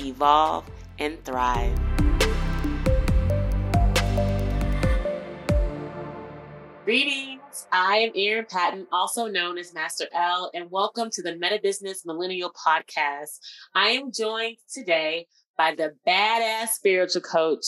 evolve, 0.00 0.64
and 0.98 1.22
thrive. 1.24 1.78
Greetings. 6.84 7.66
I 7.72 7.98
am 7.98 8.12
Erin 8.14 8.46
Patton, 8.48 8.86
also 8.92 9.26
known 9.26 9.58
as 9.58 9.74
Master 9.74 10.06
L, 10.14 10.50
and 10.54 10.70
welcome 10.70 11.10
to 11.12 11.22
the 11.22 11.36
Meta 11.36 11.58
Business 11.62 12.06
Millennial 12.06 12.52
Podcast. 12.52 13.38
I 13.74 13.88
am 13.90 14.12
joined 14.12 14.56
today 14.72 15.26
by 15.56 15.74
the 15.74 15.94
badass 16.06 16.68
spiritual 16.68 17.22
coach, 17.22 17.64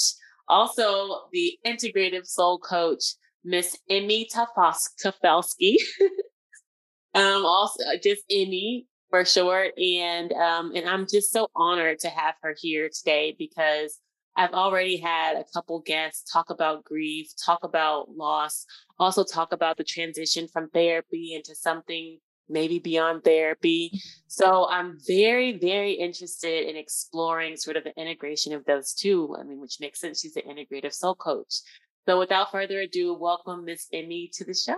also 0.49 1.29
the 1.33 1.59
integrative 1.67 2.27
soul 2.27 2.59
coach, 2.59 3.03
Miss 3.45 3.77
Emy 3.91 4.27
Tafelski. 4.33 5.75
um, 7.15 7.45
also 7.45 7.85
just 8.03 8.23
Emy 8.31 8.87
for 9.11 9.25
sure. 9.25 9.69
And 9.77 10.33
um, 10.33 10.73
and 10.75 10.89
I'm 10.89 11.07
just 11.11 11.31
so 11.33 11.49
honored 11.55 11.99
to 12.01 12.09
have 12.09 12.37
her 12.43 12.55
here 12.59 12.89
today 12.89 13.35
because 13.39 13.99
I've 14.37 14.53
already 14.53 14.97
had 14.97 15.37
a 15.37 15.45
couple 15.53 15.81
guests 15.81 16.31
talk 16.31 16.51
about 16.51 16.85
grief, 16.85 17.29
talk 17.45 17.65
about 17.65 18.17
loss, 18.17 18.65
also 18.99 19.25
talk 19.25 19.53
about 19.53 19.77
the 19.77 19.85
transition 19.85 20.49
from 20.49 20.71
therapy 20.71 21.35
into 21.35 21.55
something 21.55 22.19
maybe 22.49 22.79
beyond 22.79 23.23
therapy. 23.23 24.01
So 24.27 24.69
I'm 24.69 24.99
very, 25.07 25.59
very 25.59 25.93
interested 25.93 26.69
in 26.69 26.77
exploring 26.77 27.57
sort 27.57 27.77
of 27.77 27.85
the 27.85 27.97
integration 27.97 28.53
of 28.53 28.65
those 28.65 28.93
two. 28.93 29.37
I 29.39 29.45
mean, 29.45 29.61
which 29.61 29.79
makes 29.81 30.01
sense. 30.01 30.21
She's 30.21 30.37
an 30.37 30.43
integrative 30.43 30.93
soul 30.93 31.15
coach. 31.15 31.61
So 32.07 32.19
without 32.19 32.51
further 32.51 32.81
ado, 32.81 33.15
welcome 33.15 33.65
Miss 33.65 33.87
Emy 33.95 34.31
to 34.39 34.45
the 34.45 34.55
show. 34.55 34.77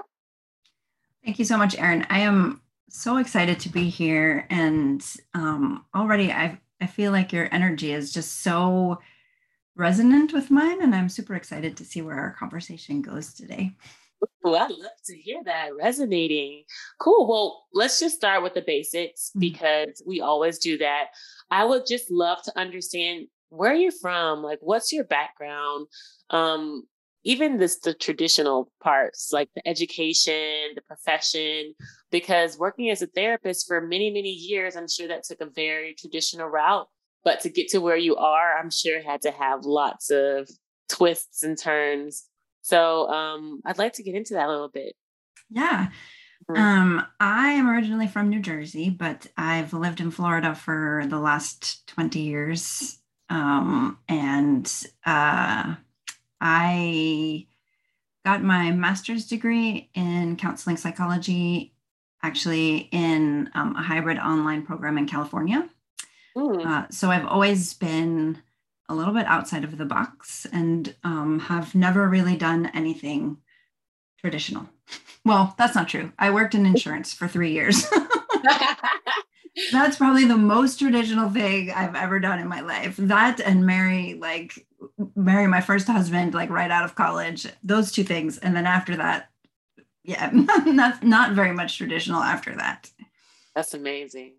Thank 1.25 1.39
you 1.39 1.45
so 1.45 1.57
much, 1.57 1.79
Erin. 1.79 2.07
I 2.11 2.21
am 2.21 2.61
so 2.89 3.17
excited 3.17 3.61
to 3.61 3.69
be 3.69 3.89
here, 3.89 4.47
and 4.51 5.05
um, 5.35 5.85
already 5.95 6.33
I 6.33 6.59
I 6.81 6.87
feel 6.87 7.13
like 7.13 7.33
your 7.33 7.49
energy 7.53 7.93
is 7.93 8.13
just 8.13 8.43
so 8.43 8.99
resonant 9.77 10.33
with 10.33 10.51
mine, 10.51 10.83
and 10.83 10.95
I'm 10.95 11.09
super 11.09 11.35
excited 11.35 11.77
to 11.77 11.85
see 11.85 12.03
where 12.03 12.19
our 12.19 12.33
conversation 12.33 13.03
goes 13.03 13.33
today. 13.35 13.75
Well, 14.43 14.57
I'd 14.57 14.71
love 14.71 14.91
to 15.07 15.17
hear 15.17 15.43
that 15.45 15.75
resonating. 15.77 16.65
Cool. 16.99 17.29
Well, 17.29 17.65
let's 17.73 18.01
just 18.01 18.17
start 18.17 18.43
with 18.43 18.55
the 18.55 18.63
basics 18.63 19.31
mm-hmm. 19.31 19.41
because 19.41 20.03
we 20.07 20.21
always 20.21 20.59
do 20.59 20.79
that. 20.79 21.07
I 21.51 21.65
would 21.65 21.87
just 21.87 22.11
love 22.11 22.43
to 22.45 22.59
understand 22.59 23.29
where 23.51 23.75
you're 23.75 23.93
from, 23.93 24.43
like 24.43 24.59
what's 24.63 24.93
your 24.93 25.05
background, 25.05 25.87
um, 26.31 26.85
even 27.25 27.59
this 27.59 27.79
the 27.79 27.95
traditional 27.95 28.71
parts 28.83 29.31
like 29.33 29.49
the 29.55 29.67
education 29.69 30.75
the 30.75 30.83
profession 30.87 31.75
because 32.11 32.59
working 32.59 32.91
as 32.91 33.03
a 33.03 33.07
therapist 33.07 33.67
for 33.67 33.81
many 33.81 34.11
many 34.11 34.31
years 34.31 34.77
i'm 34.77 34.89
sure 34.89 35.09
that 35.09 35.25
took 35.25 35.41
a 35.41 35.47
very 35.47 35.95
traditional 35.95 36.47
route 36.47 36.89
but 37.25 37.41
to 37.41 37.49
get 37.49 37.69
to 37.69 37.79
where 37.79 37.97
you 37.97 38.17
are 38.17 38.59
i'm 38.59 38.71
sure 38.71 39.03
had 39.03 39.23
to 39.23 39.31
have 39.31 39.65
lots 39.65 40.11
of 40.11 40.49
twists 40.93 41.43
and 41.43 41.59
turns. 41.59 42.25
So 42.63 43.09
um, 43.09 43.61
i'd 43.67 43.79
like 43.79 43.95
to 43.95 44.03
get 44.03 44.15
into 44.15 44.35
that 44.35 44.47
a 44.47 44.53
little 44.53 44.69
bit. 44.69 44.95
Yeah. 45.51 45.89
Mm-hmm. 46.51 46.61
um, 46.61 47.07
i 47.21 47.53
am 47.53 47.71
originally 47.71 48.09
from 48.09 48.29
new 48.29 48.41
jersey 48.41 48.91
but 48.91 49.29
i've 49.37 49.73
lived 49.73 50.01
in 50.01 50.11
florida 50.11 50.57
for 50.57 51.05
the 51.07 51.21
last 51.21 51.87
20 51.87 52.19
years 52.19 52.99
um, 53.31 53.97
and 54.09 54.89
uh, 55.07 55.77
I 56.43 57.47
got 58.25 58.43
my 58.43 58.73
master's 58.73 59.27
degree 59.27 59.91
in 59.95 60.37
counseling 60.37 60.77
psychology, 60.77 61.73
actually 62.23 62.89
in 62.91 63.49
um, 63.55 63.77
a 63.77 63.83
hybrid 63.83 64.19
online 64.19 64.67
program 64.67 64.99
in 64.99 65.07
California. 65.07 65.69
Uh, 66.65 66.87
so 66.91 67.11
I've 67.11 67.27
always 67.27 67.75
been 67.75 68.43
a 68.89 68.95
little 68.95 69.15
bit 69.15 69.27
outside 69.27 69.65
of 69.65 69.79
the 69.79 69.85
box 69.85 70.47
and 70.53 70.95
um, 71.05 71.39
have 71.39 71.75
never 71.75 72.09
really 72.09 72.37
done 72.37 72.71
anything 72.75 73.39
traditional. 74.19 74.69
Well, 75.25 75.55
that's 75.57 75.77
not 75.77 75.89
true. 75.89 76.11
I 76.19 76.31
worked 76.31 76.57
in 76.57 76.67
insurance 76.67 77.15
for 77.15 77.29
three 77.29 77.53
years. 77.53 77.87
that's 79.71 79.97
probably 79.97 80.25
the 80.25 80.37
most 80.37 80.79
traditional 80.79 81.31
thing 81.31 81.71
I've 81.71 81.95
ever 81.95 82.19
done 82.19 82.39
in 82.39 82.49
my 82.49 82.61
life. 82.61 82.97
That 82.97 83.41
and 83.41 83.67
marry 83.67 84.15
like 84.15 84.67
marry 85.15 85.47
my 85.47 85.61
first 85.61 85.87
husband 85.87 86.35
like 86.35 86.51
right 86.51 86.71
out 86.71 86.85
of 86.85 86.95
college. 86.95 87.47
Those 87.63 87.93
two 87.93 88.05
things, 88.05 88.39
and 88.39 88.57
then 88.57 88.67
after 88.67 88.97
that, 88.97 89.29
yeah, 90.05 90.31
not 90.33 91.03
not 91.03 91.33
very 91.33 91.53
much 91.53 91.77
traditional 91.79 92.23
after 92.23 92.55
that. 92.57 92.91
That's 93.55 93.75
amazing. 93.75 94.35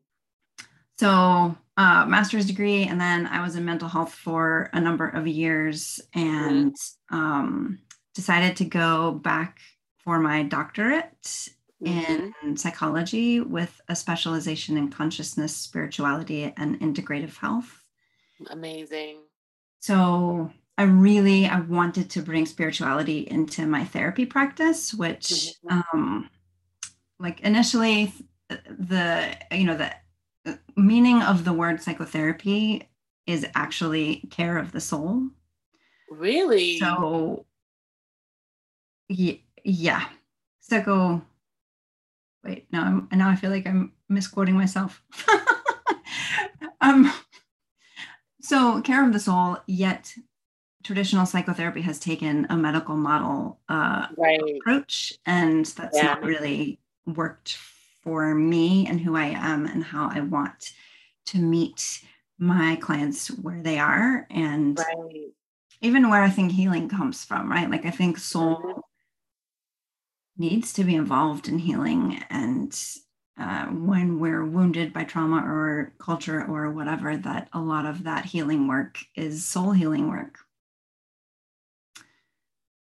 So, 1.00 1.56
uh, 1.78 2.06
master's 2.06 2.46
degree, 2.46 2.84
and 2.84 3.02
then 3.02 3.28
I 3.28 3.42
was 3.42 3.56
in 3.56 3.66
mental 3.66 3.90
health 3.90 4.14
for 4.14 4.70
a 4.74 4.80
number 4.80 5.08
of 5.08 5.28
years, 5.28 6.00
and 6.14 6.74
mm-hmm. 6.74 7.16
um, 7.16 7.80
decided 8.16 8.58
to 8.58 8.66
go 8.66 9.12
back 9.12 9.60
for 10.04 10.20
my 10.20 10.44
doctorate 10.44 11.50
mm-hmm. 11.84 12.48
in 12.48 12.58
psychology 12.58 13.40
with 13.40 13.82
a 13.88 13.96
specialization 13.96 14.78
in 14.78 14.90
consciousness, 14.90 15.56
spirituality, 15.56 16.54
and 16.58 16.80
integrative 16.80 17.38
health. 17.38 17.84
Amazing. 18.50 19.20
So 19.80 20.52
I 20.78 20.84
really 20.84 21.46
I 21.46 21.60
wanted 21.60 22.10
to 22.12 22.22
bring 22.22 22.46
spirituality 22.46 23.28
into 23.30 23.66
my 23.66 23.84
therapy 23.84 24.26
practice, 24.26 24.94
which 24.94 25.54
mm-hmm. 25.66 25.80
um, 25.94 26.30
like 27.20 27.42
initially 27.42 28.14
the 28.50 29.36
you 29.52 29.66
know 29.66 29.78
the 29.78 30.60
meaning 30.76 31.22
of 31.22 31.46
the 31.46 31.54
word 31.54 31.82
psychotherapy 31.82 32.90
is 33.26 33.46
actually 33.56 34.28
care 34.32 34.58
of 34.58 34.72
the 34.72 34.82
soul. 34.82 35.30
Really? 36.10 36.80
So 36.80 37.46
yeah, 39.10 39.36
yeah. 39.64 40.06
Psycho 40.60 41.22
wait, 42.44 42.68
now 42.72 42.84
I'm 42.84 43.18
now 43.18 43.30
I 43.30 43.36
feel 43.36 43.50
like 43.50 43.68
I'm 43.68 43.94
misquoting 44.10 44.56
myself. 44.56 45.02
um, 46.82 47.12
so 48.42 48.82
care 48.82 49.06
of 49.06 49.14
the 49.14 49.20
soul, 49.20 49.58
yet 49.68 50.14
traditional 50.84 51.26
psychotherapy 51.26 51.82
has 51.82 52.00
taken 52.00 52.46
a 52.50 52.58
medical 52.58 52.96
model 52.96 53.60
uh, 53.70 54.08
right. 54.18 54.42
approach, 54.58 55.14
and 55.26 55.66
that's 55.66 55.98
yeah. 55.98 56.04
not 56.04 56.24
really 56.24 56.80
worked 57.06 57.58
for 58.04 58.36
me 58.36 58.86
and 58.88 59.00
who 59.00 59.16
I 59.16 59.28
am 59.28 59.66
and 59.66 59.84
how 59.84 60.10
I 60.14 60.20
want 60.20 60.74
to 61.28 61.38
meet 61.38 62.02
my 62.38 62.76
clients 62.76 63.30
where 63.30 63.62
they 63.62 63.80
are 63.80 64.28
and 64.30 64.78
right. 64.78 65.32
even 65.82 66.10
where 66.10 66.22
I 66.22 66.30
think 66.30 66.52
healing 66.52 66.90
comes 66.90 67.24
from, 67.24 67.50
right? 67.50 67.70
Like 67.70 67.86
I 67.86 67.92
think 67.92 68.18
soul 68.18 68.58
mm-hmm 68.58 68.80
needs 70.38 70.74
to 70.74 70.84
be 70.84 70.96
involved 70.96 71.48
in 71.48 71.60
healing 71.60 72.24
and 72.30 72.80
uh, 73.40 73.66
when 73.66 74.20
we're 74.20 74.46
wounded 74.46 74.94
by 74.94 75.04
trauma 75.04 75.38
or 75.38 75.92
culture 75.98 76.46
or 76.46 76.72
whatever 76.72 77.18
that 77.18 77.50
a 77.54 77.60
lot 77.60 77.86
of 77.86 78.04
that 78.04 78.26
healing 78.26 78.68
work 78.68 79.00
is 79.16 79.44
soul 79.46 79.72
healing 79.72 80.08
work. 80.08 80.38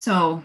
So 0.00 0.42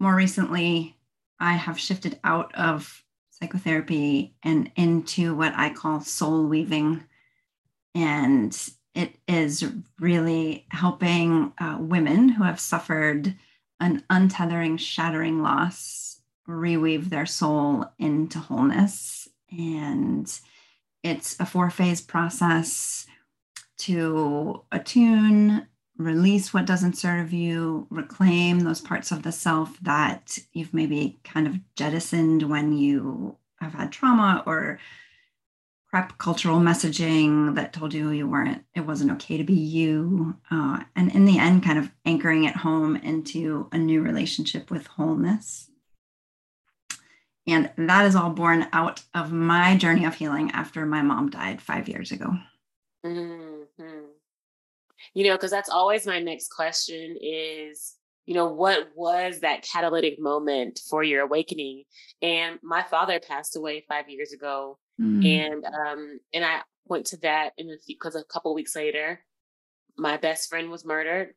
more 0.00 0.14
recently 0.14 0.96
i 1.40 1.54
have 1.54 1.78
shifted 1.78 2.18
out 2.24 2.54
of 2.54 3.02
psychotherapy 3.30 4.34
and 4.42 4.70
into 4.76 5.34
what 5.34 5.52
i 5.56 5.70
call 5.70 6.00
soul 6.00 6.46
weaving. 6.46 7.02
And 7.96 8.56
it 8.94 9.16
is 9.26 9.64
really 10.00 10.66
helping 10.70 11.52
uh, 11.58 11.78
women 11.80 12.28
who 12.28 12.44
have 12.44 12.60
suffered 12.60 13.34
an 13.80 14.04
untethering 14.10 14.78
shattering 14.78 15.42
loss 15.42 16.13
reweave 16.48 17.10
their 17.10 17.26
soul 17.26 17.86
into 17.98 18.38
wholeness. 18.38 19.28
And 19.50 20.30
it's 21.02 21.38
a 21.38 21.46
four 21.46 21.70
phase 21.70 22.00
process 22.00 23.06
to 23.78 24.64
attune, 24.72 25.66
release 25.96 26.52
what 26.52 26.66
doesn't 26.66 26.96
serve 26.96 27.32
you, 27.32 27.86
reclaim 27.90 28.60
those 28.60 28.80
parts 28.80 29.12
of 29.12 29.22
the 29.22 29.32
self 29.32 29.78
that 29.80 30.38
you've 30.52 30.74
maybe 30.74 31.18
kind 31.24 31.46
of 31.46 31.58
jettisoned 31.76 32.42
when 32.44 32.76
you 32.76 33.36
have 33.60 33.74
had 33.74 33.92
trauma 33.92 34.42
or 34.46 34.78
prep 35.94 36.18
cultural 36.18 36.58
messaging 36.58 37.54
that 37.54 37.72
told 37.72 37.94
you 37.94 38.10
you 38.10 38.26
weren't 38.26 38.64
it 38.74 38.80
wasn't 38.80 39.10
okay 39.12 39.36
to 39.36 39.44
be 39.44 39.54
you 39.54 40.36
uh, 40.50 40.82
and 40.96 41.14
in 41.14 41.24
the 41.24 41.38
end 41.38 41.62
kind 41.62 41.78
of 41.78 41.88
anchoring 42.04 42.42
it 42.42 42.56
home 42.56 42.96
into 42.96 43.68
a 43.70 43.78
new 43.78 44.02
relationship 44.02 44.72
with 44.72 44.88
wholeness 44.88 45.70
and 47.46 47.70
that 47.76 48.06
is 48.06 48.16
all 48.16 48.30
born 48.30 48.66
out 48.72 49.02
of 49.14 49.32
my 49.32 49.76
journey 49.76 50.04
of 50.04 50.14
healing 50.14 50.50
after 50.52 50.86
my 50.86 51.02
mom 51.02 51.30
died 51.30 51.60
five 51.60 51.88
years 51.88 52.12
ago 52.12 52.32
mm-hmm. 53.04 54.04
you 55.14 55.24
know 55.24 55.34
because 55.34 55.50
that's 55.50 55.70
always 55.70 56.06
my 56.06 56.20
next 56.20 56.48
question 56.48 57.16
is 57.20 57.94
you 58.26 58.34
know 58.34 58.46
what 58.46 58.88
was 58.94 59.40
that 59.40 59.62
catalytic 59.62 60.18
moment 60.18 60.80
for 60.88 61.02
your 61.02 61.22
awakening 61.22 61.84
and 62.22 62.58
my 62.62 62.82
father 62.82 63.20
passed 63.20 63.56
away 63.56 63.84
five 63.88 64.08
years 64.08 64.32
ago 64.32 64.78
Mm. 65.00 65.26
And 65.26 65.64
um, 65.64 66.20
and 66.32 66.44
I 66.44 66.60
went 66.86 67.06
to 67.06 67.16
that 67.18 67.52
in 67.58 67.70
a 67.70 67.78
few 67.84 67.96
because 67.96 68.14
a 68.14 68.24
couple 68.24 68.54
weeks 68.54 68.76
later, 68.76 69.24
my 69.96 70.16
best 70.16 70.48
friend 70.48 70.70
was 70.70 70.84
murdered. 70.84 71.34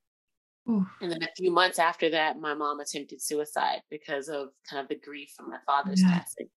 Ooh. 0.70 0.86
And 1.02 1.12
then 1.12 1.24
a 1.24 1.30
few 1.38 1.52
months 1.52 1.80
after 1.80 2.10
that, 2.10 2.40
my 2.40 2.54
mom 2.54 2.80
attempted 2.80 3.22
suicide 3.22 3.82
because 3.90 4.28
of 4.28 4.50
kind 4.70 4.82
of 4.82 4.90
the 4.90 5.00
grief 5.00 5.32
from 5.36 5.50
my 5.50 5.60
father's 5.66 6.02
yeah. 6.02 6.20
passing. 6.20 6.48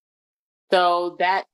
So 0.72 1.16
that 1.18 1.44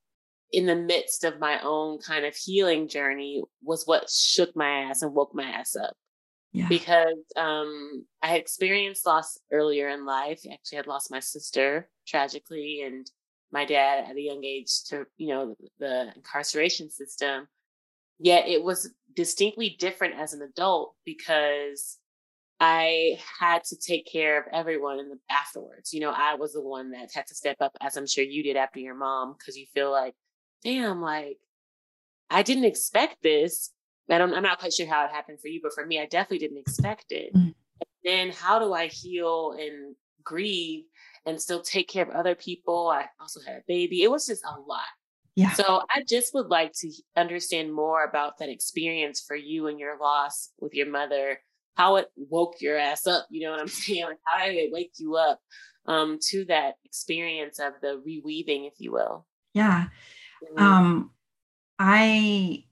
in 0.53 0.67
the 0.67 0.77
midst 0.77 1.25
of 1.25 1.41
my 1.41 1.61
own 1.63 1.99
kind 1.99 2.25
of 2.25 2.35
healing 2.35 2.89
journey 2.89 3.43
was 3.63 3.87
what 3.87 4.09
shook 4.09 4.55
my 4.57 4.69
ass 4.69 5.03
and 5.03 5.15
woke 5.15 5.35
my 5.35 5.45
ass 5.45 5.77
up. 5.77 5.95
Yeah. 6.53 6.69
Because 6.69 7.19
um, 7.37 8.07
I 8.23 8.29
had 8.29 8.41
experienced 8.41 9.05
loss 9.05 9.39
earlier 9.53 9.89
in 9.89 10.07
life. 10.07 10.41
Actually, 10.51 10.77
I 10.77 10.81
had 10.81 10.87
lost 10.87 11.11
my 11.11 11.21
sister 11.21 11.91
tragically, 12.07 12.83
and 12.87 13.07
my 13.53 13.67
dad 13.67 14.07
at 14.09 14.17
a 14.17 14.21
young 14.21 14.43
age 14.45 14.85
to, 14.89 15.05
you 15.19 15.29
know, 15.29 15.55
the 15.79 16.13
incarceration 16.17 16.89
system. 16.89 17.47
Yet 18.19 18.49
it 18.49 18.63
was 18.63 18.91
distinctly 19.15 19.77
different 19.79 20.15
as 20.19 20.33
an 20.33 20.41
adult 20.41 20.95
because 21.05 21.99
I 22.59 23.19
had 23.39 23.65
to 23.65 23.77
take 23.77 24.11
care 24.11 24.41
of 24.41 24.47
everyone 24.53 24.99
in 24.99 25.09
the 25.09 25.19
afterwards. 25.31 25.93
You 25.93 26.01
know, 26.01 26.11
I 26.11 26.35
was 26.35 26.55
the 26.55 26.63
one 26.63 26.93
that 26.93 27.11
had 27.13 27.27
to 27.27 27.35
step 27.35 27.57
up, 27.61 27.73
as 27.81 27.97
I'm 27.97 28.07
sure 28.07 28.25
you 28.25 28.43
did 28.43 28.57
after 28.57 28.81
your 28.81 28.95
mom, 28.95 29.35
because 29.39 29.57
you 29.57 29.67
feel 29.75 29.91
like, 29.91 30.15
damn, 30.65 31.03
like 31.03 31.39
I 32.31 32.43
didn't 32.43 32.65
expect 32.65 33.23
this. 33.23 33.73
I 34.09 34.19
don't, 34.19 34.33
I'm 34.35 34.43
not 34.43 34.59
quite 34.59 34.73
sure 34.73 34.87
how 34.87 35.05
it 35.05 35.11
happened 35.11 35.41
for 35.41 35.49
you, 35.49 35.61
but 35.63 35.75
for 35.75 35.85
me, 35.85 36.01
I 36.01 36.07
definitely 36.07 36.39
didn't 36.39 36.59
expect 36.59 37.07
it. 37.11 37.35
Mm-hmm. 37.35 37.51
then 38.05 38.31
how 38.31 38.59
do 38.59 38.73
I 38.73 38.87
heal 38.87 39.57
and 39.59 39.97
grieve 40.27 40.85
and 41.25 41.41
still 41.41 41.63
take 41.63 41.89
care 41.89 42.05
of 42.05 42.11
other 42.11 42.35
people. 42.35 42.89
I 42.89 43.07
also 43.21 43.41
had 43.47 43.57
a 43.57 43.63
baby. 43.67 44.03
It 44.03 44.11
was 44.11 44.27
just 44.27 44.45
a 44.45 44.61
lot. 44.61 44.83
Yeah. 45.35 45.53
So 45.53 45.83
I 45.91 46.03
just 46.09 46.33
would 46.35 46.49
like 46.49 46.73
to 46.81 46.91
understand 47.15 47.73
more 47.73 48.05
about 48.05 48.39
that 48.39 48.49
experience 48.49 49.23
for 49.27 49.37
you 49.37 49.67
and 49.67 49.79
your 49.79 49.99
loss 49.99 50.51
with 50.61 50.75
your 50.75 50.91
mother, 50.91 51.41
how 51.77 51.97
it 51.97 52.11
woke 52.17 52.61
your 52.61 52.77
ass 52.77 53.07
up. 53.07 53.27
You 53.31 53.45
know 53.45 53.53
what 53.53 53.61
I'm 53.61 53.69
saying? 53.69 54.05
Like 54.05 54.19
how 54.25 54.45
did 54.45 54.57
it 54.57 54.73
wake 54.73 54.93
you 54.99 55.17
up 55.17 55.41
um, 55.87 56.19
to 56.31 56.45
that 56.47 56.75
experience 56.85 57.61
of 57.61 57.75
the 57.81 58.03
reweaving, 58.07 58.67
if 58.67 58.75
you 58.79 58.93
will? 58.93 59.27
Yeah. 59.55 59.87
Mm-hmm. 60.43 60.63
Um, 60.63 61.11
I 61.79 62.65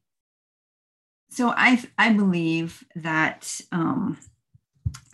so 1.31 1.53
I 1.57 1.83
I 1.99 2.13
believe 2.13 2.85
that 2.97 3.61
um, 3.73 4.19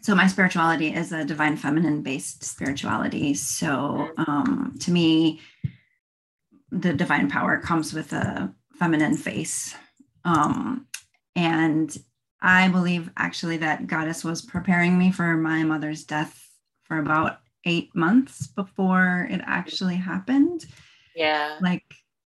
so 0.03 0.15
my 0.15 0.27
spirituality 0.27 0.95
is 0.95 1.13
a 1.13 1.25
divine 1.25 1.57
feminine 1.57 2.03
based 2.03 2.45
spirituality 2.45 3.35
so 3.35 4.11
um, 4.17 4.77
to 4.81 4.91
me 4.91 5.41
the 6.71 6.93
divine 6.93 7.29
power 7.29 7.59
comes 7.59 7.93
with 7.93 8.13
a 8.13 8.53
feminine 8.79 9.17
face 9.17 9.75
um, 10.25 10.87
and 11.35 11.97
i 12.43 12.69
believe 12.69 13.11
actually 13.17 13.57
that 13.57 13.87
goddess 13.87 14.25
was 14.25 14.43
preparing 14.43 14.99
me 14.99 15.11
for 15.11 15.37
my 15.37 15.63
mother's 15.63 16.05
death 16.05 16.49
for 16.85 16.99
about 16.99 17.41
eight 17.67 17.95
months 17.95 18.47
before 18.47 19.29
it 19.31 19.41
actually 19.45 19.97
happened 19.97 20.67
yeah 21.15 21.59
like 21.61 21.85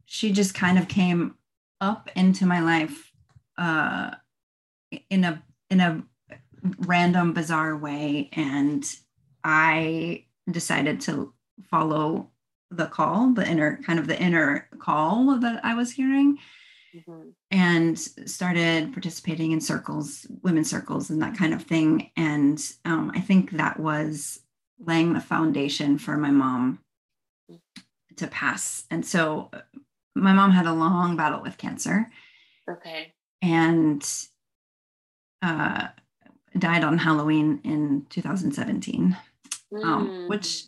she 0.06 0.32
just 0.32 0.55
kind 0.55 0.78
of 0.78 0.88
came 0.88 1.34
up 1.81 2.10
into 2.16 2.46
my 2.46 2.60
life 2.60 3.12
uh, 3.58 4.10
in 5.10 5.25
a 5.25 5.43
in 5.70 5.81
a 5.81 6.02
random, 6.81 7.32
bizarre 7.32 7.76
way. 7.76 8.31
And 8.32 8.84
I 9.44 10.25
decided 10.50 11.00
to 11.02 11.32
follow 11.70 12.31
the 12.70 12.87
call, 12.87 13.32
the 13.32 13.46
inner 13.46 13.81
kind 13.84 13.99
of 13.99 14.06
the 14.06 14.20
inner 14.20 14.69
call 14.78 15.38
that 15.38 15.64
I 15.64 15.75
was 15.75 15.93
hearing. 15.93 16.38
Mm-hmm. 16.94 17.31
And 17.50 17.99
started 17.99 18.93
participating 18.93 19.52
in 19.52 19.61
circles, 19.61 20.26
women's 20.43 20.70
circles, 20.70 21.11
and 21.11 21.20
that 21.23 21.37
kind 21.37 21.52
of 21.52 21.62
thing. 21.62 22.11
And 22.17 22.61
um, 22.85 23.12
I 23.14 23.20
think 23.20 23.52
that 23.52 23.79
was 23.79 24.40
laying 24.85 25.12
the 25.12 25.20
foundation 25.20 25.99
for 25.99 26.17
my 26.17 26.31
mom 26.31 26.81
to 28.17 28.26
pass. 28.26 28.85
And 28.90 29.05
so 29.05 29.50
uh, 29.52 29.61
my 30.14 30.32
mom 30.32 30.50
had 30.50 30.67
a 30.67 30.73
long 30.73 31.17
battle 31.17 31.43
with 31.43 31.58
cancer. 31.58 32.11
Okay. 32.70 33.12
And 33.43 34.06
uh, 35.43 35.88
died 36.58 36.84
on 36.84 36.99
Halloween 36.99 37.61
in 37.64 38.06
2017, 38.11 39.17
mm. 39.73 39.84
um, 39.84 40.29
which 40.29 40.64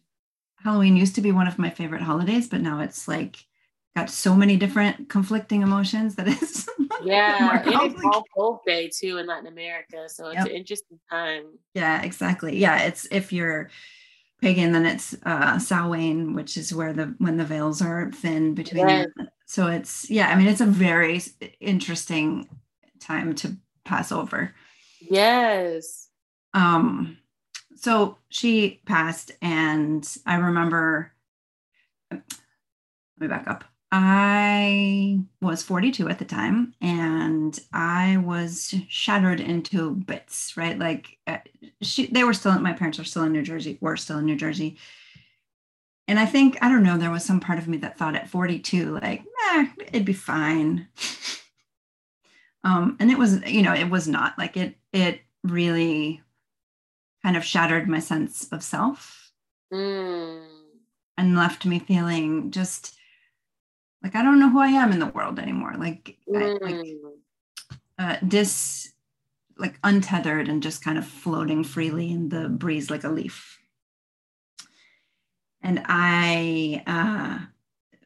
Halloween 0.62 0.96
used 0.96 1.14
to 1.16 1.20
be 1.20 1.32
one 1.32 1.46
of 1.46 1.58
my 1.58 1.70
favorite 1.70 2.02
holidays, 2.02 2.48
but 2.48 2.60
now 2.60 2.80
it's 2.80 3.08
like 3.08 3.44
got 3.96 4.10
so 4.10 4.34
many 4.34 4.56
different 4.56 5.08
conflicting 5.08 5.62
emotions 5.62 6.14
that 6.14 6.28
it's 6.28 6.68
yeah 7.02 7.62
it's 7.64 8.02
all 8.36 8.62
day 8.66 8.88
too 8.88 9.18
in 9.18 9.26
latin 9.26 9.46
america 9.46 10.08
so 10.08 10.28
it's 10.28 10.36
yep. 10.36 10.46
an 10.46 10.52
interesting 10.52 10.98
time 11.10 11.44
yeah 11.74 12.02
exactly 12.02 12.56
yeah 12.56 12.82
it's 12.82 13.06
if 13.10 13.32
you're 13.32 13.70
pagan 14.40 14.72
then 14.72 14.86
it's 14.86 15.14
uh 15.24 15.58
Samhain, 15.58 16.34
which 16.34 16.56
is 16.56 16.72
where 16.72 16.92
the 16.92 17.14
when 17.18 17.36
the 17.36 17.44
veils 17.44 17.82
are 17.82 18.10
thin 18.10 18.54
between 18.54 18.88
yes. 18.88 19.08
so 19.46 19.66
it's 19.66 20.08
yeah 20.10 20.28
i 20.28 20.36
mean 20.36 20.46
it's 20.46 20.62
a 20.62 20.66
very 20.66 21.20
interesting 21.60 22.48
time 23.00 23.34
to 23.34 23.56
pass 23.84 24.12
over 24.12 24.54
Yes. 25.00 26.08
Um, 26.52 27.18
so 27.76 28.18
she 28.28 28.80
passed, 28.84 29.32
and 29.40 30.06
I 30.26 30.36
remember. 30.36 31.12
Let 32.10 32.22
me 33.18 33.28
back 33.28 33.46
up. 33.46 33.64
I 33.92 35.20
was 35.40 35.64
42 35.64 36.08
at 36.08 36.20
the 36.20 36.24
time, 36.24 36.74
and 36.80 37.58
I 37.72 38.18
was 38.18 38.74
shattered 38.88 39.40
into 39.40 39.90
bits. 39.92 40.56
Right, 40.56 40.78
like 40.78 41.18
uh, 41.26 41.38
she, 41.82 42.06
they 42.06 42.22
were 42.22 42.34
still. 42.34 42.56
My 42.60 42.72
parents 42.72 42.98
were 42.98 43.04
still 43.04 43.24
in 43.24 43.32
New 43.32 43.42
Jersey. 43.42 43.78
Were 43.80 43.96
still 43.96 44.18
in 44.18 44.26
New 44.26 44.36
Jersey, 44.36 44.78
and 46.06 46.20
I 46.20 46.26
think 46.26 46.58
I 46.62 46.68
don't 46.68 46.84
know. 46.84 46.98
There 46.98 47.10
was 47.10 47.24
some 47.24 47.40
part 47.40 47.58
of 47.58 47.66
me 47.66 47.78
that 47.78 47.98
thought 47.98 48.14
at 48.14 48.28
42, 48.28 48.98
like, 49.00 49.24
eh, 49.50 49.66
it'd 49.78 50.04
be 50.04 50.12
fine. 50.12 50.86
um, 52.64 52.96
and 53.00 53.10
it 53.10 53.18
was, 53.18 53.44
you 53.46 53.62
know, 53.62 53.74
it 53.74 53.90
was 53.90 54.06
not 54.06 54.38
like 54.38 54.56
it 54.56 54.76
it 54.92 55.20
really 55.42 56.22
kind 57.24 57.36
of 57.36 57.44
shattered 57.44 57.88
my 57.88 57.98
sense 57.98 58.48
of 58.52 58.62
self 58.62 59.32
mm. 59.72 60.44
and 61.18 61.36
left 61.36 61.66
me 61.66 61.78
feeling 61.78 62.50
just 62.50 62.96
like 64.02 64.14
I 64.14 64.22
don't 64.22 64.40
know 64.40 64.50
who 64.50 64.60
I 64.60 64.68
am 64.68 64.92
in 64.92 64.98
the 64.98 65.06
world 65.06 65.38
anymore. 65.38 65.74
Like, 65.78 66.16
mm. 66.28 66.58
I, 66.62 66.66
like 66.66 66.96
uh, 67.98 68.16
dis, 68.26 68.92
like 69.58 69.78
untethered 69.84 70.48
and 70.48 70.62
just 70.62 70.82
kind 70.82 70.96
of 70.96 71.06
floating 71.06 71.64
freely 71.64 72.10
in 72.10 72.30
the 72.30 72.48
breeze 72.48 72.90
like 72.90 73.04
a 73.04 73.10
leaf. 73.10 73.58
And 75.62 75.82
I, 75.84 76.82
uh, 76.86 77.44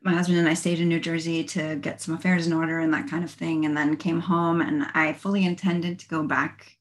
my 0.02 0.12
husband 0.12 0.38
and 0.38 0.48
I 0.48 0.54
stayed 0.54 0.80
in 0.80 0.88
New 0.88 0.98
Jersey 0.98 1.44
to 1.44 1.76
get 1.76 2.00
some 2.00 2.14
affairs 2.14 2.46
in 2.46 2.52
order 2.52 2.80
and 2.80 2.92
that 2.92 3.08
kind 3.08 3.22
of 3.22 3.30
thing, 3.30 3.64
and 3.64 3.76
then 3.76 3.96
came 3.96 4.20
home. 4.20 4.60
And 4.60 4.86
I 4.94 5.12
fully 5.12 5.44
intended 5.44 6.00
to 6.00 6.08
go 6.08 6.24
back 6.24 6.76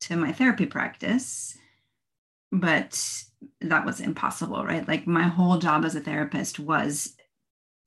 to 0.00 0.16
my 0.16 0.30
therapy 0.30 0.66
practice, 0.66 1.56
but 2.52 3.24
that 3.62 3.86
was 3.86 4.00
impossible, 4.00 4.64
right? 4.64 4.86
Like 4.86 5.06
my 5.06 5.24
whole 5.24 5.58
job 5.58 5.84
as 5.84 5.94
a 5.96 6.00
therapist 6.00 6.60
was 6.60 7.14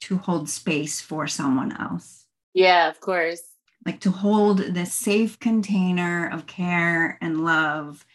to 0.01 0.17
hold 0.17 0.49
space 0.49 0.99
for 0.99 1.27
someone 1.27 1.75
else. 1.79 2.25
Yeah, 2.53 2.89
of 2.89 2.99
course. 2.99 3.41
Like 3.85 3.99
to 4.01 4.11
hold 4.11 4.59
this 4.59 4.93
safe 4.93 5.39
container 5.39 6.29
of 6.29 6.45
care 6.45 7.17
and 7.21 7.43
love. 7.43 8.05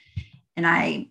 And 0.57 0.67
I 0.67 1.09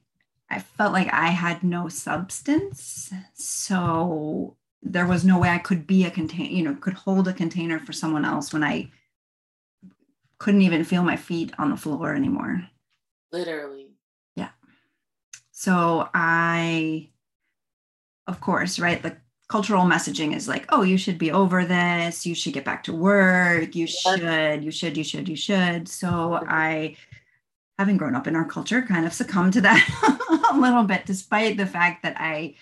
I 0.50 0.60
felt 0.60 0.94
like 0.94 1.12
I 1.12 1.28
had 1.28 1.64
no 1.64 1.90
substance. 1.90 3.12
So 3.34 4.56
there 4.82 5.08
was 5.08 5.26
no 5.26 5.40
way 5.40 5.50
I 5.50 5.58
could 5.58 5.88
be 5.88 6.06
a 6.06 6.12
container, 6.12 6.50
you 6.50 6.64
know, 6.64 6.76
could 6.76 6.94
hold 6.94 7.28
a 7.28 7.34
container 7.34 7.80
for 7.80 7.92
someone 7.92 8.24
else 8.24 8.54
when 8.54 8.64
I 8.64 8.92
couldn't 10.38 10.62
even 10.62 10.84
feel 10.84 11.02
my 11.02 11.16
feet 11.16 11.52
on 11.58 11.72
the 11.72 11.78
floor 11.78 12.14
anymore. 12.14 12.68
Literally. 13.32 13.88
Yeah. 14.36 14.50
So 15.52 16.08
I, 16.14 17.10
of 18.28 18.40
course, 18.40 18.78
right? 18.78 19.04
Like 19.04 19.18
cultural 19.48 19.84
messaging 19.84 20.36
is 20.36 20.48
like, 20.48 20.66
oh, 20.70 20.82
you 20.82 20.98
should 20.98 21.18
be 21.18 21.32
over 21.32 21.66
this, 21.66 22.26
you 22.26 22.34
should 22.34 22.54
get 22.54 22.66
back 22.66 22.84
to 22.84 22.94
work, 22.94 23.76
you 23.76 23.86
should, 23.86 24.64
you 24.64 24.72
should, 24.72 24.98
you 24.98 25.04
should, 25.04 25.30
you 25.30 25.36
should. 25.36 25.88
So 25.88 26.40
I, 26.48 26.96
having 27.78 27.98
grown 27.98 28.16
up 28.16 28.28
in 28.28 28.36
our 28.36 28.46
culture, 28.46 28.82
kind 28.82 29.06
of 29.06 29.14
succumbed 29.14 29.54
to 29.54 29.62
that 29.62 30.50
a 30.52 30.58
little 30.58 30.84
bit, 30.84 31.06
despite 31.06 31.58
the 31.58 31.68
fact 31.68 32.04
that 32.04 32.16
I, 32.18 32.56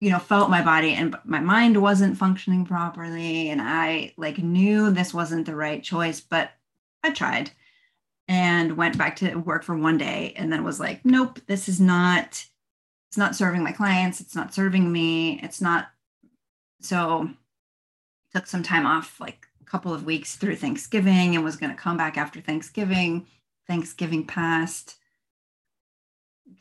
you 0.00 0.10
know, 0.10 0.18
felt 0.18 0.50
my 0.50 0.62
body 0.62 0.94
and 0.94 1.16
my 1.24 1.40
mind 1.40 1.80
wasn't 1.80 2.18
functioning 2.18 2.64
properly. 2.64 3.50
And 3.50 3.60
I 3.60 4.12
like 4.16 4.38
knew 4.38 4.90
this 4.90 5.14
wasn't 5.14 5.46
the 5.46 5.56
right 5.56 5.82
choice, 5.82 6.20
but 6.20 6.50
I 7.02 7.10
tried 7.10 7.50
and 8.28 8.76
went 8.76 8.98
back 8.98 9.16
to 9.16 9.34
work 9.36 9.64
for 9.64 9.76
one 9.76 9.98
day 9.98 10.32
and 10.36 10.52
then 10.52 10.64
was 10.64 10.80
like, 10.80 11.04
nope, 11.04 11.40
this 11.46 11.68
is 11.68 11.80
not 11.80 12.44
it's 13.12 13.18
not 13.18 13.36
serving 13.36 13.62
my 13.62 13.72
clients 13.72 14.22
it's 14.22 14.34
not 14.34 14.54
serving 14.54 14.90
me 14.90 15.38
it's 15.42 15.60
not 15.60 15.90
so 16.80 17.28
took 18.34 18.46
some 18.46 18.62
time 18.62 18.86
off 18.86 19.20
like 19.20 19.46
a 19.60 19.64
couple 19.66 19.92
of 19.92 20.06
weeks 20.06 20.36
through 20.36 20.56
thanksgiving 20.56 21.34
and 21.34 21.44
was 21.44 21.56
going 21.56 21.68
to 21.68 21.76
come 21.76 21.98
back 21.98 22.16
after 22.16 22.40
thanksgiving. 22.40 23.26
Thanksgiving 23.68 24.26
passed. 24.26 24.96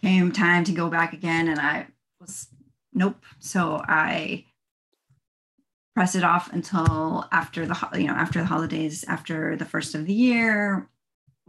Came 0.01 0.33
time 0.33 0.65
to 0.65 0.73
go 0.73 0.89
back 0.89 1.13
again 1.13 1.47
and 1.47 1.59
i 1.59 1.87
was 2.19 2.47
nope 2.93 3.23
so 3.39 3.81
i 3.87 4.43
pressed 5.93 6.15
it 6.15 6.23
off 6.23 6.51
until 6.51 7.27
after 7.31 7.65
the 7.65 7.89
you 7.95 8.07
know 8.07 8.13
after 8.13 8.39
the 8.39 8.45
holidays 8.45 9.05
after 9.07 9.55
the 9.55 9.65
first 9.65 9.93
of 9.93 10.07
the 10.07 10.13
year 10.13 10.89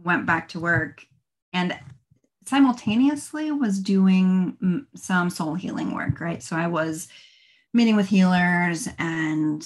went 0.03 0.25
back 0.25 0.49
to 0.49 0.59
work 0.59 1.05
and 1.51 1.77
simultaneously 2.45 3.51
was 3.51 3.79
doing 3.79 4.85
some 4.95 5.29
soul 5.29 5.55
healing 5.55 5.93
work, 5.93 6.19
right? 6.19 6.41
So 6.41 6.55
I 6.55 6.67
was 6.67 7.07
meeting 7.73 7.95
with 7.95 8.07
healers 8.07 8.87
and 8.99 9.65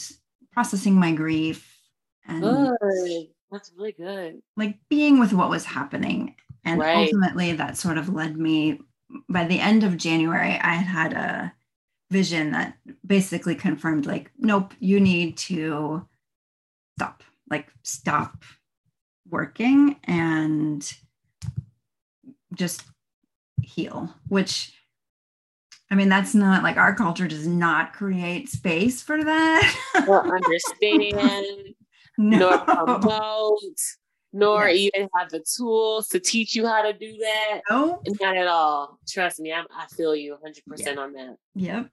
processing 0.52 0.96
my 0.96 1.12
grief 1.12 1.80
and 2.28 2.42
good. 2.42 3.28
That's 3.52 3.72
really 3.78 3.94
good. 3.94 4.42
Like 4.56 4.78
being 4.90 5.20
with 5.20 5.34
what 5.34 5.50
was 5.50 5.66
happening. 5.66 6.36
And 6.66 6.82
right. 6.82 6.98
ultimately 6.98 7.54
that 7.54 7.78
sort 7.78 7.98
of 7.98 8.10
led 8.10 8.38
me 8.38 8.82
by 9.30 9.46
the 9.46 9.60
end 9.60 9.84
of 9.84 9.96
January, 9.98 10.60
I 10.62 10.74
had 10.74 10.86
had 10.86 11.14
a 11.14 11.54
vision 12.12 12.52
that 12.52 12.78
basically 13.06 13.56
confirmed 13.56 14.06
like, 14.06 14.32
nope, 14.38 14.74
you 14.80 15.00
need 15.00 15.38
to 15.38 16.06
stop, 16.98 17.24
like 17.50 17.68
stop 17.84 18.44
working 19.30 19.98
and 20.04 20.92
just 22.58 22.84
heal, 23.62 24.14
which 24.28 24.74
I 25.90 25.96
mean, 25.96 26.10
that's 26.10 26.36
not 26.36 26.64
like 26.64 26.78
our 26.78 26.94
culture 26.94 27.28
does 27.28 27.48
not 27.48 27.94
create 27.94 28.50
space 28.50 29.02
for 29.02 29.24
that. 29.24 30.06
or 30.08 30.36
understand, 30.36 31.76
no. 32.18 32.38
nor 32.38 32.58
promote, 32.60 33.80
nor 34.34 34.68
yes. 34.68 34.92
even 34.96 35.10
have 35.16 35.30
the 35.30 35.44
tools 35.56 36.10
to 36.10 36.20
teach 36.20 36.56
you 36.56 36.68
how 36.68 36.82
to 36.82 36.92
do 36.92 37.18
that. 37.18 37.62
No, 37.70 38.02
not 38.20 38.36
at 38.36 38.48
all. 38.48 39.00
Trust 39.08 39.40
me, 39.40 39.54
I'm, 39.54 39.66
i 39.76 39.86
feel 39.88 40.16
you 40.16 40.34
100 40.34 40.58
yeah. 40.58 40.72
percent 40.72 41.00
on 41.00 41.14
that. 41.14 41.38
Yep. 41.56 41.90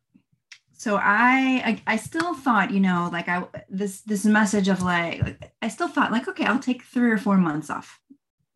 So 0.76 0.96
I, 0.96 1.62
I, 1.86 1.94
I 1.94 1.96
still 1.96 2.34
thought, 2.34 2.72
you 2.72 2.80
know, 2.80 3.08
like 3.12 3.28
I 3.28 3.44
this 3.68 4.00
this 4.02 4.24
message 4.24 4.68
of 4.68 4.82
like 4.82 5.52
I 5.62 5.68
still 5.68 5.88
thought 5.88 6.10
like 6.10 6.26
okay, 6.26 6.44
I'll 6.46 6.58
take 6.58 6.82
three 6.82 7.12
or 7.12 7.16
four 7.16 7.36
months 7.36 7.70
off, 7.70 8.00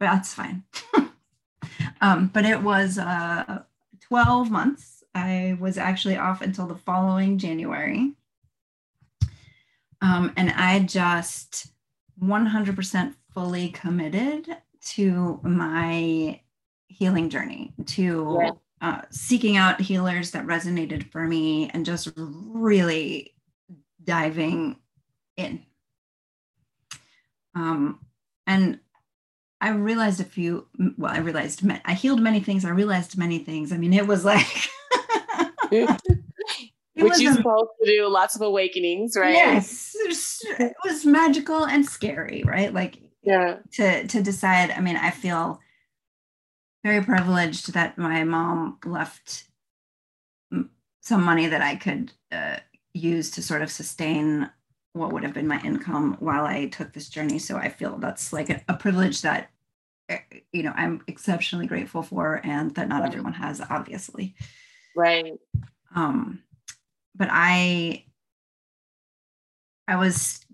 but 0.00 0.06
that's 0.06 0.34
fine. 0.34 0.64
Um, 2.00 2.30
but 2.32 2.44
it 2.44 2.62
was 2.62 2.98
uh, 2.98 3.62
12 4.00 4.50
months. 4.50 5.02
I 5.14 5.56
was 5.60 5.78
actually 5.78 6.16
off 6.16 6.42
until 6.42 6.66
the 6.66 6.76
following 6.76 7.38
January. 7.38 8.12
Um, 10.00 10.32
and 10.36 10.50
I 10.50 10.80
just 10.80 11.68
100% 12.22 13.14
fully 13.34 13.68
committed 13.70 14.56
to 14.80 15.40
my 15.42 16.40
healing 16.88 17.30
journey, 17.30 17.72
to 17.86 18.38
yeah. 18.40 18.50
uh, 18.80 19.02
seeking 19.10 19.56
out 19.56 19.80
healers 19.80 20.30
that 20.32 20.46
resonated 20.46 21.10
for 21.10 21.26
me 21.26 21.70
and 21.70 21.84
just 21.84 22.10
really 22.16 23.34
diving 24.02 24.76
in. 25.36 25.64
Um, 27.54 28.00
and 28.46 28.80
I 29.60 29.70
realized 29.70 30.20
a 30.20 30.24
few, 30.24 30.66
well, 30.96 31.12
I 31.12 31.18
realized, 31.18 31.62
I 31.84 31.94
healed 31.94 32.20
many 32.20 32.40
things. 32.40 32.64
I 32.64 32.70
realized 32.70 33.18
many 33.18 33.38
things. 33.40 33.72
I 33.72 33.76
mean, 33.76 33.92
it 33.92 34.06
was 34.06 34.24
like, 34.24 34.46
Which 35.70 37.20
you're 37.20 37.34
supposed 37.34 37.70
to 37.82 37.86
do 37.86 38.08
lots 38.08 38.34
of 38.34 38.42
awakenings, 38.42 39.16
right? 39.16 39.34
Yes. 39.34 39.94
It 39.94 40.08
was, 40.08 40.40
it 40.58 40.74
was 40.84 41.06
magical 41.06 41.64
and 41.64 41.84
scary, 41.86 42.42
right? 42.44 42.72
Like, 42.72 42.98
yeah. 43.22 43.58
To, 43.72 44.06
to 44.06 44.22
decide, 44.22 44.70
I 44.70 44.80
mean, 44.80 44.96
I 44.96 45.10
feel 45.10 45.60
very 46.84 47.04
privileged 47.04 47.72
that 47.72 47.98
my 47.98 48.24
mom 48.24 48.78
left 48.84 49.44
some 51.00 51.24
money 51.24 51.46
that 51.46 51.62
I 51.62 51.76
could 51.76 52.12
uh, 52.30 52.56
use 52.94 53.30
to 53.32 53.42
sort 53.42 53.62
of 53.62 53.70
sustain 53.70 54.50
what 54.98 55.12
would 55.12 55.22
have 55.22 55.34
been 55.34 55.46
my 55.46 55.60
income 55.62 56.16
while 56.20 56.44
I 56.44 56.66
took 56.66 56.92
this 56.92 57.08
journey. 57.08 57.38
So 57.38 57.56
I 57.56 57.68
feel 57.68 57.98
that's 57.98 58.32
like 58.32 58.50
a, 58.50 58.62
a 58.68 58.74
privilege 58.74 59.22
that 59.22 59.50
eh, 60.08 60.18
you 60.52 60.62
know 60.62 60.72
I'm 60.76 61.02
exceptionally 61.06 61.66
grateful 61.66 62.02
for, 62.02 62.40
and 62.44 62.74
that 62.74 62.88
not 62.88 63.04
everyone 63.04 63.34
has, 63.34 63.60
obviously. 63.60 64.34
Right. 64.96 65.38
Um, 65.94 66.42
but 67.14 67.28
I 67.30 68.04
I 69.86 69.96
was 69.96 70.44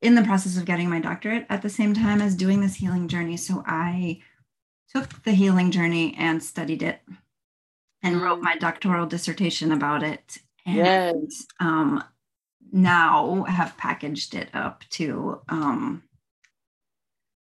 in 0.00 0.14
the 0.14 0.22
process 0.22 0.56
of 0.56 0.64
getting 0.64 0.90
my 0.90 0.98
doctorate 0.98 1.46
at 1.48 1.62
the 1.62 1.68
same 1.68 1.94
time 1.94 2.20
as 2.20 2.34
doing 2.34 2.60
this 2.60 2.74
healing 2.74 3.06
journey. 3.06 3.36
So 3.36 3.62
I 3.66 4.20
took 4.92 5.22
the 5.22 5.32
healing 5.32 5.70
journey 5.70 6.14
and 6.18 6.42
studied 6.42 6.82
it 6.82 7.00
and 8.02 8.20
wrote 8.20 8.40
mm. 8.40 8.42
my 8.42 8.56
doctoral 8.56 9.06
dissertation 9.06 9.72
about 9.72 10.02
it. 10.02 10.38
And 10.66 10.76
yes. 10.76 11.46
um, 11.60 12.02
now 12.72 13.44
have 13.44 13.76
packaged 13.76 14.34
it 14.34 14.48
up 14.54 14.82
to 14.90 15.40
um, 15.48 16.02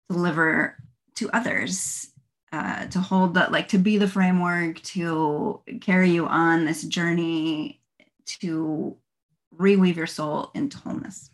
deliver 0.10 0.78
to 1.16 1.30
others 1.32 2.12
uh, 2.52 2.86
to 2.88 3.00
hold 3.00 3.34
that 3.36 3.52
like 3.52 3.70
to 3.70 3.78
be 3.78 3.98
the 3.98 4.08
framework 4.08 4.82
to 4.82 5.62
carry 5.80 6.12
you 6.12 6.28
on 6.28 6.66
this 6.66 6.84
journey 6.84 7.82
to 8.26 8.98
reweave 9.58 9.96
your 9.96 10.08
soul 10.08 10.52
into 10.54 10.78
wholeness. 10.78 11.30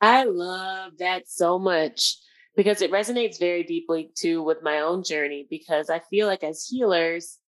I 0.00 0.24
love 0.24 0.98
that 0.98 1.28
so 1.28 1.60
much 1.60 2.16
because 2.56 2.82
it 2.82 2.90
resonates 2.90 3.38
very 3.38 3.62
deeply 3.62 4.10
too 4.14 4.42
with 4.42 4.62
my 4.62 4.80
own 4.80 5.02
journey 5.02 5.46
because 5.48 5.90
i 5.90 5.98
feel 6.10 6.26
like 6.26 6.44
as 6.44 6.66
healers 6.66 7.38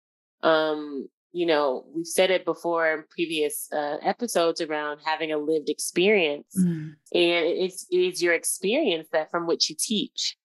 um 0.43 1.07
you 1.35 1.45
know, 1.45 1.83
we've 1.93 2.07
said 2.07 2.31
it 2.31 2.45
before 2.45 2.89
in 2.93 3.03
previous 3.09 3.67
uh, 3.73 3.97
episodes 4.01 4.61
around 4.61 4.99
having 5.03 5.33
a 5.33 5.37
lived 5.37 5.67
experience, 5.67 6.47
mm. 6.57 6.93
and 7.13 7.45
it's 7.45 7.85
it 7.91 7.97
is 7.97 8.23
your 8.23 8.33
experience 8.33 9.09
that 9.11 9.29
from 9.31 9.45
which 9.45 9.69
you 9.69 9.75
teach. 9.77 10.37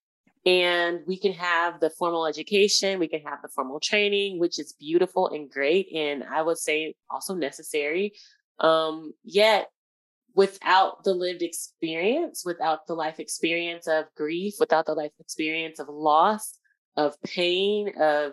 And 0.44 1.00
we 1.06 1.16
can 1.16 1.32
have 1.34 1.78
the 1.78 1.90
formal 1.90 2.26
education, 2.26 2.98
we 2.98 3.06
can 3.06 3.20
have 3.22 3.38
the 3.40 3.48
formal 3.54 3.78
training, 3.78 4.40
which 4.40 4.58
is 4.58 4.72
beautiful 4.80 5.28
and 5.28 5.48
great, 5.48 5.92
and 5.94 6.24
I 6.24 6.42
would 6.42 6.58
say 6.58 6.94
also 7.08 7.36
necessary. 7.36 8.14
Um, 8.58 9.12
yet, 9.22 9.68
without 10.34 11.04
the 11.04 11.14
lived 11.14 11.42
experience, 11.42 12.42
without 12.44 12.88
the 12.88 12.94
life 12.94 13.20
experience 13.20 13.86
of 13.86 14.06
grief, 14.16 14.54
without 14.58 14.86
the 14.86 14.94
life 14.94 15.12
experience 15.20 15.78
of 15.78 15.88
loss, 15.88 16.58
of 16.96 17.14
pain, 17.22 17.92
of 18.00 18.32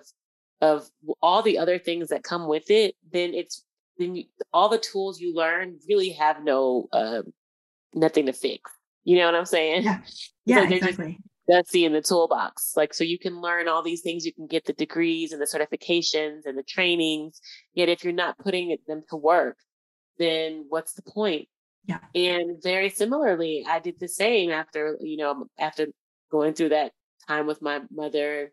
of 0.62 0.90
all 1.22 1.42
the 1.42 1.58
other 1.58 1.78
things 1.78 2.10
that 2.10 2.24
come 2.24 2.48
with 2.48 2.70
it, 2.70 2.96
then 3.12 3.34
it's 3.34 3.64
then 3.98 4.16
you, 4.16 4.24
all 4.54 4.70
the 4.70 4.78
tools 4.78 5.20
you 5.20 5.36
learn 5.36 5.80
really 5.88 6.12
have 6.12 6.44
no 6.44 6.88
uh, 6.92 7.22
nothing 7.94 8.26
to 8.28 8.34
fix. 8.34 8.72
You 9.04 9.18
know 9.18 9.26
what 9.26 9.36
I'm 9.36 9.46
saying? 9.46 9.84
Yeah, 9.84 10.00
yeah 10.46 10.68
so 10.68 10.76
exactly. 10.76 11.20
That's 11.48 11.74
in 11.74 11.94
the 11.94 12.02
toolbox. 12.02 12.74
Like, 12.76 12.94
so 12.94 13.06
you 13.06 13.18
can 13.18 13.40
learn 13.40 13.70
all 13.70 13.82
these 13.82 14.02
things. 14.02 14.26
You 14.26 14.34
can 14.34 14.48
get 14.48 14.66
the 14.66 14.74
degrees 14.74 15.32
and 15.32 15.42
the 15.42 15.46
certifications 15.46 16.42
and 16.46 16.58
the 16.58 16.64
trainings. 16.64 17.40
Yet, 17.74 17.88
if 17.88 18.04
you're 18.04 18.12
not 18.12 18.38
putting 18.38 18.76
them 18.86 19.04
to 19.10 19.16
work, 19.16 19.56
then 20.20 20.66
what's 20.68 20.94
the 20.94 21.04
point? 21.04 21.48
Yeah. 21.86 22.00
And 22.14 22.62
very 22.62 22.90
similarly, 22.90 23.66
I 23.66 23.80
did 23.80 23.98
the 23.98 24.10
same 24.10 24.52
after, 24.52 24.98
you 25.00 25.16
know, 25.16 25.46
after 25.58 25.88
going 26.30 26.54
through 26.54 26.70
that 26.70 26.92
time 27.30 27.48
with 27.48 27.62
my 27.62 27.80
mother 27.90 28.52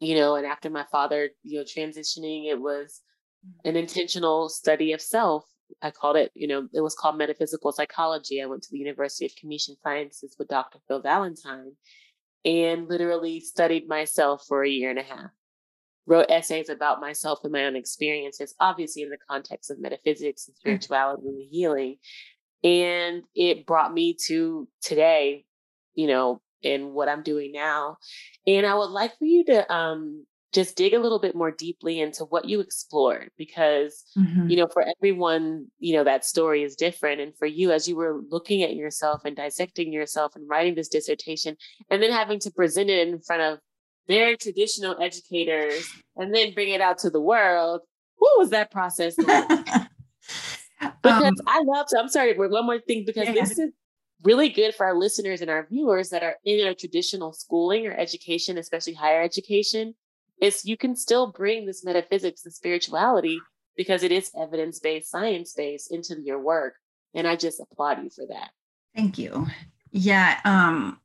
you 0.00 0.14
know, 0.14 0.34
and 0.34 0.46
after 0.46 0.70
my 0.70 0.84
father, 0.90 1.30
you 1.44 1.58
know, 1.58 1.64
transitioning, 1.64 2.50
it 2.50 2.60
was 2.60 3.02
an 3.64 3.76
intentional 3.76 4.48
study 4.48 4.92
of 4.92 5.00
self. 5.00 5.44
I 5.82 5.90
called 5.90 6.16
it, 6.16 6.32
you 6.34 6.48
know, 6.48 6.66
it 6.72 6.80
was 6.80 6.94
called 6.94 7.18
metaphysical 7.18 7.70
psychology. 7.72 8.42
I 8.42 8.46
went 8.46 8.62
to 8.62 8.70
the 8.72 8.78
University 8.78 9.26
of 9.26 9.36
Communication 9.36 9.76
Sciences 9.82 10.34
with 10.38 10.48
Dr. 10.48 10.78
Phil 10.88 11.00
Valentine 11.00 11.72
and 12.44 12.88
literally 12.88 13.40
studied 13.40 13.88
myself 13.88 14.44
for 14.48 14.64
a 14.64 14.68
year 14.68 14.90
and 14.90 14.98
a 14.98 15.02
half. 15.02 15.30
wrote 16.06 16.30
essays 16.30 16.68
about 16.70 17.00
myself 17.00 17.40
and 17.44 17.52
my 17.52 17.66
own 17.66 17.76
experiences, 17.76 18.54
obviously 18.58 19.02
in 19.02 19.10
the 19.10 19.18
context 19.28 19.70
of 19.70 19.78
metaphysics 19.80 20.48
and 20.48 20.56
mm. 20.56 20.58
spirituality 20.58 21.28
and 21.28 21.48
healing. 21.50 21.96
And 22.64 23.22
it 23.34 23.66
brought 23.66 23.92
me 23.92 24.16
to 24.26 24.66
today, 24.82 25.44
you 25.94 26.06
know, 26.06 26.40
in 26.62 26.92
what 26.92 27.08
I'm 27.08 27.22
doing 27.22 27.52
now. 27.52 27.96
And 28.46 28.66
I 28.66 28.74
would 28.74 28.90
like 28.90 29.16
for 29.18 29.24
you 29.24 29.44
to 29.46 29.72
um, 29.72 30.24
just 30.52 30.76
dig 30.76 30.94
a 30.94 30.98
little 30.98 31.20
bit 31.20 31.34
more 31.34 31.50
deeply 31.50 32.00
into 32.00 32.24
what 32.24 32.44
you 32.44 32.60
explored 32.60 33.30
because 33.38 34.04
mm-hmm. 34.18 34.48
you 34.48 34.56
know 34.56 34.66
for 34.66 34.84
everyone 34.96 35.66
you 35.78 35.94
know 35.94 36.04
that 36.04 36.24
story 36.24 36.62
is 36.62 36.74
different 36.74 37.20
and 37.20 37.36
for 37.36 37.46
you 37.46 37.70
as 37.70 37.88
you 37.88 37.96
were 37.96 38.20
looking 38.30 38.62
at 38.62 38.74
yourself 38.74 39.24
and 39.24 39.36
dissecting 39.36 39.92
yourself 39.92 40.34
and 40.34 40.48
writing 40.48 40.74
this 40.74 40.88
dissertation 40.88 41.56
and 41.90 42.02
then 42.02 42.10
having 42.10 42.38
to 42.40 42.50
present 42.50 42.90
it 42.90 43.06
in 43.06 43.20
front 43.20 43.42
of 43.42 43.58
very 44.08 44.36
traditional 44.36 45.00
educators 45.00 45.88
and 46.16 46.34
then 46.34 46.52
bring 46.52 46.70
it 46.70 46.80
out 46.80 46.98
to 46.98 47.10
the 47.10 47.20
world 47.20 47.80
what 48.16 48.38
was 48.38 48.50
that 48.50 48.70
process 48.70 49.16
like? 49.18 49.48
because 51.02 51.24
um, 51.24 51.34
i 51.46 51.62
love 51.64 51.86
to 51.86 51.98
i'm 51.98 52.08
sorry 52.08 52.36
one 52.36 52.66
more 52.66 52.80
thing 52.80 53.04
because 53.06 53.26
yeah. 53.26 53.32
this 53.32 53.58
is 53.58 53.70
really 54.22 54.48
good 54.48 54.74
for 54.74 54.86
our 54.86 54.96
listeners 54.96 55.40
and 55.40 55.50
our 55.50 55.66
viewers 55.70 56.10
that 56.10 56.22
are 56.22 56.36
in 56.44 56.66
a 56.66 56.74
traditional 56.74 57.32
schooling 57.32 57.86
or 57.86 57.92
education 57.92 58.58
especially 58.58 58.94
higher 58.94 59.22
education 59.22 59.94
is 60.40 60.64
you 60.64 60.76
can 60.76 60.96
still 60.96 61.32
bring 61.32 61.66
this 61.66 61.84
metaphysics 61.84 62.44
and 62.44 62.54
spirituality 62.54 63.38
because 63.76 64.02
it 64.02 64.12
is 64.12 64.30
evidence-based 64.38 65.10
science-based 65.10 65.92
into 65.92 66.20
your 66.22 66.40
work 66.40 66.74
and 67.14 67.26
i 67.26 67.36
just 67.36 67.60
applaud 67.60 68.02
you 68.02 68.10
for 68.10 68.26
that. 68.28 68.50
Thank 68.94 69.18
you. 69.18 69.46
Yeah 69.90 70.40
um 70.44 71.00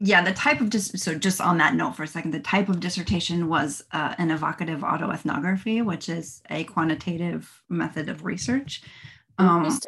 yeah 0.00 0.22
the 0.22 0.32
type 0.32 0.60
of 0.60 0.70
dis- 0.70 0.92
so 0.96 1.14
just 1.14 1.40
on 1.40 1.58
that 1.58 1.74
note 1.74 1.96
for 1.96 2.04
a 2.04 2.06
second 2.06 2.30
the 2.32 2.40
type 2.40 2.68
of 2.68 2.80
dissertation 2.80 3.48
was 3.48 3.82
uh, 3.92 4.14
an 4.18 4.30
evocative 4.30 4.80
autoethnography 4.80 5.84
which 5.84 6.08
is 6.08 6.40
a 6.50 6.64
quantitative 6.64 7.62
method 7.68 8.08
of 8.08 8.24
research. 8.24 8.82
Um, 9.38 9.78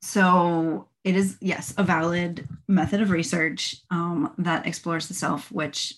so 0.00 0.88
it 1.08 1.16
is 1.16 1.36
yes 1.40 1.72
a 1.78 1.82
valid 1.82 2.46
method 2.68 3.00
of 3.00 3.10
research 3.10 3.76
um, 3.90 4.34
that 4.38 4.66
explores 4.66 5.08
the 5.08 5.14
self 5.14 5.50
which 5.50 5.94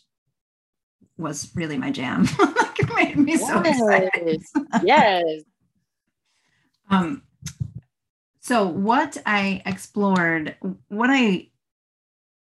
was 1.20 1.50
really 1.54 1.76
my 1.76 1.90
jam. 1.90 2.24
like 2.38 2.80
it 2.80 2.94
made 2.94 3.16
me 3.16 3.32
yes. 3.32 3.46
so 3.46 3.60
excited. 3.60 4.42
yes. 4.82 5.42
Um, 6.92 7.22
so 8.40 8.66
what 8.66 9.16
I 9.24 9.62
explored, 9.64 10.56
what 10.88 11.08
I 11.08 11.50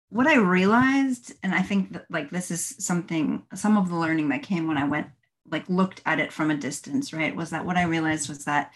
what 0.08 0.26
I 0.26 0.36
realized, 0.36 1.34
and 1.42 1.54
I 1.54 1.60
think 1.60 1.92
that 1.92 2.06
like 2.08 2.30
this 2.30 2.50
is 2.50 2.74
something, 2.78 3.42
some 3.54 3.76
of 3.76 3.90
the 3.90 3.96
learning 3.96 4.30
that 4.30 4.42
came 4.42 4.66
when 4.66 4.78
I 4.78 4.88
went 4.88 5.08
like 5.50 5.68
looked 5.68 6.00
at 6.06 6.18
it 6.18 6.32
from 6.32 6.50
a 6.50 6.56
distance, 6.56 7.12
right? 7.12 7.36
Was 7.36 7.50
that 7.50 7.66
what 7.66 7.76
I 7.76 7.82
realized 7.82 8.30
was 8.30 8.46
that 8.46 8.72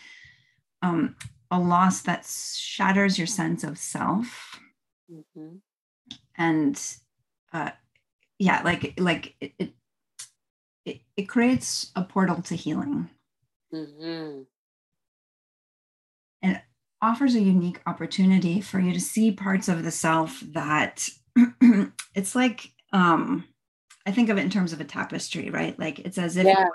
um, 0.83 1.17
a 1.55 1.59
loss 1.59 2.03
that 2.03 2.27
shatters 2.27 3.17
your 3.17 3.27
sense 3.27 3.63
of 3.63 3.79
self 3.79 4.61
mm-hmm. 5.11 5.57
and 6.37 6.97
uh, 7.53 7.71
yeah 8.39 8.61
like 8.65 8.95
like 8.99 9.37
it, 9.41 9.53
it, 9.59 9.73
it, 10.85 11.01
it 11.17 11.29
creates 11.29 11.93
a 11.95 12.03
portal 12.03 12.43
to 12.43 12.57
healing. 12.57 13.09
Mm-hmm. 13.73 14.43
And 16.43 16.61
offers 17.01 17.35
a 17.35 17.41
unique 17.41 17.81
opportunity 17.87 18.61
for 18.61 18.81
you 18.81 18.93
to 18.93 19.01
see 19.01 19.31
parts 19.31 19.69
of 19.69 19.85
the 19.85 19.91
self 19.91 20.41
that 20.53 21.09
it's 22.15 22.35
like 22.35 22.73
um 22.93 23.45
I 24.07 24.11
think 24.11 24.29
of 24.29 24.39
it 24.39 24.43
in 24.43 24.51
terms 24.51 24.73
of 24.73 24.81
a 24.81 24.85
tapestry, 24.85 25.51
right? 25.51 25.79
Like 25.79 26.01
it's 26.01 26.19
as 26.19 26.37
if 26.37 26.47
yeah. 26.47 26.67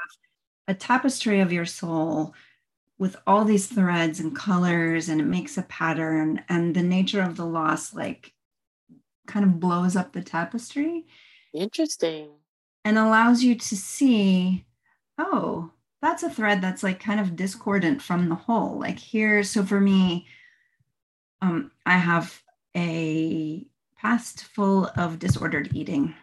a 0.67 0.73
tapestry 0.73 1.41
of 1.41 1.51
your 1.51 1.65
soul 1.65 2.33
with 2.99 3.15
all 3.25 3.45
these 3.45 3.65
threads 3.65 4.19
and 4.19 4.35
colors 4.35 5.09
and 5.09 5.19
it 5.19 5.25
makes 5.25 5.57
a 5.57 5.63
pattern 5.63 6.43
and 6.49 6.75
the 6.75 6.83
nature 6.83 7.21
of 7.21 7.37
the 7.37 7.45
loss 7.45 7.93
like 7.93 8.33
kind 9.25 9.45
of 9.45 9.59
blows 9.59 9.95
up 9.95 10.13
the 10.13 10.21
tapestry. 10.21 11.07
Interesting 11.53 12.29
and 12.85 12.97
allows 12.97 13.43
you 13.43 13.55
to 13.55 13.75
see, 13.75 14.65
oh, 15.17 15.71
that's 16.01 16.23
a 16.23 16.29
thread 16.29 16.61
that's 16.61 16.83
like 16.83 16.99
kind 16.99 17.19
of 17.19 17.35
discordant 17.35 18.01
from 18.01 18.29
the 18.29 18.35
whole. 18.35 18.79
Like 18.79 18.97
here, 18.97 19.43
so 19.43 19.63
for 19.63 19.79
me, 19.79 20.27
um, 21.41 21.71
I 21.85 21.97
have 21.97 22.41
a 22.75 23.65
past 23.97 24.43
full 24.43 24.89
of 24.95 25.19
disordered 25.19 25.75
eating 25.75 26.15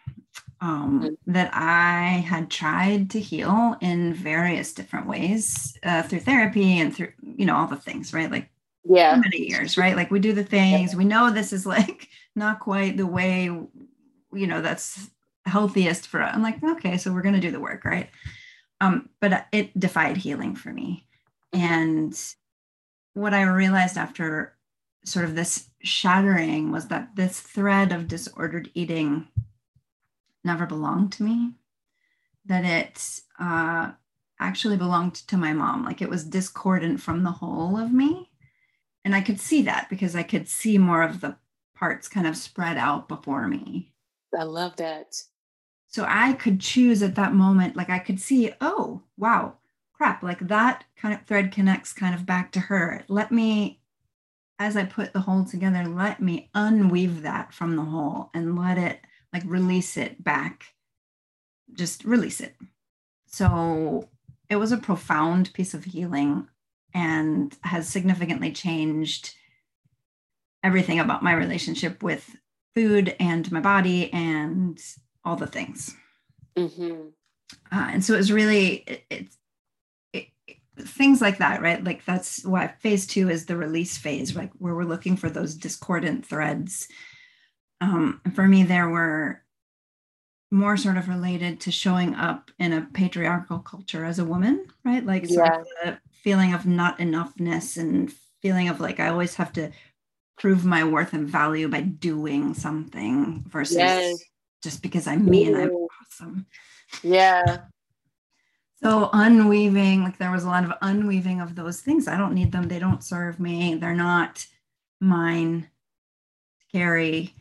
um, 0.61 1.01
mm-hmm. 1.03 1.33
that 1.33 1.51
I 1.53 2.25
had 2.27 2.51
tried 2.51 3.11
to 3.11 3.21
heal 3.21 3.77
in 3.81 4.15
various 4.15 4.73
different 4.73 5.07
ways 5.07 5.79
uh, 5.83 6.03
through 6.03 6.21
therapy 6.21 6.79
and 6.79 6.95
through, 6.95 7.13
you 7.23 7.47
know, 7.47 7.57
all 7.57 7.67
the 7.67 7.77
things, 7.77 8.15
right? 8.15 8.31
Like, 8.31 8.51
yeah, 8.85 9.15
so 9.15 9.21
many 9.21 9.49
years, 9.49 9.77
right? 9.77 9.97
Like 9.97 10.11
we 10.11 10.21
do 10.21 10.33
the 10.33 10.45
things, 10.45 10.93
yeah. 10.93 10.99
we 10.99 11.05
know 11.05 11.31
this 11.31 11.53
is 11.53 11.67
like 11.67 12.09
not 12.35 12.61
quite 12.61 12.97
the 12.97 13.07
way, 13.07 13.45
you 13.45 13.69
know, 14.33 14.63
that's 14.63 15.11
healthiest 15.45 16.07
for 16.07 16.23
us. 16.23 16.35
I'm 16.35 16.43
like, 16.43 16.63
okay, 16.63 16.97
so 16.97 17.13
we're 17.13 17.23
going 17.23 17.35
to 17.35 17.41
do 17.41 17.53
the 17.53 17.61
work, 17.61 17.85
right? 17.85 18.09
Um, 18.81 19.09
but 19.21 19.47
it 19.53 19.79
defied 19.79 20.17
healing 20.17 20.55
for 20.55 20.73
me. 20.73 21.07
And 21.53 22.19
what 23.15 23.33
I 23.33 23.43
realized 23.43 23.97
after 23.97 24.57
sort 25.05 25.25
of 25.25 25.35
this 25.35 25.71
shattering 25.83 26.73
was 26.73 26.89
that 26.89 27.15
this 27.15 27.41
thread 27.41 27.93
of 27.93 28.09
disordered 28.09 28.71
eating 28.75 29.29
never 30.47 30.65
belonged 30.65 31.13
to 31.13 31.23
me, 31.23 31.53
that 32.47 32.65
it 32.65 33.21
uh, 33.39 33.91
actually 34.41 34.77
belonged 34.77 35.15
to 35.15 35.37
my 35.37 35.53
mom. 35.53 35.85
Like 35.85 36.01
it 36.01 36.09
was 36.09 36.25
discordant 36.25 37.01
from 37.01 37.23
the 37.23 37.33
whole 37.33 37.77
of 37.77 37.93
me. 37.93 38.31
And 39.05 39.15
I 39.15 39.21
could 39.21 39.41
see 39.41 39.63
that 39.63 39.89
because 39.91 40.17
I 40.17 40.23
could 40.23 40.49
see 40.49 40.79
more 40.79 41.03
of 41.03 41.21
the 41.21 41.37
parts 41.75 42.09
kind 42.09 42.27
of 42.27 42.37
spread 42.37 42.77
out 42.77 43.09
before 43.09 43.47
me. 43.47 43.93
I 44.37 44.45
love 44.45 44.77
that. 44.77 45.23
So 45.89 46.05
I 46.09 46.33
could 46.33 46.61
choose 46.61 47.03
at 47.03 47.15
that 47.15 47.35
moment, 47.35 47.77
like 47.77 47.91
I 47.91 47.99
could 47.99 48.21
see, 48.21 48.53
oh, 48.61 49.03
wow, 49.17 49.55
crap, 49.93 50.23
like 50.23 50.41
that 50.49 50.85
kind 50.97 51.15
of 51.15 51.25
thread 51.27 51.53
connects 51.53 51.93
kind 51.93 52.15
of 52.15 52.27
back 52.27 52.53
to 52.53 52.61
her. 52.61 53.05
Let 53.09 53.33
me, 53.33 53.81
as 54.59 54.77
I 54.77 54.85
put 54.85 55.13
the 55.13 55.21
whole 55.21 55.45
together, 55.45 55.85
let 55.85 56.21
me 56.21 56.51
unweave 56.55 57.23
that 57.23 57.55
from 57.55 57.77
the 57.77 57.85
whole 57.85 58.31
and 58.35 58.59
let 58.59 58.77
it 58.77 59.01
like 59.37 59.45
release 59.51 59.99
it 59.99 60.25
back, 60.25 60.65
just 61.75 62.05
release 62.05 62.41
it. 62.41 62.57
So 63.27 64.09
it 64.49 64.57
was 64.57 64.73
a 64.73 64.79
profound 64.79 65.53
piece 65.53 65.75
of 65.75 65.85
healing 65.85 66.49
and 66.95 67.55
has 67.61 67.87
significantly 67.87 68.51
changed 68.51 69.35
everything 70.65 70.99
about 70.99 71.23
my 71.23 71.35
relationship 71.35 72.03
with 72.03 72.35
food 72.75 73.15
and 73.21 73.53
my 73.53 73.61
body 73.61 74.11
and 74.11 74.81
all 75.23 75.37
the 75.37 75.47
things. 75.47 75.95
Mm-hmm. 76.57 77.09
Uh, 77.71 77.89
and 77.93 78.03
so 78.03 78.15
it 78.15 78.19
was 78.19 78.33
really 78.33 79.03
it, 79.11 79.29
it, 80.15 80.27
things 80.81 81.21
like 81.21 81.39
that, 81.39 81.61
right? 81.61 81.85
Like 81.85 82.07
that's 82.07 82.43
why 82.43 82.69
phase 82.69 83.07
two 83.07 83.29
is 83.29 83.45
the 83.45 83.57
release 83.57 83.99
phase, 83.99 84.35
like 84.35 84.53
where 84.59 84.75
we're 84.75 84.85
looking 84.85 85.19
for 85.19 85.29
those 85.29 85.55
discordant 85.55 86.25
threads. 86.25 86.89
Um, 87.81 88.21
for 88.35 88.47
me, 88.47 88.63
there 88.63 88.89
were 88.89 89.43
more 90.51 90.77
sort 90.77 90.97
of 90.97 91.09
related 91.09 91.61
to 91.61 91.71
showing 91.71 92.15
up 92.15 92.51
in 92.59 92.73
a 92.73 92.89
patriarchal 92.95 93.59
culture 93.59 94.05
as 94.05 94.19
a 94.19 94.25
woman, 94.25 94.67
right? 94.85 95.05
Like 95.05 95.29
yeah. 95.29 95.61
of 95.61 95.67
the 95.85 95.99
feeling 96.23 96.55
of 96.55 96.67
not 96.67 96.99
enoughness 96.99 97.77
and 97.77 98.13
feeling 98.41 98.69
of 98.69 98.81
like 98.81 99.01
I 99.01 99.09
always 99.09 99.35
have 99.35 99.53
to 99.55 99.71
prove 100.39 100.65
my 100.65 100.85
worth 100.85 101.13
and 101.13 101.29
value 101.29 101.69
by 101.69 101.81
doing 101.81 102.55
something 102.55 103.45
versus 103.49 103.77
yes 103.77 104.23
just 104.67 104.83
because 104.83 105.07
I'm 105.07 105.25
me 105.25 105.45
and 105.47 105.57
I'm 105.57 105.71
awesome. 105.71 106.47
Yeah. 107.05 107.59
So 108.83 109.11
unweaving, 109.13 110.03
like 110.03 110.19
there 110.19 110.33
was 110.33 110.43
a 110.43 110.49
lot 110.49 110.65
of 110.65 110.73
unweaving 110.83 111.41
of 111.41 111.55
those 111.55 111.81
things. 111.81 112.09
I 112.09 112.17
don't 112.17 112.35
need 112.35 112.51
them. 112.51 112.67
They 112.67 112.81
don't 112.81 113.05
serve 113.05 113.39
me. 113.39 113.77
They're 113.77 113.95
not 113.95 114.45
mine 115.01 115.69
to 116.59 116.79
carry. 116.79 117.33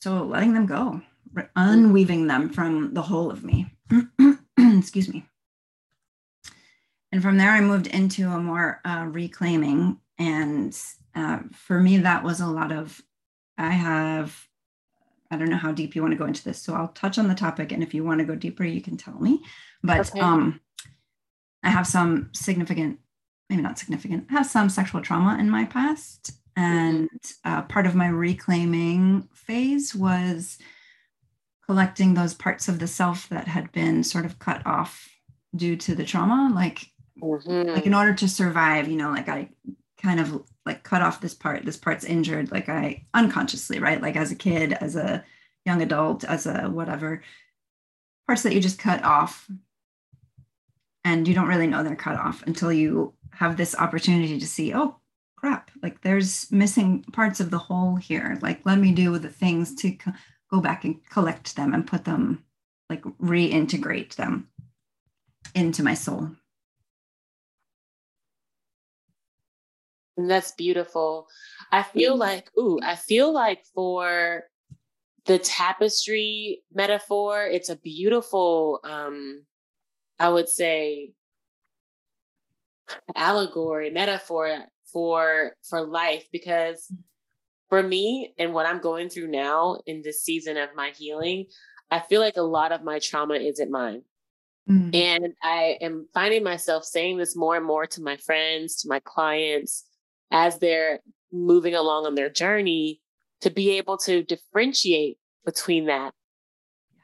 So 0.00 0.24
letting 0.24 0.54
them 0.54 0.66
go, 0.66 1.02
unweaving 1.56 2.26
them 2.26 2.50
from 2.50 2.94
the 2.94 3.02
whole 3.02 3.30
of 3.30 3.44
me. 3.44 3.74
Excuse 4.58 5.08
me. 5.08 5.26
And 7.10 7.22
from 7.22 7.38
there, 7.38 7.50
I 7.50 7.60
moved 7.60 7.86
into 7.86 8.28
a 8.28 8.38
more 8.38 8.80
uh, 8.84 9.06
reclaiming. 9.08 9.98
And 10.18 10.78
uh, 11.14 11.40
for 11.52 11.80
me, 11.80 11.98
that 11.98 12.22
was 12.22 12.40
a 12.40 12.46
lot 12.46 12.70
of, 12.70 13.00
I 13.56 13.70
have 13.70 14.48
I 15.30 15.36
don't 15.36 15.50
know 15.50 15.56
how 15.56 15.72
deep 15.72 15.94
you 15.94 16.02
want 16.02 16.12
to 16.12 16.18
go 16.18 16.24
into 16.24 16.42
this. 16.42 16.60
So 16.60 16.74
I'll 16.74 16.88
touch 16.88 17.18
on 17.18 17.28
the 17.28 17.34
topic. 17.34 17.72
And 17.72 17.82
if 17.82 17.92
you 17.92 18.04
want 18.04 18.20
to 18.20 18.24
go 18.24 18.34
deeper, 18.34 18.64
you 18.64 18.80
can 18.80 18.96
tell 18.96 19.18
me. 19.18 19.42
But 19.82 20.10
okay. 20.10 20.20
um, 20.20 20.60
I 21.62 21.70
have 21.70 21.86
some 21.86 22.30
significant, 22.32 22.98
maybe 23.50 23.62
not 23.62 23.78
significant, 23.78 24.26
I 24.30 24.34
have 24.34 24.46
some 24.46 24.68
sexual 24.68 25.02
trauma 25.02 25.36
in 25.38 25.50
my 25.50 25.64
past. 25.64 26.32
And 26.58 27.08
uh, 27.44 27.62
part 27.62 27.86
of 27.86 27.94
my 27.94 28.08
reclaiming 28.08 29.28
phase 29.32 29.94
was 29.94 30.58
collecting 31.66 32.14
those 32.14 32.34
parts 32.34 32.66
of 32.66 32.80
the 32.80 32.88
self 32.88 33.28
that 33.28 33.46
had 33.46 33.70
been 33.70 34.02
sort 34.02 34.24
of 34.24 34.40
cut 34.40 34.66
off 34.66 35.08
due 35.54 35.76
to 35.76 35.94
the 35.94 36.04
trauma 36.04 36.50
like 36.54 36.86
mm-hmm. 37.22 37.70
like 37.70 37.86
in 37.86 37.94
order 37.94 38.14
to 38.14 38.28
survive 38.28 38.88
you 38.88 38.96
know 38.96 39.10
like 39.10 39.28
i 39.28 39.48
kind 40.02 40.20
of 40.20 40.42
like 40.66 40.82
cut 40.82 41.02
off 41.02 41.20
this 41.20 41.34
part 41.34 41.64
this 41.64 41.76
part's 41.76 42.04
injured 42.04 42.50
like 42.50 42.68
i 42.68 43.04
unconsciously 43.14 43.78
right 43.78 44.02
like 44.02 44.16
as 44.16 44.30
a 44.30 44.36
kid 44.36 44.72
as 44.74 44.96
a 44.96 45.24
young 45.64 45.80
adult 45.80 46.24
as 46.24 46.46
a 46.46 46.68
whatever 46.68 47.22
parts 48.26 48.42
that 48.42 48.54
you 48.54 48.60
just 48.60 48.78
cut 48.78 49.02
off 49.04 49.50
and 51.04 51.26
you 51.26 51.34
don't 51.34 51.48
really 51.48 51.66
know 51.66 51.82
they're 51.82 51.96
cut 51.96 52.18
off 52.18 52.42
until 52.46 52.72
you 52.72 53.14
have 53.30 53.56
this 53.56 53.74
opportunity 53.76 54.38
to 54.38 54.46
see 54.46 54.74
oh 54.74 54.96
crap. 55.38 55.70
Like 55.82 56.02
there's 56.02 56.50
missing 56.50 57.04
parts 57.12 57.40
of 57.40 57.50
the 57.50 57.58
whole 57.58 57.96
here. 57.96 58.38
Like 58.42 58.60
let 58.64 58.78
me 58.78 58.92
do 58.92 59.18
the 59.18 59.28
things 59.28 59.74
to 59.76 59.92
co- 59.92 60.12
go 60.50 60.60
back 60.60 60.84
and 60.84 61.04
collect 61.08 61.56
them 61.56 61.74
and 61.74 61.86
put 61.86 62.04
them 62.04 62.44
like 62.90 63.02
reintegrate 63.02 64.16
them 64.16 64.48
into 65.54 65.82
my 65.82 65.94
soul. 65.94 66.30
And 70.16 70.28
that's 70.28 70.52
beautiful. 70.52 71.28
I 71.70 71.82
feel 71.84 72.16
like 72.16 72.50
ooh 72.58 72.80
i 72.82 72.96
feel 72.96 73.32
like 73.32 73.64
for 73.74 74.44
the 75.26 75.38
tapestry 75.38 76.62
metaphor 76.72 77.44
it's 77.44 77.68
a 77.68 77.76
beautiful 77.76 78.80
um 78.84 79.44
i 80.18 80.28
would 80.28 80.48
say 80.48 81.12
allegory 83.14 83.90
metaphor 83.90 84.64
for 84.92 85.52
for 85.68 85.86
life 85.86 86.26
because 86.32 86.92
for 87.68 87.82
me 87.82 88.34
and 88.38 88.54
what 88.54 88.66
I'm 88.66 88.80
going 88.80 89.08
through 89.08 89.28
now 89.28 89.78
in 89.86 90.02
this 90.02 90.22
season 90.22 90.56
of 90.56 90.70
my 90.74 90.90
healing, 90.96 91.46
I 91.90 92.00
feel 92.00 92.20
like 92.20 92.36
a 92.36 92.42
lot 92.42 92.72
of 92.72 92.82
my 92.82 92.98
trauma 92.98 93.34
isn't 93.34 93.70
mine. 93.70 94.02
Mm-hmm. 94.68 94.90
And 94.94 95.34
I 95.42 95.78
am 95.80 96.08
finding 96.12 96.42
myself 96.42 96.84
saying 96.84 97.18
this 97.18 97.36
more 97.36 97.56
and 97.56 97.64
more 97.64 97.86
to 97.86 98.02
my 98.02 98.16
friends, 98.18 98.82
to 98.82 98.88
my 98.88 99.00
clients, 99.00 99.84
as 100.30 100.58
they're 100.58 101.00
moving 101.32 101.74
along 101.74 102.06
on 102.06 102.14
their 102.14 102.30
journey 102.30 103.00
to 103.40 103.50
be 103.50 103.78
able 103.78 103.96
to 103.98 104.22
differentiate 104.22 105.18
between 105.44 105.86
that. 105.86 106.12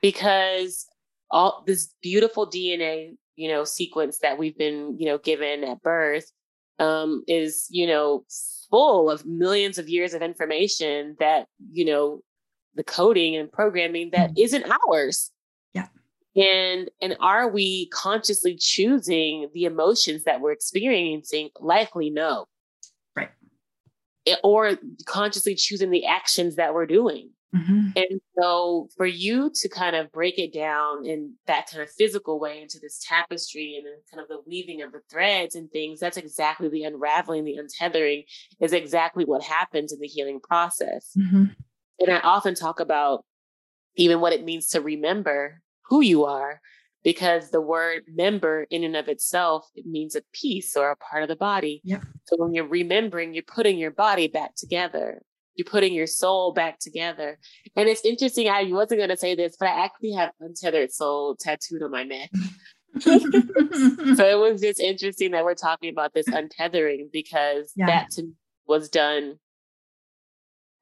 Because 0.02 0.86
all 1.30 1.62
this 1.66 1.94
beautiful 2.02 2.46
DNA, 2.46 3.16
you 3.36 3.48
know, 3.48 3.64
sequence 3.64 4.18
that 4.18 4.38
we've 4.38 4.56
been, 4.58 4.96
you 4.98 5.06
know, 5.06 5.16
given 5.16 5.64
at 5.64 5.82
birth 5.82 6.30
um, 6.78 7.22
is, 7.26 7.66
you 7.70 7.86
know, 7.86 8.24
full 8.70 9.10
of 9.10 9.24
millions 9.24 9.78
of 9.78 9.88
years 9.88 10.14
of 10.14 10.22
information 10.22 11.16
that, 11.20 11.46
you 11.72 11.84
know, 11.84 12.20
the 12.74 12.84
coding 12.84 13.36
and 13.36 13.50
programming 13.50 14.10
that 14.10 14.34
mm-hmm. 14.34 14.68
not 14.68 14.80
ours. 14.90 15.30
Yeah. 15.72 15.86
And 16.36 16.90
and 17.00 17.16
are 17.20 17.48
we 17.48 17.88
consciously 17.90 18.56
choosing 18.56 19.48
the 19.54 19.64
emotions 19.64 20.24
that 20.24 20.40
we're 20.40 20.52
experiencing? 20.52 21.50
Likely 21.60 22.10
no. 22.10 22.46
Right. 23.14 23.30
Or 24.42 24.76
consciously 25.06 25.54
choosing 25.54 25.90
the 25.90 26.06
actions 26.06 26.56
that 26.56 26.74
we're 26.74 26.86
doing. 26.86 27.30
Mm-hmm. 27.54 27.88
And 27.96 28.20
so 28.38 28.88
for 28.96 29.06
you 29.06 29.50
to 29.54 29.68
kind 29.68 29.94
of 29.94 30.10
break 30.12 30.38
it 30.38 30.52
down 30.52 31.06
in 31.06 31.34
that 31.46 31.70
kind 31.70 31.82
of 31.82 31.90
physical 31.90 32.40
way 32.40 32.60
into 32.60 32.78
this 32.80 33.04
tapestry 33.06 33.76
and 33.76 33.86
then 33.86 33.94
kind 34.10 34.22
of 34.22 34.28
the 34.28 34.42
weaving 34.46 34.82
of 34.82 34.92
the 34.92 35.00
threads 35.10 35.54
and 35.54 35.70
things, 35.70 36.00
that's 36.00 36.16
exactly 36.16 36.68
the 36.68 36.84
unraveling, 36.84 37.44
the 37.44 37.58
untethering 37.58 38.24
is 38.60 38.72
exactly 38.72 39.24
what 39.24 39.42
happens 39.42 39.92
in 39.92 40.00
the 40.00 40.06
healing 40.06 40.40
process. 40.40 41.12
Mm-hmm. 41.16 41.44
And 42.00 42.10
I 42.10 42.18
often 42.20 42.54
talk 42.54 42.80
about 42.80 43.24
even 43.96 44.20
what 44.20 44.32
it 44.32 44.44
means 44.44 44.68
to 44.68 44.80
remember 44.80 45.60
who 45.82 46.00
you 46.00 46.24
are 46.24 46.60
because 47.04 47.50
the 47.50 47.60
word 47.60 48.02
member 48.08 48.66
in 48.70 48.82
and 48.82 48.96
of 48.96 49.08
itself 49.08 49.68
it 49.74 49.86
means 49.86 50.16
a 50.16 50.22
piece 50.32 50.76
or 50.76 50.90
a 50.90 50.96
part 50.96 51.22
of 51.22 51.28
the 51.28 51.36
body 51.36 51.80
yep. 51.84 52.02
so 52.24 52.36
when 52.38 52.54
you're 52.54 52.66
remembering 52.66 53.34
you're 53.34 53.42
putting 53.42 53.78
your 53.78 53.90
body 53.90 54.26
back 54.26 54.54
together 54.56 55.22
you're 55.56 55.64
putting 55.64 55.94
your 55.94 56.06
soul 56.06 56.52
back 56.52 56.78
together. 56.78 57.38
And 57.76 57.88
it's 57.88 58.04
interesting. 58.04 58.48
I 58.48 58.64
wasn't 58.64 59.00
going 59.00 59.10
to 59.10 59.16
say 59.16 59.34
this, 59.34 59.56
but 59.58 59.68
I 59.68 59.84
actually 59.84 60.12
have 60.12 60.30
untethered 60.40 60.92
soul 60.92 61.36
tattooed 61.36 61.82
on 61.82 61.90
my 61.90 62.02
neck. 62.02 62.30
so 63.00 63.10
it 63.10 64.38
was 64.38 64.60
just 64.60 64.80
interesting 64.80 65.32
that 65.32 65.44
we're 65.44 65.54
talking 65.54 65.90
about 65.90 66.14
this 66.14 66.28
untethering 66.28 67.10
because 67.12 67.72
yeah. 67.76 67.86
that 67.86 68.10
to, 68.12 68.32
was 68.66 68.88
done 68.88 69.36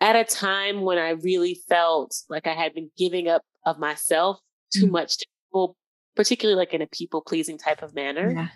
at 0.00 0.16
a 0.16 0.24
time 0.24 0.82
when 0.82 0.98
I 0.98 1.10
really 1.10 1.60
felt 1.68 2.14
like 2.28 2.46
I 2.46 2.54
had 2.54 2.74
been 2.74 2.90
giving 2.98 3.28
up 3.28 3.42
of 3.64 3.78
myself 3.78 4.38
too 4.74 4.86
mm 4.86 4.90
much 4.90 5.18
to 5.18 5.26
people, 5.46 5.76
particularly 6.16 6.58
like 6.58 6.74
in 6.74 6.82
a 6.82 6.86
people 6.86 7.20
pleasing 7.20 7.58
type 7.58 7.82
of 7.82 7.94
manner. 7.94 8.30
Yeah. 8.30 8.48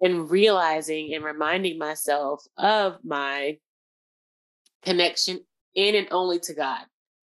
And 0.00 0.30
realizing 0.30 1.14
and 1.14 1.22
reminding 1.22 1.78
myself 1.78 2.42
of 2.56 2.98
my 3.04 3.58
connection 4.82 5.40
in 5.74 5.94
and 5.94 6.08
only 6.10 6.38
to 6.40 6.54
God. 6.54 6.84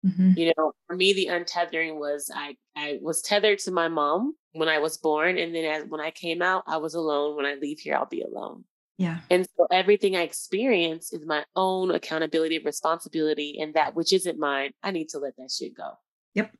Mm-hmm. 0.05 0.31
You 0.37 0.53
know, 0.57 0.71
for 0.87 0.95
me, 0.95 1.13
the 1.13 1.27
untethering 1.27 1.99
was 1.99 2.31
I 2.33 2.55
I 2.75 2.99
was 3.01 3.21
tethered 3.21 3.59
to 3.59 3.71
my 3.71 3.89
mom 3.89 4.35
when 4.53 4.69
I 4.69 4.79
was 4.79 4.97
born, 4.97 5.37
and 5.37 5.53
then 5.53 5.65
as 5.65 5.83
when 5.85 5.99
I 5.99 6.11
came 6.11 6.41
out, 6.41 6.63
I 6.67 6.77
was 6.77 6.93
alone. 6.93 7.35
When 7.35 7.45
I 7.45 7.55
leave 7.55 7.79
here, 7.79 7.95
I'll 7.95 8.05
be 8.05 8.21
alone. 8.21 8.63
Yeah. 8.97 9.19
And 9.29 9.47
so 9.57 9.67
everything 9.71 10.15
I 10.15 10.21
experience 10.21 11.13
is 11.13 11.25
my 11.25 11.43
own 11.55 11.91
accountability, 11.91 12.57
and 12.57 12.65
responsibility, 12.65 13.57
and 13.59 13.73
that 13.73 13.95
which 13.95 14.13
isn't 14.13 14.39
mine, 14.39 14.71
I 14.83 14.91
need 14.91 15.09
to 15.09 15.19
let 15.19 15.35
that 15.37 15.51
shit 15.51 15.75
go. 15.75 15.91
Yep. 16.35 16.51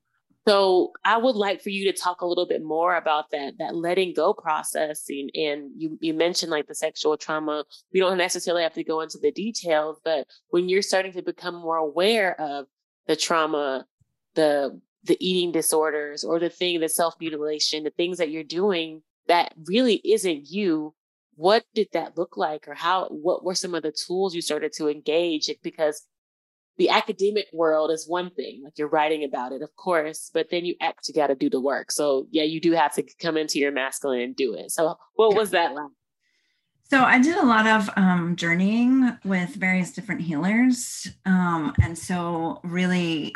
So 0.49 0.93
I 1.05 1.15
would 1.15 1.35
like 1.35 1.62
for 1.62 1.69
you 1.69 1.91
to 1.91 1.95
talk 1.95 2.21
a 2.21 2.25
little 2.25 2.47
bit 2.47 2.63
more 2.63 2.95
about 2.95 3.29
that 3.29 3.59
that 3.59 3.75
letting 3.75 4.15
go 4.15 4.33
process. 4.33 5.05
And, 5.07 5.29
and 5.35 5.69
you 5.77 5.95
you 6.01 6.12
mentioned 6.12 6.49
like 6.49 6.65
the 6.65 6.73
sexual 6.73 7.17
trauma. 7.17 7.65
We 7.93 7.99
don't 7.99 8.17
necessarily 8.17 8.63
have 8.63 8.73
to 8.73 8.83
go 8.83 9.01
into 9.01 9.19
the 9.21 9.31
details, 9.31 10.01
but 10.03 10.25
when 10.49 10.67
you're 10.67 10.81
starting 10.81 11.12
to 11.12 11.21
become 11.21 11.53
more 11.53 11.77
aware 11.77 12.33
of 12.41 12.65
the 13.05 13.15
trauma, 13.15 13.85
the 14.33 14.81
the 15.03 15.17
eating 15.19 15.51
disorders, 15.51 16.23
or 16.23 16.39
the 16.39 16.49
thing, 16.49 16.79
the 16.79 16.89
self 16.89 17.13
mutilation, 17.19 17.83
the 17.83 17.91
things 17.91 18.17
that 18.17 18.31
you're 18.31 18.43
doing 18.43 19.03
that 19.27 19.53
really 19.65 20.01
isn't 20.03 20.49
you. 20.49 20.95
What 21.35 21.63
did 21.75 21.89
that 21.93 22.17
look 22.17 22.38
like, 22.38 22.67
or 22.67 22.73
how? 22.73 23.05
What 23.09 23.45
were 23.45 23.53
some 23.53 23.75
of 23.75 23.83
the 23.83 23.91
tools 23.91 24.33
you 24.33 24.41
started 24.41 24.73
to 24.77 24.89
engage? 24.89 25.51
Because 25.62 26.07
the 26.79 26.89
academic 26.89 27.47
world 27.51 27.91
is 27.91 28.07
one 28.07 28.31
thing, 28.31 28.61
like 28.63 28.73
you're 28.77 28.87
writing 28.87 29.25
about 29.25 29.51
it, 29.51 29.61
of 29.61 29.75
course, 29.75 30.31
but 30.33 30.49
then 30.49 30.65
you 30.65 30.75
actually 30.81 31.13
got 31.13 31.27
to 31.27 31.35
do 31.35 31.49
the 31.49 31.59
work. 31.59 31.91
So 31.91 32.25
yeah, 32.31 32.43
you 32.43 32.61
do 32.61 32.71
have 32.71 32.95
to 32.95 33.03
come 33.21 33.35
into 33.37 33.59
your 33.59 33.71
masculine 33.71 34.21
and 34.21 34.35
do 34.35 34.55
it. 34.55 34.71
So 34.71 34.97
what 35.15 35.35
was 35.35 35.51
that 35.51 35.75
like? 35.75 35.91
So 36.89 37.01
I 37.03 37.19
did 37.19 37.35
a 37.35 37.45
lot 37.45 37.67
of 37.67 37.89
um, 37.97 38.35
journeying 38.35 39.15
with 39.23 39.49
various 39.49 39.91
different 39.91 40.21
healers, 40.21 41.07
um, 41.25 41.75
and 41.79 41.95
so 41.95 42.61
really, 42.63 43.35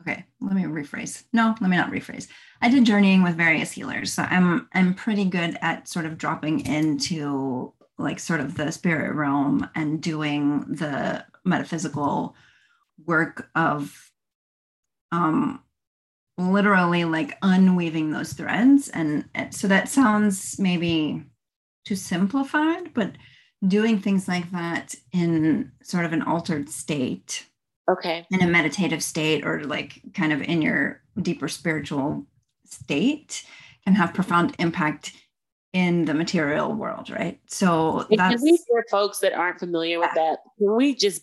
okay. 0.00 0.24
Let 0.40 0.56
me 0.56 0.62
rephrase. 0.64 1.22
No, 1.32 1.54
let 1.60 1.70
me 1.70 1.76
not 1.76 1.92
rephrase. 1.92 2.26
I 2.60 2.68
did 2.68 2.84
journeying 2.84 3.22
with 3.22 3.36
various 3.36 3.70
healers, 3.70 4.12
so 4.12 4.24
I'm 4.24 4.68
I'm 4.72 4.94
pretty 4.94 5.24
good 5.24 5.56
at 5.60 5.86
sort 5.86 6.06
of 6.06 6.18
dropping 6.18 6.66
into 6.66 7.72
like 8.02 8.18
sort 8.18 8.40
of 8.40 8.56
the 8.56 8.70
spirit 8.70 9.14
realm 9.14 9.68
and 9.74 10.02
doing 10.02 10.60
the 10.60 11.24
metaphysical 11.44 12.34
work 13.06 13.48
of 13.54 14.10
um 15.10 15.62
literally 16.38 17.04
like 17.04 17.36
unweaving 17.42 18.10
those 18.10 18.32
threads. 18.32 18.88
And 18.88 19.26
so 19.50 19.68
that 19.68 19.88
sounds 19.88 20.58
maybe 20.58 21.24
too 21.84 21.96
simplified 21.96 22.94
but 22.94 23.12
doing 23.66 23.98
things 23.98 24.28
like 24.28 24.50
that 24.52 24.94
in 25.12 25.70
sort 25.82 26.04
of 26.04 26.12
an 26.12 26.22
altered 26.22 26.68
state. 26.68 27.46
Okay. 27.90 28.26
In 28.30 28.42
a 28.42 28.46
meditative 28.46 29.02
state 29.02 29.44
or 29.44 29.64
like 29.64 30.00
kind 30.14 30.32
of 30.32 30.40
in 30.42 30.62
your 30.62 31.02
deeper 31.20 31.48
spiritual 31.48 32.26
state 32.64 33.44
can 33.84 33.94
have 33.94 34.14
profound 34.14 34.54
impact 34.58 35.12
in 35.72 36.04
the 36.04 36.14
material 36.14 36.72
world, 36.72 37.10
right? 37.10 37.40
So 37.46 38.06
that's 38.10 38.34
can 38.34 38.42
we 38.42 38.58
for 38.68 38.84
folks 38.90 39.20
that 39.20 39.32
aren't 39.32 39.58
familiar 39.58 39.98
with 39.98 40.10
that, 40.14 40.38
can 40.58 40.76
we 40.76 40.94
just 40.94 41.22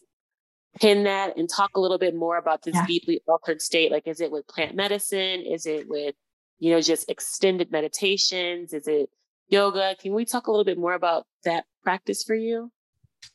pin 0.80 1.04
that 1.04 1.38
and 1.38 1.50
talk 1.50 1.72
a 1.76 1.80
little 1.80 1.98
bit 1.98 2.16
more 2.16 2.38
about 2.38 2.64
this 2.64 2.76
yeah. 2.76 2.86
deeply 2.86 3.22
altered 3.28 3.62
state? 3.62 3.92
Like, 3.92 4.08
is 4.08 4.22
it 4.22 4.32
with 4.32 4.48
plant 4.48 4.76
medicine? 4.76 5.42
Is 5.42 5.66
it 5.66 5.88
with, 5.88 6.16
you 6.58 6.72
know, 6.72 6.82
just 6.82 7.10
extended 7.10 7.72
meditations? 7.72 8.74
Is 8.74 8.88
it 8.88 9.10
yoga? 9.50 9.96
Can 10.00 10.14
we 10.14 10.26
talk 10.26 10.48
a 10.48 10.52
little 10.52 10.66
bit 10.66 10.80
more 10.80 10.94
about 10.94 11.26
that 11.44 11.66
practice 11.84 12.24
for 12.24 12.36
you? 12.36 12.72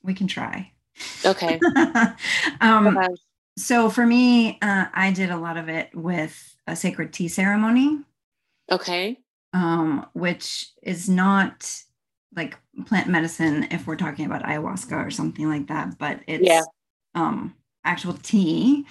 We 0.03 0.15
can 0.15 0.27
try. 0.27 0.73
Okay. 1.25 1.61
um, 2.61 2.99
so 3.57 3.89
for 3.89 4.05
me, 4.05 4.59
uh, 4.63 4.87
I 4.93 5.13
did 5.13 5.31
a 5.31 5.37
lot 5.37 5.57
of 5.57 5.69
it 5.69 5.95
with 5.95 6.57
a 6.67 6.75
sacred 6.75 7.13
tea 7.13 7.29
ceremony. 7.29 8.01
Okay 8.71 9.19
um, 9.55 10.07
which 10.13 10.69
is 10.83 11.09
not 11.09 11.73
like 12.37 12.59
plant 12.87 13.09
medicine 13.09 13.67
if 13.71 13.87
we're 13.87 13.97
talking 13.97 14.27
about 14.27 14.43
ayahuasca 14.43 15.07
or 15.07 15.11
something 15.11 15.49
like 15.49 15.69
that, 15.69 15.97
but 15.99 16.21
it's 16.27 16.47
yeah. 16.47 16.63
um, 17.15 17.55
actual 17.85 18.15
tea 18.23 18.85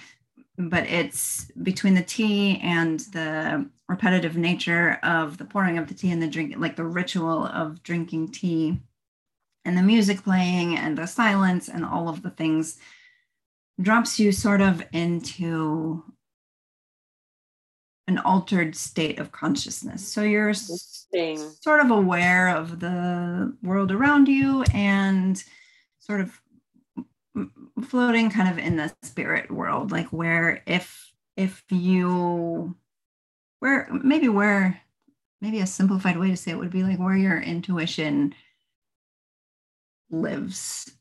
but 0.56 0.84
it's 0.84 1.50
between 1.62 1.94
the 1.94 2.02
tea 2.02 2.60
and 2.62 3.00
the 3.12 3.68
repetitive 3.88 4.36
nature 4.36 4.98
of 5.02 5.36
the 5.36 5.44
pouring 5.44 5.78
of 5.78 5.88
the 5.88 5.94
tea 5.94 6.10
and 6.10 6.22
the 6.22 6.28
drink, 6.28 6.54
like 6.56 6.76
the 6.76 6.84
ritual 6.84 7.46
of 7.46 7.82
drinking 7.82 8.28
tea 8.28 8.80
and 9.64 9.76
the 9.76 9.82
music 9.82 10.22
playing 10.22 10.76
and 10.76 10.96
the 10.96 11.06
silence 11.06 11.68
and 11.68 11.84
all 11.84 12.08
of 12.08 12.22
the 12.22 12.30
things 12.30 12.78
drops 13.80 14.20
you 14.20 14.30
sort 14.30 14.60
of 14.60 14.84
into 14.92 16.04
an 18.06 18.18
altered 18.18 18.76
state 18.76 19.18
of 19.18 19.32
consciousness. 19.32 20.06
So 20.06 20.22
you're 20.22 20.54
sort 20.54 21.80
of 21.80 21.90
aware 21.90 22.48
of 22.48 22.80
the 22.80 23.56
world 23.62 23.92
around 23.92 24.28
you 24.28 24.64
and 24.74 25.42
sort 26.00 26.20
of 26.20 26.40
floating 27.88 28.30
kind 28.30 28.48
of 28.48 28.64
in 28.64 28.76
the 28.76 28.92
spirit 29.02 29.50
world 29.50 29.90
like 29.90 30.06
where 30.08 30.62
if 30.66 31.12
if 31.36 31.64
you 31.70 32.76
where 33.58 33.88
maybe 33.90 34.28
where 34.28 34.80
maybe 35.40 35.58
a 35.58 35.66
simplified 35.66 36.16
way 36.16 36.30
to 36.30 36.36
say 36.36 36.52
it 36.52 36.58
would 36.58 36.70
be 36.70 36.84
like 36.84 36.98
where 36.98 37.16
your 37.16 37.40
intuition 37.40 38.34
lives 40.10 40.92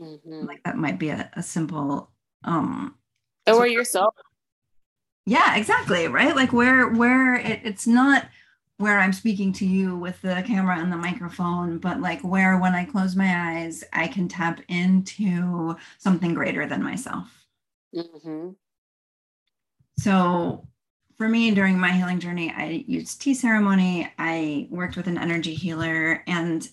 mm-hmm. 0.00 0.46
like 0.46 0.62
that 0.64 0.76
might 0.76 0.98
be 0.98 1.08
a, 1.08 1.30
a 1.34 1.42
simple 1.42 2.10
um 2.44 2.94
or 3.46 3.58
where 3.58 3.66
yourself 3.66 4.13
yeah 5.26 5.56
exactly 5.56 6.06
right 6.08 6.36
like 6.36 6.52
where 6.52 6.88
where 6.88 7.36
it, 7.36 7.60
it's 7.64 7.86
not 7.86 8.26
where 8.78 8.98
I'm 8.98 9.12
speaking 9.12 9.52
to 9.54 9.66
you 9.66 9.96
with 9.96 10.20
the 10.22 10.42
camera 10.46 10.78
and 10.78 10.90
the 10.90 10.96
microphone, 10.96 11.78
but 11.78 12.00
like 12.00 12.20
where 12.22 12.58
when 12.58 12.74
I 12.74 12.84
close 12.84 13.14
my 13.14 13.56
eyes, 13.56 13.84
I 13.92 14.08
can 14.08 14.26
tap 14.26 14.60
into 14.68 15.76
something 15.98 16.34
greater 16.34 16.66
than 16.66 16.82
myself. 16.82 17.46
Mm-hmm. 17.94 18.50
So 19.98 20.66
for 21.16 21.28
me, 21.28 21.52
during 21.52 21.78
my 21.78 21.92
healing 21.92 22.18
journey, 22.18 22.52
I 22.54 22.84
used 22.88 23.20
tea 23.20 23.34
ceremony, 23.34 24.10
I 24.18 24.66
worked 24.70 24.96
with 24.96 25.06
an 25.06 25.18
energy 25.18 25.54
healer, 25.54 26.24
and 26.26 26.68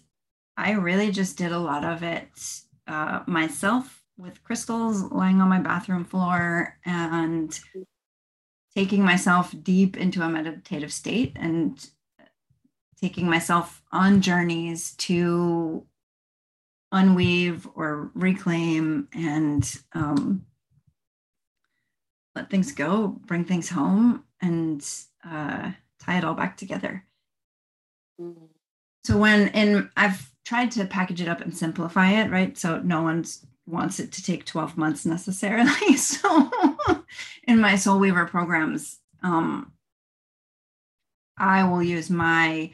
I 0.57 0.71
really 0.71 1.11
just 1.11 1.37
did 1.37 1.51
a 1.51 1.59
lot 1.59 1.85
of 1.85 2.01
it 2.01 2.29
uh, 2.87 3.21
myself 3.27 4.03
with 4.17 4.43
crystals 4.43 5.03
lying 5.03 5.39
on 5.39 5.49
my 5.49 5.59
bathroom 5.59 6.03
floor 6.03 6.77
and 6.85 7.59
taking 8.75 9.03
myself 9.03 9.53
deep 9.63 9.97
into 9.97 10.21
a 10.21 10.29
meditative 10.29 10.93
state 10.93 11.34
and 11.36 11.89
taking 12.99 13.29
myself 13.29 13.81
on 13.91 14.21
journeys 14.21 14.93
to 14.95 15.86
unweave 16.93 17.69
or 17.75 18.12
reclaim 18.13 19.07
and 19.13 19.77
um, 19.93 20.45
let 22.36 22.49
things 22.49 22.71
go, 22.71 23.07
bring 23.25 23.43
things 23.43 23.69
home, 23.69 24.23
and 24.41 24.88
uh, 25.27 25.71
tie 25.99 26.17
it 26.17 26.23
all 26.23 26.34
back 26.34 26.57
together. 26.57 27.05
Mm-hmm. 28.19 28.45
So 29.03 29.17
when 29.17 29.49
and 29.49 29.89
I've 29.97 30.31
tried 30.45 30.71
to 30.71 30.86
package 30.86 31.21
it 31.21 31.27
up 31.27 31.41
and 31.41 31.55
simplify 31.55 32.12
it, 32.12 32.29
right? 32.29 32.57
So 32.57 32.79
no 32.79 33.01
one's 33.01 33.45
wants 33.65 34.00
it 34.00 34.12
to 34.13 34.24
take 34.24 34.45
12 34.45 34.78
months 34.78 35.06
necessarily. 35.06 35.71
So 35.97 36.52
in 37.47 37.60
my 37.60 37.76
soul 37.76 38.00
weaver 38.00 38.26
programs, 38.26 39.00
um, 39.24 39.71
I 41.38 41.63
will 41.63 41.84
use 41.84 42.10
my 42.10 42.71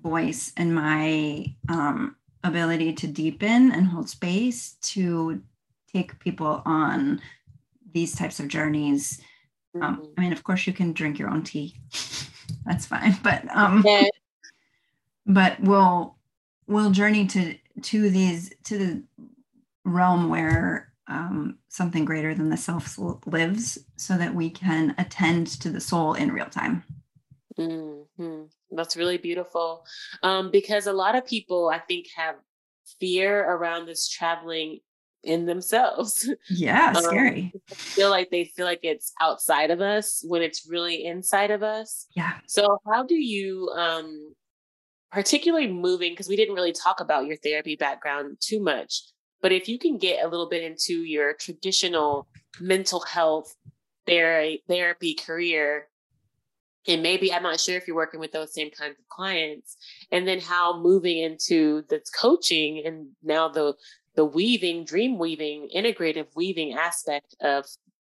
voice 0.00 0.52
and 0.56 0.74
my 0.74 1.54
um, 1.68 2.16
ability 2.44 2.92
to 2.94 3.06
deepen 3.06 3.72
and 3.72 3.86
hold 3.86 4.08
space 4.08 4.76
to 4.82 5.42
take 5.92 6.18
people 6.18 6.62
on 6.64 7.20
these 7.92 8.14
types 8.14 8.40
of 8.40 8.48
journeys. 8.48 9.20
Um, 9.80 9.96
mm-hmm. 9.96 10.04
I 10.16 10.20
mean, 10.20 10.32
of 10.32 10.44
course, 10.44 10.66
you 10.66 10.72
can 10.72 10.92
drink 10.92 11.18
your 11.18 11.30
own 11.30 11.42
tea. 11.42 11.76
That's 12.66 12.86
fine, 12.86 13.16
but 13.22 13.44
um, 13.54 13.82
yeah. 13.86 14.08
but 15.26 15.60
we'll 15.60 16.16
we'll 16.66 16.90
journey 16.90 17.26
to 17.28 17.56
to 17.82 18.10
these 18.10 18.52
to 18.64 18.78
the 18.78 19.02
realm 19.90 20.28
where 20.28 20.92
um, 21.10 21.58
something 21.68 22.04
greater 22.04 22.34
than 22.34 22.50
the 22.50 22.56
self 22.56 22.98
lives 23.26 23.78
so 23.96 24.16
that 24.16 24.34
we 24.34 24.48
can 24.48 24.94
attend 24.96 25.48
to 25.48 25.68
the 25.68 25.80
soul 25.80 26.14
in 26.14 26.32
real 26.32 26.46
time. 26.46 26.84
Mm-hmm. 27.58 28.42
That's 28.70 28.96
really 28.96 29.18
beautiful. 29.18 29.84
Um, 30.22 30.50
because 30.50 30.86
a 30.86 30.92
lot 30.92 31.16
of 31.16 31.26
people, 31.26 31.68
I 31.68 31.78
think, 31.78 32.06
have 32.16 32.36
fear 33.00 33.44
around 33.44 33.86
this 33.86 34.08
traveling 34.08 34.78
in 35.22 35.46
themselves. 35.46 36.30
Yeah, 36.48 36.94
um, 36.96 37.02
scary. 37.02 37.52
feel 37.68 38.10
like 38.10 38.30
they 38.30 38.44
feel 38.44 38.66
like 38.66 38.80
it's 38.82 39.12
outside 39.20 39.70
of 39.70 39.80
us 39.80 40.24
when 40.26 40.42
it's 40.42 40.68
really 40.68 41.04
inside 41.04 41.50
of 41.50 41.62
us. 41.62 42.06
Yeah. 42.14 42.34
So 42.46 42.78
how 42.86 43.04
do 43.04 43.14
you 43.14 43.68
um 43.76 44.34
particularly 45.12 45.66
moving 45.66 46.12
because 46.12 46.28
we 46.28 46.36
didn't 46.36 46.54
really 46.54 46.72
talk 46.72 47.00
about 47.00 47.26
your 47.26 47.36
therapy 47.36 47.76
background 47.76 48.36
too 48.40 48.60
much 48.60 49.02
but 49.42 49.52
if 49.52 49.68
you 49.68 49.78
can 49.78 49.98
get 49.98 50.24
a 50.24 50.28
little 50.28 50.48
bit 50.48 50.62
into 50.62 51.02
your 51.04 51.34
traditional 51.34 52.28
mental 52.60 53.00
health 53.00 53.56
therapy, 54.06 54.62
therapy 54.68 55.14
career, 55.14 55.88
and 56.86 57.02
maybe 57.02 57.32
I'm 57.32 57.42
not 57.42 57.60
sure 57.60 57.76
if 57.76 57.86
you're 57.86 57.96
working 57.96 58.20
with 58.20 58.32
those 58.32 58.54
same 58.54 58.70
kinds 58.70 58.98
of 58.98 59.08
clients, 59.08 59.76
and 60.10 60.26
then 60.26 60.40
how 60.40 60.80
moving 60.80 61.18
into 61.18 61.82
the 61.88 62.00
coaching 62.18 62.82
and 62.84 63.08
now 63.22 63.48
the 63.48 63.74
the 64.16 64.24
weaving, 64.24 64.84
dream 64.84 65.18
weaving, 65.18 65.68
integrative 65.74 66.26
weaving 66.34 66.74
aspect 66.74 67.34
of 67.40 67.64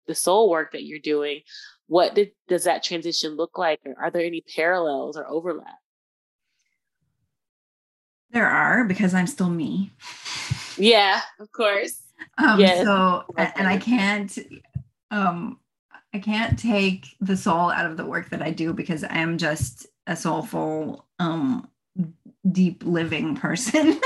the 0.07 0.15
soul 0.15 0.49
work 0.49 0.71
that 0.71 0.83
you're 0.83 0.97
doing, 0.97 1.41
what 1.87 2.15
did, 2.15 2.31
does 2.47 2.63
that 2.63 2.83
transition 2.83 3.35
look 3.35 3.57
like? 3.57 3.79
Or 3.85 3.95
are 4.01 4.09
there 4.09 4.25
any 4.25 4.41
parallels 4.55 5.17
or 5.17 5.27
overlap? 5.27 5.77
There 8.31 8.47
are 8.47 8.85
because 8.85 9.13
I'm 9.13 9.27
still 9.27 9.49
me. 9.49 9.91
Yeah, 10.79 11.21
of 11.39 11.51
course. 11.51 12.01
Um, 12.37 12.59
yes. 12.59 12.85
So, 12.85 13.25
and 13.37 13.67
I 13.67 13.77
can't, 13.77 14.37
um, 15.11 15.59
I 16.13 16.19
can't 16.19 16.57
take 16.57 17.07
the 17.19 17.37
soul 17.37 17.69
out 17.69 17.85
of 17.85 17.97
the 17.97 18.05
work 18.05 18.29
that 18.29 18.41
I 18.41 18.51
do 18.51 18.73
because 18.73 19.03
I 19.03 19.17
am 19.17 19.37
just 19.37 19.87
a 20.07 20.15
soulful, 20.15 21.05
um, 21.19 21.69
deep 22.51 22.83
living 22.85 23.35
person. 23.45 23.99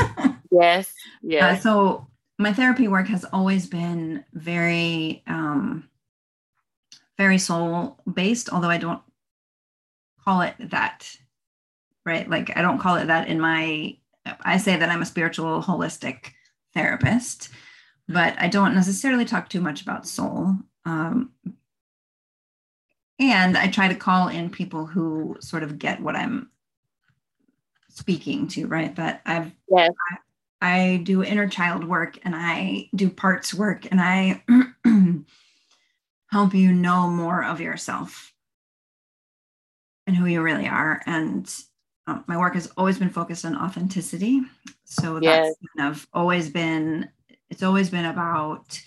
yes. 0.51 0.93
Yeah. 1.21 1.49
Uh, 1.49 1.57
so 1.57 2.07
my 2.39 2.53
therapy 2.53 2.87
work 2.87 3.07
has 3.07 3.25
always 3.31 3.67
been 3.67 4.23
very, 4.33 5.23
um, 5.27 5.87
very 7.17 7.37
soul 7.37 7.99
based, 8.11 8.49
although 8.51 8.69
I 8.69 8.79
don't 8.79 9.01
call 10.23 10.41
it 10.41 10.55
that, 10.59 11.15
right? 12.05 12.27
Like 12.29 12.57
I 12.57 12.61
don't 12.61 12.79
call 12.79 12.95
it 12.95 13.05
that 13.07 13.27
in 13.27 13.39
my, 13.39 13.97
I 14.41 14.57
say 14.57 14.75
that 14.75 14.89
I'm 14.89 15.01
a 15.01 15.05
spiritual 15.05 15.61
holistic 15.61 16.31
therapist, 16.73 17.49
but 18.07 18.35
I 18.37 18.47
don't 18.47 18.75
necessarily 18.75 19.25
talk 19.25 19.49
too 19.49 19.61
much 19.61 19.81
about 19.81 20.07
soul. 20.07 20.55
Um, 20.85 21.31
and 23.19 23.57
I 23.57 23.67
try 23.67 23.87
to 23.87 23.95
call 23.95 24.27
in 24.27 24.49
people 24.49 24.85
who 24.85 25.37
sort 25.39 25.63
of 25.63 25.79
get 25.79 26.01
what 26.01 26.15
I'm 26.15 26.49
speaking 27.89 28.47
to, 28.49 28.67
right? 28.67 28.95
That 28.95 29.21
I've, 29.25 29.51
yes. 29.69 29.91
I, 30.11 30.17
I 30.63 31.01
do 31.03 31.23
inner 31.23 31.47
child 31.47 31.87
work 31.87 32.17
and 32.23 32.35
I 32.35 32.89
do 32.95 33.09
parts 33.09 33.53
work 33.53 33.85
and 33.91 33.99
I 34.01 34.43
help 36.31 36.53
you 36.53 36.73
know 36.73 37.07
more 37.09 37.43
of 37.43 37.61
yourself 37.61 38.33
and 40.07 40.15
who 40.15 40.25
you 40.25 40.41
really 40.41 40.67
are. 40.67 41.01
And 41.05 41.53
um, 42.07 42.23
my 42.27 42.37
work 42.37 42.55
has 42.55 42.71
always 42.77 42.97
been 42.97 43.09
focused 43.09 43.45
on 43.45 43.55
authenticity. 43.55 44.41
So 44.85 45.19
yes. 45.21 45.47
that's 45.47 45.59
kind 45.77 45.91
of 45.91 46.07
always 46.13 46.49
been, 46.49 47.09
it's 47.49 47.63
always 47.63 47.89
been 47.89 48.05
about 48.05 48.79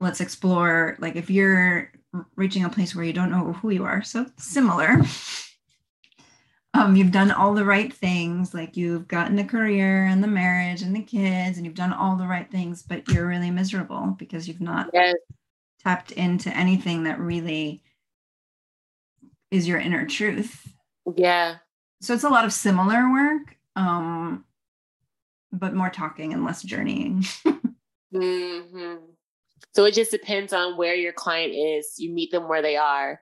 let's 0.00 0.20
explore, 0.20 0.96
like 0.98 1.16
if 1.16 1.28
you're 1.30 1.92
reaching 2.36 2.64
a 2.64 2.70
place 2.70 2.94
where 2.94 3.04
you 3.04 3.12
don't 3.12 3.30
know 3.30 3.52
who 3.52 3.70
you 3.70 3.84
are. 3.84 4.02
So 4.02 4.26
similar. 4.38 5.00
Um, 6.72 6.94
you've 6.94 7.10
done 7.10 7.32
all 7.32 7.52
the 7.52 7.64
right 7.64 7.92
things, 7.92 8.54
like 8.54 8.76
you've 8.76 9.08
gotten 9.08 9.38
a 9.40 9.44
career 9.44 10.06
and 10.06 10.22
the 10.22 10.28
marriage 10.28 10.82
and 10.82 10.94
the 10.94 11.02
kids, 11.02 11.56
and 11.56 11.66
you've 11.66 11.74
done 11.74 11.92
all 11.92 12.16
the 12.16 12.28
right 12.28 12.48
things, 12.48 12.82
but 12.82 13.08
you're 13.08 13.26
really 13.26 13.50
miserable 13.50 14.14
because 14.18 14.46
you've 14.46 14.60
not 14.60 14.88
yes. 14.94 15.16
tapped 15.82 16.12
into 16.12 16.48
anything 16.56 17.02
that 17.04 17.18
really 17.18 17.82
is 19.50 19.66
your 19.66 19.80
inner 19.80 20.06
truth. 20.06 20.72
Yeah 21.16 21.56
so 22.00 22.14
it's 22.14 22.24
a 22.24 22.28
lot 22.28 22.44
of 22.44 22.52
similar 22.52 23.10
work 23.10 23.56
um 23.76 24.44
but 25.52 25.74
more 25.74 25.90
talking 25.90 26.32
and 26.32 26.44
less 26.44 26.62
journeying 26.62 27.22
mm-hmm. 28.14 28.94
so 29.72 29.84
it 29.84 29.94
just 29.94 30.10
depends 30.10 30.52
on 30.52 30.76
where 30.76 30.94
your 30.94 31.12
client 31.12 31.52
is 31.52 31.94
you 31.98 32.12
meet 32.12 32.30
them 32.30 32.48
where 32.48 32.62
they 32.62 32.76
are 32.76 33.20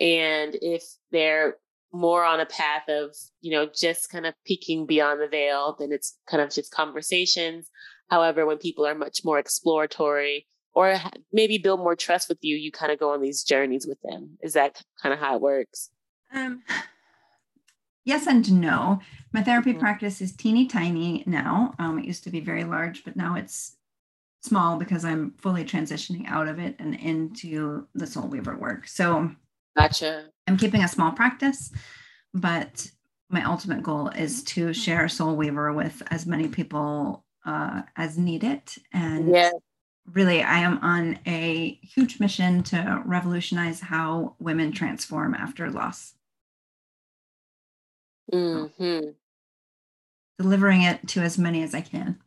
and 0.00 0.56
if 0.62 0.82
they're 1.12 1.56
more 1.92 2.24
on 2.24 2.40
a 2.40 2.46
path 2.46 2.88
of 2.88 3.14
you 3.40 3.50
know 3.50 3.68
just 3.74 4.10
kind 4.10 4.26
of 4.26 4.34
peeking 4.46 4.86
beyond 4.86 5.20
the 5.20 5.28
veil 5.28 5.76
then 5.78 5.90
it's 5.92 6.16
kind 6.28 6.42
of 6.42 6.50
just 6.50 6.72
conversations 6.72 7.68
however 8.08 8.46
when 8.46 8.58
people 8.58 8.86
are 8.86 8.94
much 8.94 9.20
more 9.24 9.38
exploratory 9.38 10.46
or 10.72 10.96
maybe 11.32 11.58
build 11.58 11.80
more 11.80 11.96
trust 11.96 12.28
with 12.28 12.38
you, 12.42 12.56
you 12.56 12.70
kind 12.70 12.92
of 12.92 12.98
go 12.98 13.12
on 13.12 13.20
these 13.20 13.42
journeys 13.42 13.86
with 13.86 13.98
them. 14.02 14.38
Is 14.42 14.52
that 14.54 14.82
kind 15.02 15.12
of 15.12 15.18
how 15.18 15.36
it 15.36 15.42
works? 15.42 15.90
Um, 16.32 16.62
yes 18.04 18.26
and 18.26 18.60
no. 18.60 19.00
My 19.32 19.42
therapy 19.42 19.70
mm-hmm. 19.70 19.80
practice 19.80 20.20
is 20.20 20.34
teeny 20.34 20.66
tiny 20.66 21.24
now. 21.26 21.74
Um, 21.78 21.98
it 21.98 22.04
used 22.04 22.24
to 22.24 22.30
be 22.30 22.40
very 22.40 22.64
large, 22.64 23.04
but 23.04 23.16
now 23.16 23.36
it's 23.36 23.76
small 24.42 24.78
because 24.78 25.04
I'm 25.04 25.32
fully 25.38 25.64
transitioning 25.64 26.26
out 26.26 26.48
of 26.48 26.58
it 26.58 26.76
and 26.78 26.94
into 26.94 27.86
the 27.94 28.06
soul 28.06 28.28
weaver 28.28 28.56
work. 28.56 28.88
So, 28.88 29.30
gotcha. 29.76 30.26
I'm 30.46 30.56
keeping 30.56 30.82
a 30.82 30.88
small 30.88 31.12
practice, 31.12 31.70
but 32.32 32.90
my 33.28 33.44
ultimate 33.44 33.82
goal 33.82 34.08
is 34.08 34.42
to 34.44 34.66
mm-hmm. 34.66 34.72
share 34.72 35.08
soul 35.08 35.36
weaver 35.36 35.72
with 35.72 36.02
as 36.10 36.26
many 36.26 36.48
people 36.48 37.24
uh, 37.46 37.82
as 37.96 38.18
need 38.18 38.44
it 38.44 38.76
and 38.92 39.30
yeah 39.30 39.50
really, 40.12 40.42
I 40.42 40.58
am 40.58 40.78
on 40.78 41.18
a 41.26 41.78
huge 41.82 42.20
mission 42.20 42.62
to 42.64 43.02
revolutionize 43.04 43.80
how 43.80 44.34
women 44.38 44.72
transform 44.72 45.34
after 45.34 45.70
loss. 45.70 46.14
Mm-hmm. 48.32 49.10
Delivering 50.38 50.82
it 50.82 51.06
to 51.08 51.20
as 51.20 51.38
many 51.38 51.62
as 51.62 51.74
I 51.74 51.80
can. 51.80 52.18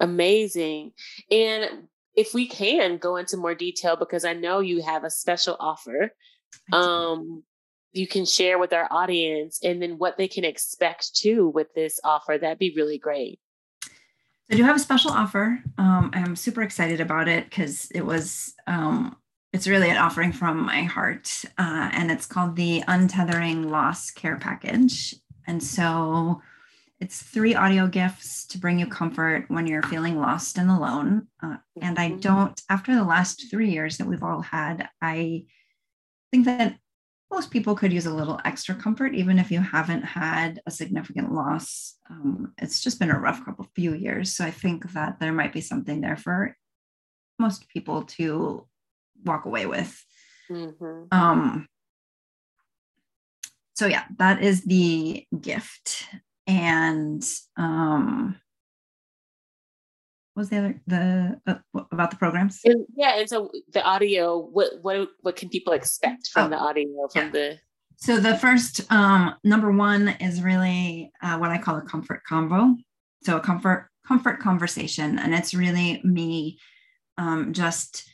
Amazing. 0.00 0.92
And 1.30 1.88
if 2.14 2.34
we 2.34 2.46
can 2.46 2.98
go 2.98 3.16
into 3.16 3.36
more 3.36 3.54
detail, 3.54 3.96
because 3.96 4.24
I 4.24 4.34
know 4.34 4.60
you 4.60 4.82
have 4.82 5.04
a 5.04 5.10
special 5.10 5.56
offer, 5.58 6.10
um, 6.72 7.42
you 7.92 8.06
can 8.06 8.24
share 8.24 8.58
with 8.58 8.72
our 8.72 8.88
audience 8.90 9.60
and 9.62 9.80
then 9.80 9.98
what 9.98 10.18
they 10.18 10.28
can 10.28 10.44
expect 10.44 11.14
too 11.16 11.48
with 11.48 11.72
this 11.74 12.00
offer. 12.04 12.36
That'd 12.36 12.58
be 12.58 12.74
really 12.76 12.98
great. 12.98 13.40
I 14.50 14.56
do 14.56 14.62
have 14.64 14.76
a 14.76 14.80
special 14.80 15.10
offer. 15.10 15.58
Um, 15.78 16.10
I'm 16.12 16.36
super 16.36 16.62
excited 16.62 17.00
about 17.00 17.28
it 17.28 17.44
because 17.44 17.90
it 17.92 18.04
was 18.04 18.54
um, 18.66 19.16
it's 19.54 19.68
really 19.68 19.88
an 19.88 19.96
offering 19.96 20.32
from 20.32 20.66
my 20.66 20.82
heart, 20.82 21.44
uh, 21.58 21.88
and 21.92 22.10
it's 22.10 22.26
called 22.26 22.56
the 22.56 22.82
Untethering 22.88 23.70
Loss 23.70 24.10
Care 24.10 24.36
Package. 24.36 25.14
And 25.46 25.62
so 25.62 26.42
it's 26.98 27.22
three 27.22 27.54
audio 27.54 27.86
gifts 27.86 28.46
to 28.48 28.58
bring 28.58 28.80
you 28.80 28.88
comfort 28.88 29.44
when 29.46 29.68
you're 29.68 29.84
feeling 29.84 30.18
lost 30.18 30.58
and 30.58 30.68
alone. 30.70 31.28
Uh, 31.40 31.58
and 31.80 32.00
I 32.00 32.10
mm-hmm. 32.10 32.18
don't, 32.18 32.60
after 32.68 32.96
the 32.96 33.04
last 33.04 33.48
three 33.48 33.70
years 33.70 33.96
that 33.98 34.08
we've 34.08 34.24
all 34.24 34.40
had, 34.42 34.88
I 35.00 35.44
think 36.32 36.46
that 36.46 36.76
most 37.30 37.52
people 37.52 37.76
could 37.76 37.92
use 37.92 38.06
a 38.06 38.14
little 38.14 38.40
extra 38.44 38.74
comfort, 38.74 39.14
even 39.14 39.38
if 39.38 39.52
you 39.52 39.60
haven't 39.60 40.02
had 40.02 40.60
a 40.66 40.70
significant 40.72 41.32
loss. 41.32 41.94
Um, 42.10 42.54
it's 42.58 42.82
just 42.82 42.98
been 42.98 43.12
a 43.12 43.20
rough 43.20 43.44
couple 43.44 43.68
few 43.76 43.94
years. 43.94 44.34
So 44.34 44.44
I 44.44 44.50
think 44.50 44.90
that 44.94 45.20
there 45.20 45.32
might 45.32 45.52
be 45.52 45.60
something 45.60 46.00
there 46.00 46.16
for 46.16 46.56
most 47.38 47.68
people 47.68 48.02
to 48.02 48.66
walk 49.24 49.44
away 49.44 49.66
with. 49.66 50.04
Mm-hmm. 50.50 51.04
Um, 51.10 51.68
so 53.74 53.86
yeah, 53.86 54.04
that 54.18 54.42
is 54.42 54.62
the 54.64 55.26
gift. 55.40 56.06
And 56.46 57.24
um, 57.56 58.36
was 60.36 60.50
the 60.50 60.58
other 60.58 60.80
the 60.86 61.40
uh, 61.46 61.54
about 61.92 62.10
the 62.10 62.16
programs 62.16 62.60
and, 62.64 62.84
yeah 62.96 63.18
and 63.18 63.28
so 63.28 63.50
the 63.72 63.82
audio 63.82 64.38
what 64.38 64.70
what 64.82 65.08
what 65.20 65.36
can 65.36 65.48
people 65.48 65.72
expect 65.72 66.28
from 66.28 66.46
oh, 66.46 66.50
the 66.50 66.56
audio 66.56 66.86
from 67.12 67.26
yeah. 67.26 67.30
the 67.30 67.58
so 67.96 68.18
the 68.18 68.36
first 68.38 68.80
um 68.92 69.34
number 69.44 69.70
one 69.70 70.08
is 70.20 70.42
really 70.42 71.12
uh, 71.22 71.38
what 71.38 71.50
i 71.50 71.58
call 71.58 71.76
a 71.76 71.82
comfort 71.82 72.22
combo. 72.28 72.74
so 73.22 73.36
a 73.36 73.40
comfort 73.40 73.88
comfort 74.06 74.40
conversation 74.40 75.18
and 75.18 75.34
it's 75.34 75.54
really 75.54 76.00
me 76.04 76.58
um, 77.16 77.52
just 77.52 78.08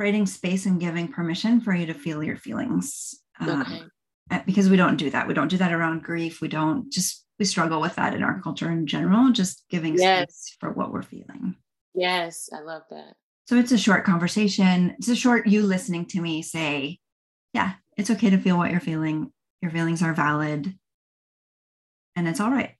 creating 0.00 0.26
space 0.26 0.64
and 0.64 0.80
giving 0.80 1.08
permission 1.08 1.60
for 1.60 1.74
you 1.74 1.86
to 1.86 1.94
feel 1.94 2.22
your 2.22 2.36
feelings 2.36 3.14
uh, 3.40 3.64
okay. 3.66 4.42
because 4.46 4.70
we 4.70 4.76
don't 4.76 4.96
do 4.96 5.10
that 5.10 5.28
we 5.28 5.34
don't 5.34 5.48
do 5.48 5.58
that 5.58 5.72
around 5.72 6.02
grief 6.02 6.40
we 6.40 6.48
don't 6.48 6.90
just 6.90 7.26
we 7.40 7.46
struggle 7.46 7.80
with 7.80 7.96
that 7.96 8.14
in 8.14 8.22
our 8.22 8.38
culture 8.42 8.70
in 8.70 8.86
general, 8.86 9.32
just 9.32 9.64
giving 9.70 9.96
yes. 9.96 10.28
space 10.28 10.56
for 10.60 10.70
what 10.70 10.92
we're 10.92 11.02
feeling. 11.02 11.56
Yes, 11.94 12.50
I 12.54 12.60
love 12.60 12.82
that. 12.90 13.14
So 13.48 13.56
it's 13.56 13.72
a 13.72 13.78
short 13.78 14.04
conversation. 14.04 14.94
It's 14.98 15.08
a 15.08 15.16
short 15.16 15.46
you 15.46 15.62
listening 15.62 16.04
to 16.08 16.20
me 16.20 16.42
say, 16.42 16.98
yeah, 17.54 17.72
it's 17.96 18.10
okay 18.10 18.28
to 18.30 18.38
feel 18.38 18.58
what 18.58 18.70
you're 18.70 18.78
feeling. 18.78 19.32
Your 19.62 19.72
feelings 19.72 20.02
are 20.02 20.12
valid 20.12 20.72
and 22.14 22.28
it's 22.28 22.40
all 22.40 22.50
right. 22.50 22.74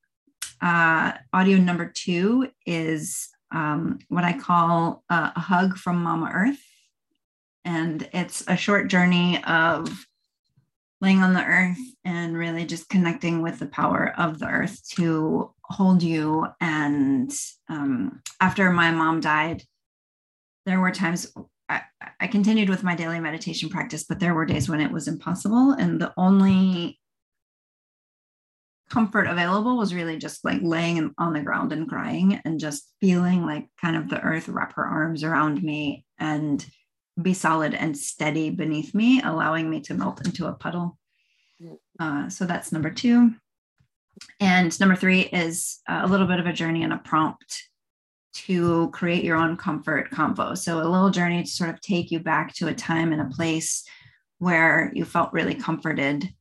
Uh, 0.61 1.13
audio 1.33 1.57
number 1.57 1.87
two 1.87 2.49
is 2.67 3.31
um, 3.51 3.99
what 4.09 4.25
I 4.25 4.35
call 4.35 5.03
a, 5.09 5.33
a 5.35 5.41
hug 5.41 5.79
from 5.79 6.03
Mama 6.03 6.31
Earth. 6.33 6.61
And 7.65 8.09
it's 8.13 8.45
a 8.49 8.57
short 8.57 8.89
journey 8.89 9.43
of 9.45 10.07
laying 11.01 11.23
on 11.23 11.33
the 11.33 11.45
earth 11.45 11.79
and 12.05 12.37
really 12.37 12.65
just 12.65 12.89
connecting 12.89 13.43
with 13.43 13.59
the 13.59 13.67
power 13.67 14.13
of 14.19 14.39
the 14.39 14.47
earth 14.47 14.81
to 14.97 15.53
hold 15.65 16.03
you. 16.03 16.47
And 16.61 17.33
um, 17.69 18.21
after 18.41 18.71
my 18.71 18.91
mom 18.91 19.21
died, 19.21 19.63
there 20.67 20.81
were 20.81 20.91
times 20.91 21.33
I, 21.69 21.83
I 22.19 22.27
continued 22.27 22.69
with 22.69 22.83
my 22.83 22.95
daily 22.97 23.21
meditation 23.21 23.69
practice, 23.71 24.05
but 24.05 24.21
there 24.21 24.35
were 24.35 24.45
days 24.45 24.69
when 24.69 24.81
it 24.81 24.91
was 24.91 25.09
impossible. 25.09 25.73
And 25.73 26.01
the 26.01 26.13
only 26.17 26.99
comfort 28.91 29.27
available 29.27 29.79
was 29.79 29.95
really 29.95 30.19
just 30.19 30.45
like 30.45 30.61
laying 30.63 31.15
on 31.17 31.33
the 31.33 31.41
ground 31.41 31.73
and 31.73 31.89
crying 31.89 32.41
and 32.45 32.59
just 32.59 32.93
feeling 33.01 33.47
like 33.47 33.69
kind 33.81 33.97
of 33.97 34.11
the 34.11 34.21
earth 34.21 34.49
wrap 34.49 34.75
her 34.75 34.85
arms 34.85 35.23
around 35.23 35.63
me 35.63 36.05
and 36.19 36.67
be 37.21 37.35
solid 37.35 37.75
and 37.75 37.97
steady 37.97 38.51
beneath 38.51 38.95
me, 38.95 39.21
allowing 39.23 39.69
me 39.69 39.81
to 39.83 39.95
melt 39.95 40.25
into 40.25 40.47
a 40.47 40.53
puddle. 40.53 40.99
Uh, 41.99 42.29
so 42.29 42.47
that's 42.47 42.73
number 42.73 42.91
two. 42.91 43.35
And 44.39 44.79
number 44.81 44.97
three 44.97 45.21
is 45.21 45.81
a 45.89 46.07
little 46.07 46.27
bit 46.27 46.41
of 46.41 46.47
a 46.47 46.53
journey 46.53 46.83
and 46.83 46.93
a 46.93 46.99
prompt 46.99 47.65
to 48.33 48.91
create 48.91 49.25
your 49.25 49.37
own 49.37 49.57
comfort 49.57 50.11
convo. 50.11 50.57
So 50.57 50.79
a 50.79 50.89
little 50.89 51.11
journey 51.11 51.43
to 51.43 51.49
sort 51.49 51.71
of 51.71 51.81
take 51.81 52.11
you 52.11 52.21
back 52.21 52.55
to 52.55 52.69
a 52.69 52.75
time 52.75 53.13
and 53.13 53.21
a 53.21 53.35
place 53.35 53.85
where 54.39 54.91
you 54.95 55.05
felt 55.05 55.33
really 55.33 55.55
comforted 55.55 56.33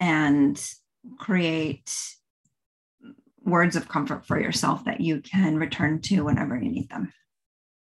and 0.00 0.60
create 1.18 1.90
words 3.42 3.76
of 3.76 3.88
comfort 3.88 4.26
for 4.26 4.40
yourself 4.40 4.84
that 4.84 5.00
you 5.00 5.20
can 5.20 5.56
return 5.56 6.00
to 6.00 6.22
whenever 6.22 6.56
you 6.56 6.70
need 6.70 6.88
them. 6.88 7.12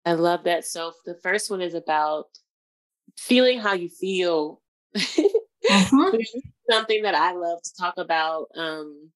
I 0.05 0.13
love 0.13 0.45
that. 0.45 0.65
So 0.65 0.93
the 1.05 1.17
first 1.23 1.51
one 1.51 1.61
is 1.61 1.75
about 1.75 2.27
feeling 3.17 3.59
how 3.59 3.75
you 3.75 3.89
feel. 3.89 4.61
mm-hmm. 4.97 6.17
Something 6.71 7.03
that 7.03 7.15
I 7.15 7.33
love 7.33 7.63
to 7.63 7.71
talk 7.79 7.95
about 7.99 8.47
um, 8.57 9.11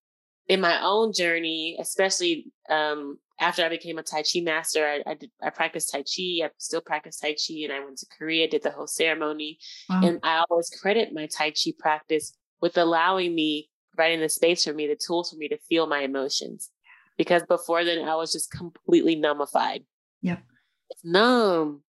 in 0.49 0.61
my 0.61 0.83
own 0.83 1.13
journey, 1.13 1.77
especially 1.81 2.47
um, 2.69 3.19
after 3.41 3.65
I 3.65 3.69
became 3.69 3.99
a 3.99 4.03
Tai 4.03 4.23
Chi 4.23 4.41
master. 4.41 4.87
I, 4.87 5.11
I, 5.11 5.15
did, 5.15 5.31
I 5.43 5.51
practiced 5.51 5.93
Tai 5.93 6.03
Chi. 6.03 6.45
I 6.45 6.51
still 6.59 6.81
practice 6.81 7.19
Tai 7.19 7.33
Chi, 7.33 7.63
and 7.63 7.73
I 7.73 7.85
went 7.85 7.99
to 7.99 8.07
Korea, 8.19 8.49
did 8.49 8.63
the 8.63 8.71
whole 8.71 8.87
ceremony. 8.87 9.59
Wow. 9.89 10.01
And 10.05 10.21
I 10.23 10.45
always 10.51 10.71
credit 10.71 11.15
my 11.15 11.27
Tai 11.27 11.51
Chi 11.51 11.73
practice 11.79 12.37
with 12.61 12.77
allowing 12.77 13.35
me, 13.35 13.71
providing 13.95 14.21
the 14.21 14.29
space 14.29 14.65
for 14.65 14.75
me, 14.75 14.87
the 14.87 14.97
tools 14.97 15.31
for 15.31 15.37
me 15.37 15.49
to 15.49 15.59
feel 15.69 15.87
my 15.87 16.01
emotions. 16.01 16.71
Because 17.17 17.45
before 17.45 17.85
then, 17.85 18.09
I 18.09 18.17
was 18.17 18.33
just 18.33 18.51
completely 18.51 19.17
numbified. 19.17 19.85
Yep 20.23 20.43
numb. 21.05 21.83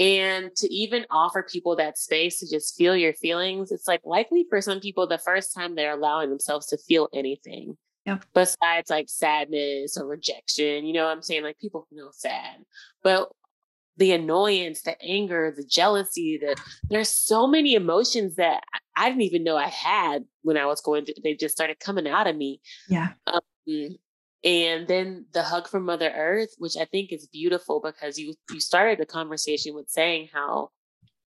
And 0.00 0.54
to 0.56 0.72
even 0.72 1.06
offer 1.10 1.42
people 1.42 1.74
that 1.76 1.98
space 1.98 2.38
to 2.38 2.48
just 2.48 2.76
feel 2.76 2.96
your 2.96 3.14
feelings, 3.14 3.72
it's 3.72 3.88
like 3.88 4.00
likely 4.04 4.46
for 4.48 4.60
some 4.60 4.78
people 4.78 5.06
the 5.08 5.18
first 5.18 5.52
time 5.52 5.74
they're 5.74 5.94
allowing 5.94 6.30
themselves 6.30 6.66
to 6.66 6.78
feel 6.78 7.08
anything. 7.12 7.76
Yep. 8.06 8.24
Besides 8.32 8.90
like 8.90 9.08
sadness 9.08 9.98
or 9.98 10.06
rejection, 10.06 10.86
you 10.86 10.92
know 10.92 11.04
what 11.04 11.16
I'm 11.16 11.22
saying? 11.22 11.42
Like 11.42 11.58
people 11.58 11.86
feel 11.90 12.10
sad. 12.12 12.64
But 13.02 13.30
the 13.98 14.12
annoyance, 14.12 14.82
the 14.82 15.00
anger, 15.02 15.52
the 15.54 15.64
jealousy, 15.64 16.38
that 16.42 16.60
there's 16.88 17.10
so 17.10 17.46
many 17.46 17.74
emotions 17.74 18.36
that 18.36 18.62
I 18.96 19.08
didn't 19.08 19.22
even 19.22 19.44
know 19.44 19.56
I 19.56 19.66
had 19.66 20.24
when 20.42 20.56
I 20.56 20.66
was 20.66 20.80
going 20.80 21.04
through, 21.04 21.14
they 21.22 21.34
just 21.34 21.56
started 21.56 21.80
coming 21.80 22.06
out 22.06 22.28
of 22.28 22.36
me. 22.36 22.60
Yeah. 22.88 23.08
Um, 23.26 23.40
and 24.44 24.86
then 24.86 25.26
the 25.32 25.42
hug 25.42 25.68
from 25.68 25.84
mother 25.84 26.12
earth 26.14 26.54
which 26.58 26.76
i 26.80 26.84
think 26.84 27.12
is 27.12 27.26
beautiful 27.26 27.80
because 27.80 28.18
you 28.18 28.34
you 28.50 28.60
started 28.60 28.98
the 28.98 29.06
conversation 29.06 29.74
with 29.74 29.88
saying 29.88 30.28
how 30.32 30.68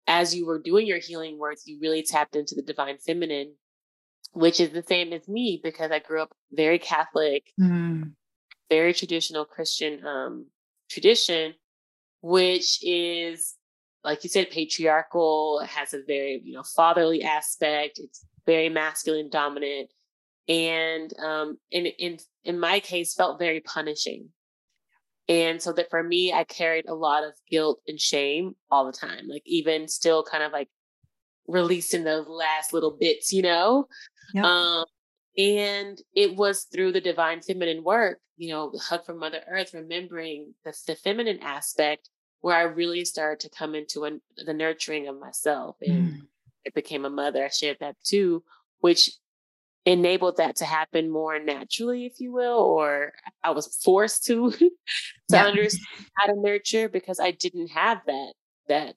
as 0.06 0.34
you 0.34 0.46
were 0.46 0.60
doing 0.60 0.86
your 0.86 0.98
healing 0.98 1.38
work 1.38 1.56
you 1.64 1.78
really 1.80 2.02
tapped 2.02 2.34
into 2.34 2.54
the 2.54 2.62
divine 2.62 2.98
feminine 2.98 3.54
which 4.32 4.60
is 4.60 4.70
the 4.70 4.82
same 4.82 5.12
as 5.12 5.28
me 5.28 5.60
because 5.62 5.90
i 5.90 5.98
grew 5.98 6.20
up 6.20 6.32
very 6.52 6.78
catholic 6.78 7.44
mm. 7.60 8.10
very 8.68 8.92
traditional 8.92 9.44
christian 9.44 10.04
um, 10.04 10.46
tradition 10.90 11.54
which 12.22 12.80
is 12.82 13.54
like 14.02 14.24
you 14.24 14.30
said 14.30 14.50
patriarchal 14.50 15.60
it 15.62 15.68
has 15.68 15.94
a 15.94 16.02
very 16.06 16.40
you 16.44 16.54
know 16.54 16.64
fatherly 16.74 17.22
aspect 17.22 18.00
it's 18.02 18.24
very 18.46 18.68
masculine 18.68 19.28
dominant 19.30 19.90
and 20.48 21.12
um, 21.18 21.58
in 21.70 21.86
in 21.86 22.18
in 22.46 22.58
my 22.58 22.80
case, 22.80 23.14
felt 23.14 23.38
very 23.38 23.60
punishing. 23.60 24.30
And 25.28 25.60
so 25.60 25.72
that 25.72 25.90
for 25.90 26.02
me, 26.02 26.32
I 26.32 26.44
carried 26.44 26.86
a 26.88 26.94
lot 26.94 27.24
of 27.24 27.32
guilt 27.50 27.80
and 27.88 28.00
shame 28.00 28.54
all 28.70 28.86
the 28.86 28.92
time, 28.92 29.26
like 29.26 29.42
even 29.44 29.88
still 29.88 30.22
kind 30.22 30.44
of 30.44 30.52
like 30.52 30.68
releasing 31.48 32.04
those 32.04 32.26
last 32.28 32.72
little 32.72 32.96
bits, 32.98 33.32
you 33.32 33.42
know? 33.42 33.88
Yep. 34.34 34.44
Um, 34.44 34.84
and 35.36 35.98
it 36.14 36.36
was 36.36 36.66
through 36.72 36.92
the 36.92 37.00
divine 37.00 37.42
feminine 37.42 37.82
work, 37.82 38.20
you 38.36 38.50
know, 38.50 38.72
hug 38.80 39.04
from 39.04 39.18
Mother 39.18 39.40
Earth, 39.50 39.74
remembering 39.74 40.54
the, 40.64 40.72
the 40.86 40.94
feminine 40.94 41.40
aspect 41.40 42.08
where 42.40 42.56
I 42.56 42.62
really 42.62 43.04
started 43.04 43.40
to 43.40 43.56
come 43.56 43.74
into 43.74 44.04
a, 44.04 44.12
the 44.44 44.54
nurturing 44.54 45.08
of 45.08 45.18
myself. 45.18 45.76
And 45.82 46.08
mm. 46.08 46.18
it 46.64 46.74
became 46.74 47.04
a 47.04 47.10
mother. 47.10 47.44
I 47.44 47.48
shared 47.48 47.78
that 47.80 47.96
too, 48.04 48.44
which 48.78 49.10
enabled 49.86 50.36
that 50.38 50.56
to 50.56 50.64
happen 50.64 51.08
more 51.08 51.38
naturally, 51.38 52.04
if 52.04 52.20
you 52.20 52.32
will, 52.32 52.58
or 52.58 53.12
I 53.42 53.52
was 53.52 53.68
forced 53.82 54.24
to 54.26 54.50
to 54.50 54.70
yeah. 55.30 55.46
understand 55.46 55.86
how 56.18 56.26
to 56.26 56.40
nurture 56.40 56.88
because 56.88 57.20
I 57.20 57.30
didn't 57.30 57.68
have 57.68 58.00
that 58.06 58.32
that 58.68 58.94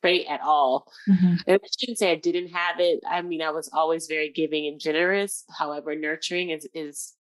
trait 0.00 0.26
at 0.28 0.40
all. 0.40 0.90
Mm-hmm. 1.08 1.34
And 1.46 1.60
I 1.62 1.68
shouldn't 1.78 1.98
say 1.98 2.10
I 2.10 2.16
didn't 2.16 2.48
have 2.48 2.80
it. 2.80 3.00
I 3.08 3.20
mean, 3.20 3.42
I 3.42 3.50
was 3.50 3.68
always 3.72 4.06
very 4.06 4.30
giving 4.30 4.66
and 4.66 4.80
generous. 4.80 5.44
However, 5.56 5.94
nurturing 5.94 6.50
is 6.50 6.66
is 6.72 7.12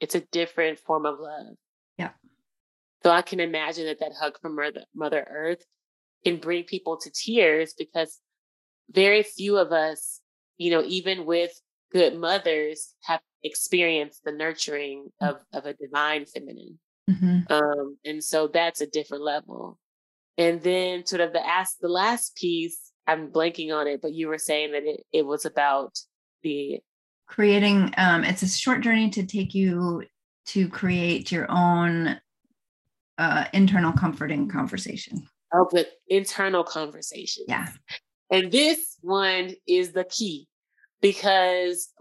it's 0.00 0.14
a 0.14 0.20
different 0.20 0.78
form 0.78 1.06
of 1.06 1.18
love. 1.18 1.56
Yeah. 1.98 2.10
So 3.02 3.10
I 3.10 3.22
can 3.22 3.40
imagine 3.40 3.86
that 3.86 3.98
that 3.98 4.12
hug 4.18 4.38
from 4.40 4.54
Mother, 4.54 4.84
Mother 4.94 5.26
Earth 5.28 5.64
can 6.24 6.38
bring 6.38 6.64
people 6.64 6.98
to 6.98 7.10
tears 7.10 7.74
because 7.76 8.20
very 8.90 9.22
few 9.22 9.56
of 9.56 9.72
us, 9.72 10.20
you 10.56 10.70
know, 10.70 10.82
even 10.84 11.26
with 11.26 11.60
good 11.94 12.18
mothers, 12.18 12.94
have 13.04 13.20
experienced 13.42 14.22
the 14.24 14.32
nurturing 14.32 15.10
mm. 15.22 15.30
of 15.30 15.36
of 15.52 15.64
a 15.64 15.74
divine 15.74 16.26
feminine. 16.26 16.78
Mm-hmm. 17.08 17.52
Um, 17.52 17.96
and 18.04 18.22
so 18.22 18.48
that's 18.48 18.80
a 18.80 18.86
different 18.86 19.22
level. 19.22 19.78
And 20.36 20.60
then 20.62 21.06
sort 21.06 21.20
of 21.20 21.32
the 21.32 21.46
ask 21.46 21.78
the 21.80 21.88
last 21.88 22.36
piece, 22.36 22.92
I'm 23.06 23.30
blanking 23.30 23.72
on 23.72 23.86
it, 23.86 24.02
but 24.02 24.12
you 24.12 24.28
were 24.28 24.38
saying 24.38 24.72
that 24.72 24.84
it, 24.84 25.04
it 25.12 25.26
was 25.26 25.44
about 25.44 25.96
the 26.42 26.80
creating 27.26 27.94
um 27.96 28.22
it's 28.22 28.42
a 28.42 28.48
short 28.48 28.82
journey 28.82 29.08
to 29.08 29.24
take 29.24 29.54
you 29.54 30.04
to 30.44 30.68
create 30.68 31.32
your 31.32 31.46
own 31.50 32.20
uh 33.18 33.44
internal 33.52 33.92
comforting 33.92 34.48
conversation. 34.48 35.26
Oh, 35.54 35.68
but 35.70 35.86
internal 36.08 36.64
conversation. 36.64 37.44
Yeah. 37.46 37.68
And 38.30 38.50
this 38.50 38.98
one 39.02 39.54
is 39.68 39.92
the 39.92 40.04
key 40.04 40.48
because 41.04 41.92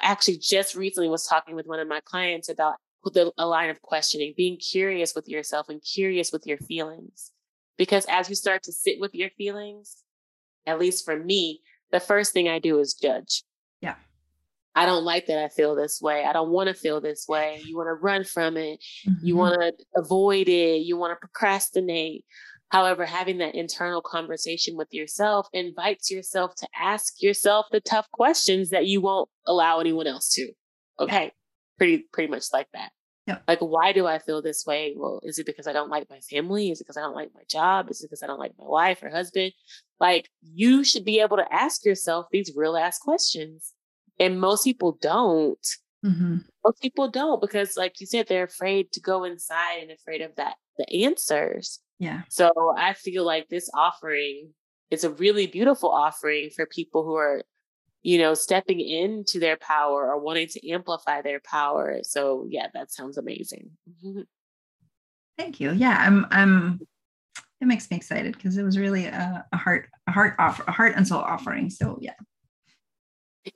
actually 0.00 0.38
just 0.38 0.76
recently 0.76 1.08
was 1.08 1.26
talking 1.26 1.56
with 1.56 1.66
one 1.66 1.80
of 1.80 1.88
my 1.88 1.98
clients 2.04 2.48
about 2.48 2.76
the, 3.12 3.32
a 3.36 3.44
line 3.44 3.68
of 3.68 3.82
questioning, 3.82 4.32
being 4.36 4.56
curious 4.56 5.12
with 5.12 5.28
yourself 5.28 5.68
and 5.68 5.82
curious 5.82 6.30
with 6.30 6.46
your 6.46 6.58
feelings. 6.58 7.32
Because 7.76 8.06
as 8.08 8.28
you 8.28 8.36
start 8.36 8.62
to 8.62 8.72
sit 8.72 9.00
with 9.00 9.12
your 9.12 9.30
feelings, 9.30 10.04
at 10.68 10.78
least 10.78 11.04
for 11.04 11.18
me, 11.18 11.62
the 11.90 11.98
first 11.98 12.32
thing 12.32 12.48
I 12.48 12.60
do 12.60 12.78
is 12.78 12.94
judge. 12.94 13.42
Yeah. 13.80 13.96
I 14.76 14.86
don't 14.86 15.04
like 15.04 15.26
that 15.26 15.42
I 15.42 15.48
feel 15.48 15.74
this 15.74 16.00
way. 16.00 16.24
I 16.24 16.32
don't 16.32 16.50
want 16.50 16.68
to 16.68 16.74
feel 16.74 17.00
this 17.00 17.26
way. 17.26 17.60
You 17.64 17.76
want 17.76 17.88
to 17.88 17.94
run 17.94 18.22
from 18.22 18.56
it. 18.56 18.78
Mm-hmm. 19.04 19.26
You 19.26 19.34
want 19.34 19.60
to 19.60 19.72
avoid 19.96 20.48
it. 20.48 20.82
You 20.82 20.96
want 20.96 21.10
to 21.10 21.16
procrastinate. 21.16 22.24
However, 22.74 23.06
having 23.06 23.38
that 23.38 23.54
internal 23.54 24.02
conversation 24.02 24.76
with 24.76 24.88
yourself 24.90 25.46
invites 25.52 26.10
yourself 26.10 26.56
to 26.56 26.66
ask 26.76 27.22
yourself 27.22 27.66
the 27.70 27.78
tough 27.78 28.10
questions 28.10 28.70
that 28.70 28.86
you 28.86 29.00
won't 29.00 29.28
allow 29.46 29.78
anyone 29.78 30.08
else 30.08 30.28
to. 30.30 30.50
Okay. 30.98 31.26
Yeah. 31.26 31.30
Pretty, 31.78 32.04
pretty 32.12 32.32
much 32.32 32.46
like 32.52 32.66
that. 32.74 32.90
Yep. 33.28 33.44
Like, 33.46 33.60
why 33.60 33.92
do 33.92 34.08
I 34.08 34.18
feel 34.18 34.42
this 34.42 34.66
way? 34.66 34.92
Well, 34.96 35.20
is 35.22 35.38
it 35.38 35.46
because 35.46 35.68
I 35.68 35.72
don't 35.72 35.88
like 35.88 36.10
my 36.10 36.18
family? 36.18 36.72
Is 36.72 36.80
it 36.80 36.84
because 36.84 36.96
I 36.96 37.02
don't 37.02 37.14
like 37.14 37.30
my 37.32 37.42
job? 37.48 37.90
Is 37.90 38.02
it 38.02 38.08
because 38.10 38.24
I 38.24 38.26
don't 38.26 38.40
like 38.40 38.54
my 38.58 38.66
wife 38.66 39.04
or 39.04 39.08
husband? 39.08 39.52
Like, 40.00 40.28
you 40.42 40.82
should 40.82 41.04
be 41.04 41.20
able 41.20 41.36
to 41.36 41.54
ask 41.54 41.84
yourself 41.84 42.26
these 42.32 42.52
real 42.56 42.76
ass 42.76 42.98
questions. 42.98 43.72
And 44.18 44.40
most 44.40 44.64
people 44.64 44.98
don't. 45.00 45.64
Mm-hmm. 46.04 46.38
Most 46.64 46.82
people 46.82 47.08
don't 47.08 47.40
because, 47.40 47.76
like 47.76 48.00
you 48.00 48.06
said, 48.08 48.26
they're 48.26 48.42
afraid 48.42 48.90
to 48.94 49.00
go 49.00 49.22
inside 49.22 49.78
and 49.80 49.92
afraid 49.92 50.22
of 50.22 50.34
that, 50.34 50.56
the 50.76 51.04
answers. 51.04 51.78
Yeah. 51.98 52.22
So 52.28 52.50
I 52.76 52.94
feel 52.94 53.24
like 53.24 53.48
this 53.48 53.70
offering 53.74 54.50
is 54.90 55.04
a 55.04 55.10
really 55.10 55.46
beautiful 55.46 55.90
offering 55.90 56.50
for 56.54 56.66
people 56.66 57.04
who 57.04 57.14
are 57.14 57.42
you 58.04 58.18
know, 58.18 58.34
stepping 58.34 58.80
into 58.80 59.40
their 59.40 59.56
power 59.56 60.12
or 60.12 60.20
wanting 60.20 60.46
to 60.46 60.70
amplify 60.70 61.22
their 61.22 61.40
power. 61.40 62.00
So 62.02 62.46
yeah, 62.48 62.66
that 62.74 62.92
sounds 62.92 63.16
amazing. 63.16 63.70
Thank 65.38 65.58
you. 65.58 65.72
Yeah, 65.72 65.96
I'm 65.98 66.26
I'm 66.30 66.80
it 67.60 67.66
makes 67.66 67.90
me 67.90 67.96
excited 67.96 68.36
because 68.36 68.58
it 68.58 68.62
was 68.62 68.78
really 68.78 69.06
a, 69.06 69.44
a 69.52 69.56
heart 69.56 69.88
a 70.06 70.12
heart 70.12 70.34
offer 70.38 70.64
a 70.68 70.70
heart 70.70 70.92
and 70.96 71.08
soul 71.08 71.20
offering. 71.20 71.70
So 71.70 71.98
yeah. 72.00 72.12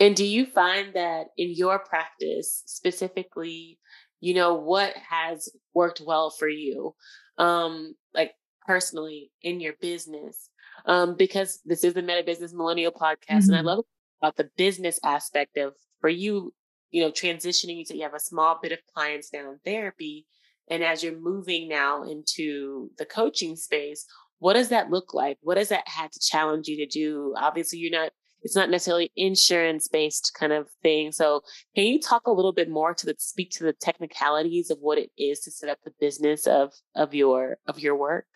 And 0.01 0.17
do 0.17 0.25
you 0.25 0.47
find 0.47 0.95
that 0.95 1.27
in 1.37 1.55
your 1.55 1.79
practice 1.79 2.63
specifically, 2.67 3.79
you 4.21 4.35
know, 4.35 4.55
what 4.55 4.95
has 4.97 5.51
worked 5.75 6.01
well 6.01 6.31
for 6.31 6.49
you? 6.49 6.95
Um, 7.39 7.95
like 8.15 8.33
personally 8.67 9.31
in 9.43 9.61
your 9.61 9.75
business. 9.81 10.51
Um, 10.87 11.17
because 11.17 11.61
this 11.65 11.83
is 11.83 11.95
the 11.95 12.03
Meta 12.03 12.23
Business 12.25 12.53
Millennial 12.53 12.93
podcast, 12.93 13.27
mm-hmm. 13.29 13.51
and 13.51 13.57
I 13.57 13.59
mm-hmm. 13.59 13.67
love 13.67 13.85
about 14.23 14.37
the 14.37 14.51
business 14.57 15.01
aspect 15.05 15.57
of 15.57 15.75
for 16.01 16.09
you, 16.09 16.55
you 16.91 17.03
know, 17.03 17.11
transitioning 17.11 17.87
to 17.87 17.97
you 17.97 18.03
have 18.03 18.15
a 18.15 18.21
small 18.21 18.59
bit 18.63 18.73
of 18.73 18.79
clients 18.95 19.33
now 19.33 19.51
in 19.51 19.59
therapy. 19.65 20.27
And 20.71 20.85
as 20.85 21.03
you're 21.03 21.19
moving 21.19 21.69
now 21.69 22.05
into 22.05 22.91
the 22.99 23.07
coaching 23.07 23.57
space, 23.57 24.07
what 24.39 24.53
does 24.55 24.69
that 24.69 24.91
look 24.91 25.15
like? 25.15 25.39
What 25.41 25.57
does 25.57 25.71
that 25.71 25.89
have 25.89 26.11
to 26.11 26.21
challenge 26.21 26.69
you 26.69 26.77
to 26.77 26.87
do? 26.87 27.35
Obviously, 27.37 27.79
you're 27.79 27.91
not, 27.91 28.13
it's 28.43 28.57
not 28.57 28.71
necessarily 28.71 29.11
insurance 29.17 29.89
based 29.89 30.33
kind 30.39 30.53
of 30.53 30.69
thing. 30.83 31.13
So 31.13 31.43
can 31.75 31.85
you 31.85 32.01
talk 32.01 32.27
a 32.27 32.33
little 32.33 32.53
bit 32.53 32.71
more 32.71 32.95
to 32.95 33.07
the 33.07 33.15
speak 33.19 33.51
to 33.53 33.65
the 33.65 33.73
technicalities 33.73 34.71
of 34.71 34.79
what 34.81 34.99
it 34.99 35.11
is 35.19 35.41
to 35.41 35.51
set 35.51 35.69
up 35.69 35.79
the 35.85 35.93
business 36.01 36.47
of 36.47 36.73
of 36.95 37.15
your 37.15 37.59
of 37.67 37.79
your 37.79 37.97
work? 37.97 38.27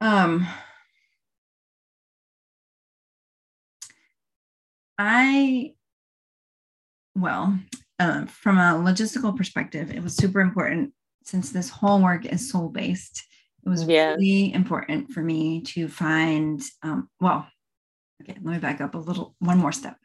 Um 0.00 0.46
I, 4.98 5.74
well, 7.14 7.58
uh, 7.98 8.26
from 8.26 8.58
a 8.58 8.74
logistical 8.74 9.36
perspective, 9.36 9.90
it 9.90 10.02
was 10.02 10.16
super 10.16 10.40
important 10.40 10.92
since 11.24 11.50
this 11.50 11.68
whole 11.68 12.00
work 12.00 12.26
is 12.26 12.50
soul 12.50 12.68
based. 12.68 13.24
It 13.66 13.68
was 13.68 13.84
yeah. 13.84 14.14
really 14.14 14.52
important 14.52 15.10
for 15.10 15.22
me 15.22 15.62
to 15.62 15.88
find, 15.88 16.62
um, 16.82 17.08
well, 17.20 17.46
okay, 18.24 18.38
let 18.42 18.52
me 18.54 18.58
back 18.58 18.80
up 18.80 18.94
a 18.94 18.98
little, 18.98 19.34
one 19.38 19.58
more 19.58 19.72
step. 19.72 19.96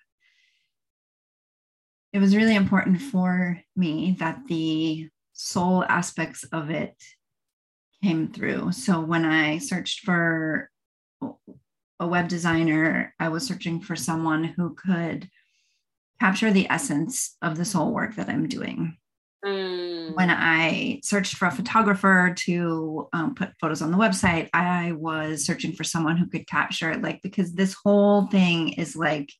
It 2.11 2.19
was 2.19 2.35
really 2.35 2.55
important 2.55 3.01
for 3.01 3.59
me 3.75 4.15
that 4.19 4.41
the 4.47 5.09
soul 5.33 5.83
aspects 5.85 6.43
of 6.51 6.69
it 6.69 6.95
came 8.03 8.31
through. 8.31 8.71
So 8.71 8.99
when 8.99 9.25
I 9.25 9.59
searched 9.59 10.01
for 10.01 10.69
a 11.99 12.07
web 12.07 12.27
designer, 12.27 13.13
I 13.19 13.29
was 13.29 13.45
searching 13.45 13.81
for 13.81 13.95
someone 13.95 14.43
who 14.43 14.75
could 14.75 15.29
capture 16.19 16.51
the 16.51 16.69
essence 16.69 17.37
of 17.41 17.57
the 17.57 17.65
soul 17.65 17.93
work 17.93 18.15
that 18.15 18.29
I'm 18.29 18.47
doing. 18.47 18.97
Mm. 19.45 20.15
When 20.15 20.29
I 20.29 20.99
searched 21.01 21.35
for 21.35 21.47
a 21.47 21.51
photographer 21.51 22.33
to 22.39 23.07
um, 23.13 23.35
put 23.35 23.53
photos 23.61 23.81
on 23.81 23.91
the 23.91 23.97
website, 23.97 24.49
I 24.53 24.91
was 24.91 25.45
searching 25.45 25.73
for 25.73 25.85
someone 25.85 26.17
who 26.17 26.27
could 26.27 26.45
capture 26.47 26.91
it, 26.91 27.01
like, 27.01 27.21
because 27.21 27.53
this 27.53 27.73
whole 27.73 28.27
thing 28.27 28.73
is 28.73 28.95
like 28.95 29.31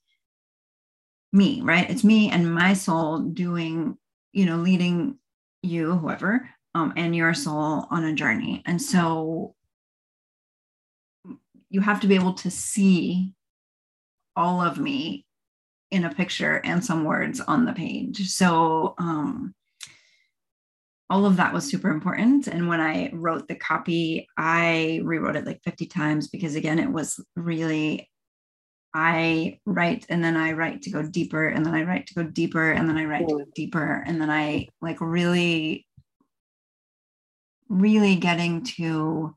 me, 1.33 1.61
right? 1.61 1.89
It's 1.89 2.03
me 2.03 2.31
and 2.31 2.53
my 2.53 2.73
soul 2.73 3.19
doing, 3.19 3.97
you 4.31 4.45
know, 4.45 4.57
leading 4.57 5.17
you, 5.61 5.95
whoever, 5.95 6.49
um, 6.75 6.93
and 6.95 7.15
your 7.15 7.33
soul 7.33 7.85
on 7.89 8.05
a 8.05 8.13
journey. 8.13 8.63
And 8.65 8.81
so 8.81 9.53
you 11.69 11.81
have 11.81 11.99
to 12.01 12.07
be 12.07 12.15
able 12.15 12.33
to 12.33 12.49
see 12.49 13.33
all 14.35 14.61
of 14.61 14.79
me 14.79 15.25
in 15.91 16.05
a 16.05 16.13
picture 16.13 16.61
and 16.63 16.85
some 16.85 17.03
words 17.03 17.41
on 17.41 17.65
the 17.65 17.73
page. 17.73 18.29
So 18.29 18.95
um, 18.97 19.53
all 21.09 21.25
of 21.25 21.37
that 21.37 21.53
was 21.53 21.65
super 21.65 21.89
important. 21.89 22.47
And 22.47 22.67
when 22.67 22.79
I 22.79 23.09
wrote 23.13 23.47
the 23.47 23.55
copy, 23.55 24.27
I 24.37 25.01
rewrote 25.03 25.35
it 25.35 25.45
like 25.45 25.63
50 25.63 25.87
times 25.87 26.27
because 26.27 26.55
again, 26.55 26.77
it 26.79 26.91
was 26.91 27.19
really 27.35 28.09
I 28.93 29.59
write 29.65 30.05
and 30.09 30.23
then 30.23 30.35
I 30.35 30.53
write 30.53 30.81
to 30.83 30.89
go 30.89 31.03
deeper 31.03 31.47
and 31.47 31.65
then 31.65 31.75
I 31.75 31.83
write 31.83 32.07
to 32.07 32.13
go 32.15 32.23
deeper 32.23 32.71
and 32.71 32.89
then 32.89 32.97
I 32.97 33.05
write 33.05 33.27
to 33.27 33.35
go 33.35 33.45
mm. 33.45 33.53
deeper 33.53 34.03
and 34.05 34.19
then 34.19 34.31
I 34.31 34.67
like 34.81 34.99
really 34.99 35.85
really 37.69 38.15
getting 38.15 38.63
to 38.63 39.35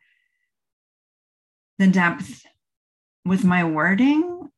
the 1.78 1.86
depth 1.86 2.46
with 3.26 3.44
my 3.44 3.62
wording 3.64 4.48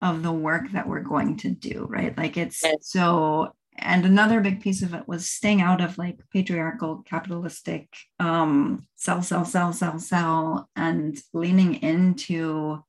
of 0.00 0.22
the 0.22 0.32
work 0.32 0.70
that 0.72 0.86
we're 0.86 1.00
going 1.00 1.36
to 1.38 1.50
do, 1.50 1.86
right? 1.90 2.16
Like 2.16 2.36
it's 2.36 2.62
so 2.82 3.54
and 3.76 4.04
another 4.04 4.40
big 4.40 4.60
piece 4.60 4.82
of 4.82 4.94
it 4.94 5.08
was 5.08 5.28
staying 5.28 5.60
out 5.60 5.80
of 5.80 5.98
like 5.98 6.20
patriarchal 6.32 7.02
capitalistic 7.04 7.88
um 8.20 8.86
sell 8.96 9.22
sell 9.22 9.44
sell 9.44 9.72
sell 9.72 9.98
sell 9.98 10.68
and 10.76 11.18
leaning 11.32 11.74
into 11.82 12.82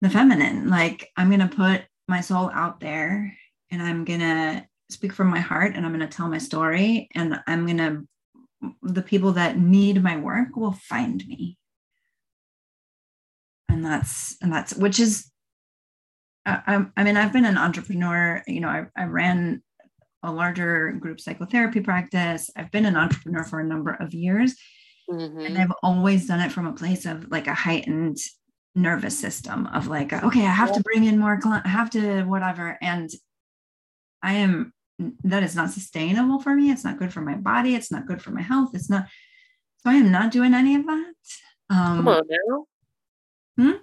the 0.00 0.10
feminine. 0.10 0.68
Like 0.68 1.10
i'm 1.16 1.28
going 1.28 1.48
to 1.48 1.56
put 1.56 1.82
my 2.06 2.20
soul 2.20 2.50
out 2.52 2.80
there 2.80 3.36
and 3.70 3.82
i'm 3.82 4.04
going 4.04 4.20
to 4.20 4.64
speak 4.90 5.12
from 5.12 5.28
my 5.28 5.40
heart 5.40 5.74
and 5.74 5.84
i'm 5.84 5.92
going 5.92 6.08
to 6.08 6.16
tell 6.16 6.28
my 6.28 6.38
story 6.38 7.08
and 7.14 7.38
i'm 7.46 7.66
going 7.66 7.78
to 7.78 8.08
the 8.82 9.02
people 9.02 9.32
that 9.32 9.58
need 9.58 10.02
my 10.02 10.16
work 10.16 10.56
will 10.56 10.72
find 10.72 11.26
me. 11.26 11.56
And 13.68 13.84
that's 13.84 14.36
and 14.40 14.52
that's 14.52 14.74
which 14.74 14.98
is 14.98 15.30
I, 16.48 16.86
I 16.96 17.04
mean, 17.04 17.16
I've 17.16 17.32
been 17.32 17.44
an 17.44 17.58
entrepreneur. 17.58 18.42
You 18.46 18.60
know, 18.60 18.68
I, 18.68 18.86
I 18.96 19.04
ran 19.04 19.62
a 20.22 20.32
larger 20.32 20.92
group 20.92 21.20
psychotherapy 21.20 21.80
practice. 21.80 22.50
I've 22.56 22.70
been 22.70 22.86
an 22.86 22.96
entrepreneur 22.96 23.44
for 23.44 23.60
a 23.60 23.64
number 23.64 23.92
of 23.92 24.14
years. 24.14 24.56
Mm-hmm. 25.10 25.40
And 25.40 25.58
I've 25.58 25.72
always 25.82 26.26
done 26.26 26.40
it 26.40 26.52
from 26.52 26.66
a 26.66 26.72
place 26.72 27.06
of 27.06 27.30
like 27.30 27.46
a 27.46 27.54
heightened 27.54 28.18
nervous 28.74 29.18
system 29.18 29.66
of 29.68 29.88
like, 29.88 30.12
okay, 30.12 30.44
I 30.44 30.50
have 30.50 30.72
to 30.72 30.82
bring 30.82 31.04
in 31.04 31.18
more 31.18 31.40
clients, 31.40 31.66
I 31.66 31.70
have 31.70 31.90
to 31.90 32.24
whatever. 32.24 32.78
And 32.80 33.10
I 34.22 34.34
am, 34.34 34.72
that 35.24 35.42
is 35.42 35.56
not 35.56 35.70
sustainable 35.70 36.40
for 36.40 36.54
me. 36.54 36.70
It's 36.70 36.84
not 36.84 36.98
good 36.98 37.12
for 37.12 37.20
my 37.20 37.34
body. 37.34 37.74
It's 37.74 37.90
not 37.90 38.06
good 38.06 38.20
for 38.20 38.30
my 38.30 38.42
health. 38.42 38.70
It's 38.74 38.90
not, 38.90 39.06
so 39.78 39.90
I 39.90 39.94
am 39.94 40.10
not 40.10 40.32
doing 40.32 40.54
any 40.54 40.74
of 40.74 40.86
that. 40.86 41.12
Um, 41.70 41.96
Come 41.96 42.08
on 42.08 42.22
now. 42.28 42.66
Hmm? 43.56 43.76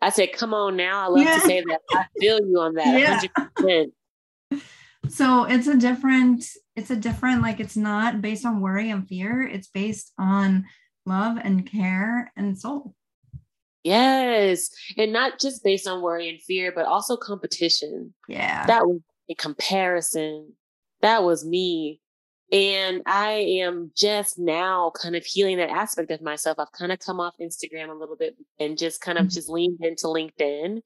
I 0.00 0.10
said, 0.10 0.32
come 0.32 0.54
on 0.54 0.76
now. 0.76 1.04
I 1.04 1.06
love 1.08 1.24
yeah. 1.24 1.34
to 1.34 1.40
say 1.40 1.62
that. 1.62 1.80
I 1.92 2.04
feel 2.18 2.38
you 2.40 2.58
on 2.58 2.74
that 2.74 2.98
yeah. 2.98 3.20
100%. 3.58 3.92
So 5.08 5.44
it's 5.44 5.66
a 5.66 5.76
different, 5.76 6.44
it's 6.76 6.90
a 6.90 6.96
different, 6.96 7.42
like 7.42 7.60
it's 7.60 7.76
not 7.76 8.20
based 8.20 8.44
on 8.44 8.60
worry 8.60 8.90
and 8.90 9.08
fear. 9.08 9.42
It's 9.42 9.68
based 9.68 10.12
on 10.18 10.66
love 11.06 11.38
and 11.42 11.70
care 11.70 12.32
and 12.36 12.58
soul. 12.58 12.94
Yes. 13.84 14.68
And 14.98 15.12
not 15.12 15.38
just 15.38 15.64
based 15.64 15.86
on 15.86 16.02
worry 16.02 16.28
and 16.28 16.40
fear, 16.40 16.72
but 16.74 16.86
also 16.86 17.16
competition. 17.16 18.12
Yeah. 18.28 18.66
That 18.66 18.86
was 18.86 19.00
a 19.30 19.34
comparison. 19.34 20.52
That 21.00 21.22
was 21.22 21.46
me. 21.46 22.00
And 22.50 23.02
I 23.04 23.32
am 23.60 23.90
just 23.94 24.38
now 24.38 24.90
kind 25.00 25.14
of 25.14 25.24
healing 25.24 25.58
that 25.58 25.68
aspect 25.68 26.10
of 26.10 26.22
myself. 26.22 26.58
I've 26.58 26.72
kind 26.72 26.92
of 26.92 26.98
come 26.98 27.20
off 27.20 27.34
Instagram 27.40 27.90
a 27.90 27.94
little 27.94 28.16
bit 28.16 28.36
and 28.58 28.78
just 28.78 29.00
kind 29.00 29.18
of 29.18 29.26
mm-hmm. 29.26 29.34
just 29.34 29.50
leaned 29.50 29.78
into 29.82 30.06
LinkedIn 30.06 30.80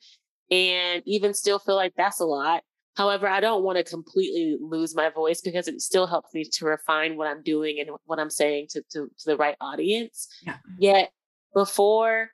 and 0.51 1.03
even 1.07 1.35
still 1.35 1.61
feel 1.61 1.77
like 1.77 1.95
that's 1.97 2.21
a 2.21 2.25
lot. 2.25 2.63
However, 2.95 3.27
I 3.29 3.41
don't 3.41 3.63
want 3.63 3.79
to 3.79 3.85
completely 3.85 4.59
lose 4.61 4.95
my 4.95 5.09
voice 5.09 5.41
because 5.41 5.67
it 5.69 5.81
still 5.81 6.07
helps 6.07 6.35
me 6.35 6.45
to 6.45 6.67
refine 6.67 7.17
what 7.17 7.29
I'm 7.29 7.43
doing 7.43 7.79
and 7.81 7.91
what 8.05 8.19
I'm 8.19 8.29
saying 8.29 8.67
to, 8.71 8.83
to, 8.91 9.07
to 9.07 9.25
the 9.25 9.37
right 9.37 9.57
audience. 9.61 10.29
Yeah. 10.43 10.57
Yet 10.79 11.11
before 11.55 12.31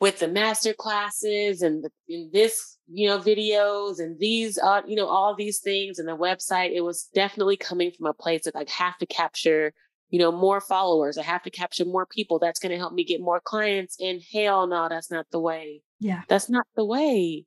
with 0.00 0.20
the 0.20 0.28
master 0.28 0.72
classes 0.72 1.62
and, 1.62 1.84
the, 1.84 1.90
and 2.08 2.32
this, 2.32 2.78
you 2.86 3.08
know, 3.08 3.18
videos 3.18 3.98
and 3.98 4.18
these, 4.18 4.58
uh, 4.58 4.82
you 4.86 4.94
know, 4.94 5.06
all 5.06 5.34
these 5.34 5.58
things 5.58 5.98
and 5.98 6.08
the 6.08 6.16
website, 6.16 6.72
it 6.72 6.82
was 6.82 7.08
definitely 7.14 7.56
coming 7.56 7.90
from 7.90 8.06
a 8.06 8.12
place 8.12 8.44
that 8.44 8.54
I 8.54 8.64
have 8.68 8.96
to 8.98 9.06
capture, 9.06 9.72
you 10.10 10.18
know, 10.18 10.30
more 10.30 10.60
followers. 10.60 11.18
I 11.18 11.24
have 11.24 11.42
to 11.42 11.50
capture 11.50 11.84
more 11.84 12.06
people. 12.06 12.38
That's 12.38 12.60
going 12.60 12.70
to 12.70 12.78
help 12.78 12.92
me 12.92 13.04
get 13.04 13.20
more 13.20 13.40
clients. 13.40 13.96
And 14.00 14.22
hell 14.32 14.66
no, 14.68 14.88
that's 14.88 15.10
not 15.10 15.26
the 15.32 15.40
way. 15.40 15.82
Yeah. 15.98 16.22
That's 16.28 16.48
not 16.48 16.66
the 16.76 16.84
way. 16.84 17.44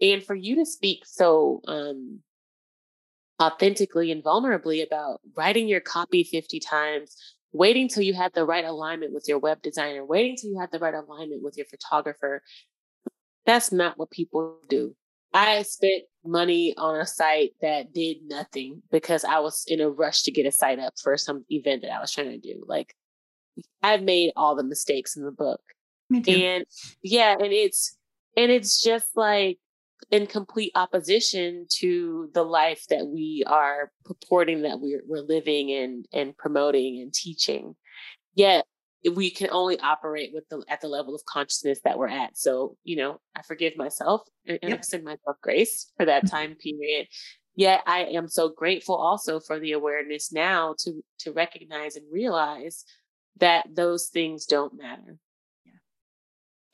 And 0.00 0.22
for 0.22 0.34
you 0.34 0.56
to 0.56 0.66
speak 0.66 1.04
so 1.06 1.62
um, 1.66 2.20
authentically 3.40 4.12
and 4.12 4.22
vulnerably 4.22 4.86
about 4.86 5.20
writing 5.34 5.66
your 5.66 5.80
copy 5.80 6.24
50 6.24 6.60
times, 6.60 7.16
waiting 7.52 7.88
till 7.88 8.02
you 8.02 8.14
had 8.14 8.32
the 8.34 8.44
right 8.44 8.64
alignment 8.64 9.12
with 9.12 9.26
your 9.28 9.38
web 9.38 9.62
designer, 9.62 10.04
waiting 10.04 10.36
till 10.36 10.50
you 10.50 10.58
had 10.58 10.70
the 10.72 10.78
right 10.78 10.94
alignment 10.94 11.42
with 11.42 11.56
your 11.56 11.66
photographer, 11.66 12.42
that's 13.44 13.72
not 13.72 13.98
what 13.98 14.10
people 14.10 14.58
do. 14.68 14.94
I 15.32 15.62
spent 15.62 16.04
money 16.24 16.74
on 16.76 16.98
a 16.98 17.06
site 17.06 17.52
that 17.60 17.92
did 17.92 18.18
nothing 18.26 18.82
because 18.90 19.24
I 19.24 19.38
was 19.40 19.64
in 19.68 19.80
a 19.80 19.90
rush 19.90 20.22
to 20.22 20.30
get 20.30 20.46
a 20.46 20.52
site 20.52 20.78
up 20.78 20.94
for 21.02 21.16
some 21.16 21.44
event 21.50 21.82
that 21.82 21.92
I 21.92 22.00
was 22.00 22.12
trying 22.12 22.30
to 22.30 22.38
do. 22.38 22.64
Like 22.66 22.94
I've 23.82 24.02
made 24.02 24.32
all 24.36 24.56
the 24.56 24.62
mistakes 24.62 25.16
in 25.16 25.24
the 25.24 25.30
book. 25.30 25.60
Me 26.08 26.20
too. 26.20 26.32
And 26.32 26.64
yeah, 27.02 27.32
and 27.32 27.52
it's 27.52 27.96
and 28.36 28.50
it's 28.50 28.82
just 28.82 29.16
like 29.16 29.58
in 30.10 30.26
complete 30.26 30.72
opposition 30.74 31.66
to 31.78 32.30
the 32.34 32.42
life 32.42 32.84
that 32.90 33.06
we 33.06 33.42
are 33.46 33.90
purporting 34.04 34.62
that 34.62 34.80
we're, 34.80 35.02
we're 35.06 35.22
living 35.22 35.72
and, 35.72 36.06
and 36.12 36.36
promoting 36.36 37.00
and 37.00 37.12
teaching. 37.12 37.74
Yet 38.34 38.66
we 39.14 39.30
can 39.30 39.48
only 39.50 39.78
operate 39.80 40.30
with 40.32 40.48
the 40.48 40.64
at 40.68 40.80
the 40.80 40.88
level 40.88 41.14
of 41.14 41.24
consciousness 41.24 41.80
that 41.84 41.98
we're 41.98 42.08
at. 42.08 42.36
So, 42.36 42.76
you 42.84 42.96
know, 42.96 43.20
I 43.34 43.42
forgive 43.42 43.76
myself 43.76 44.22
and, 44.46 44.58
and 44.62 44.70
yep. 44.70 44.78
extend 44.78 45.04
myself 45.04 45.36
grace 45.42 45.92
for 45.96 46.06
that 46.06 46.26
time 46.30 46.56
period. 46.56 47.06
Yet 47.54 47.82
I 47.86 48.00
am 48.04 48.28
so 48.28 48.50
grateful 48.50 48.96
also 48.96 49.40
for 49.40 49.58
the 49.58 49.72
awareness 49.72 50.32
now 50.32 50.74
to 50.80 51.02
to 51.20 51.32
recognize 51.32 51.96
and 51.96 52.06
realize 52.12 52.84
that 53.38 53.66
those 53.74 54.08
things 54.08 54.46
don't 54.46 54.76
matter. 54.76 55.18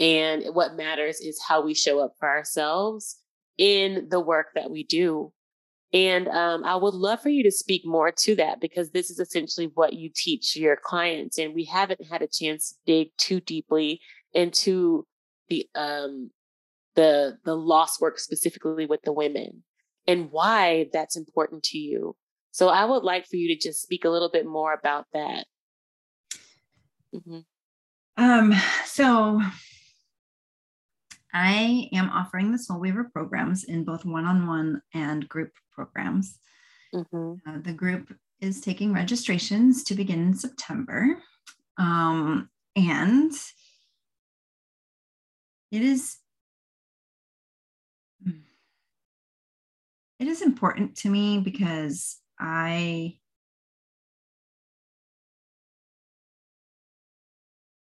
And 0.03 0.53
what 0.53 0.75
matters 0.75 1.21
is 1.21 1.41
how 1.41 1.63
we 1.63 1.75
show 1.75 2.01
up 2.01 2.15
for 2.19 2.29
ourselves 2.29 3.21
in 3.57 4.09
the 4.11 4.19
work 4.19 4.49
that 4.57 4.69
we 4.69 4.83
do. 4.83 5.33
And 5.93 6.27
um, 6.27 6.65
I 6.65 6.75
would 6.75 6.95
love 6.95 7.23
for 7.23 7.29
you 7.29 7.45
to 7.45 7.53
speak 7.53 7.83
more 7.85 8.11
to 8.11 8.35
that 8.35 8.61
because 8.61 8.91
this 8.91 9.11
is 9.11 9.21
essentially 9.21 9.71
what 9.75 9.93
you 9.93 10.11
teach 10.13 10.57
your 10.57 10.77
clients. 10.77 11.39
And 11.39 11.55
we 11.55 11.65
haven't 11.67 12.05
had 12.11 12.21
a 12.21 12.27
chance 12.27 12.71
to 12.71 12.77
dig 12.85 13.09
too 13.17 13.39
deeply 13.39 14.01
into 14.33 15.07
the 15.49 15.69
um, 15.77 16.31
the 16.97 17.39
the 17.45 17.55
loss 17.55 18.01
work 18.01 18.19
specifically 18.19 18.87
with 18.87 19.03
the 19.03 19.13
women 19.13 19.63
and 20.09 20.33
why 20.33 20.87
that's 20.93 21.17
important 21.17 21.63
to 21.65 21.79
you. 21.79 22.17
So 22.51 22.69
I 22.69 22.87
would 22.87 23.05
like 23.05 23.29
for 23.29 23.37
you 23.37 23.55
to 23.55 23.69
just 23.69 23.83
speak 23.83 24.05
a 24.05 24.11
little 24.11 24.31
bit 24.31 24.47
more 24.47 24.73
about 24.73 25.07
that. 25.13 25.47
Mm-hmm. 27.15 27.41
Um, 28.17 28.55
so 28.85 29.41
I 31.35 31.89
am 31.93 32.11
offering 32.11 32.53
the 32.53 32.59
Soul 32.59 32.79
Weaver 32.79 33.11
programs 33.13 33.65
in 33.65 33.85
both 33.85 34.05
one 34.05 34.27
on 34.27 34.47
one 34.47 34.83
and 34.93 35.29
group 35.29 35.53
programs. 35.73 36.39
Mm-hmm. 36.95 37.35
Uh, 37.47 37.59
the 37.63 37.73
group 37.73 38.15
is 38.41 38.61
taking 38.61 38.93
registrations 38.93 39.85
to 39.85 39.95
begin 39.95 40.21
in 40.21 40.35
September. 40.35 41.17
Um, 41.79 42.51
and 42.77 43.33
it 45.71 45.83
is 45.83 46.19
it 50.19 50.29
is 50.29 50.43
important 50.43 50.97
to 50.97 51.09
me 51.09 51.39
because 51.39 52.19
I 52.39 53.17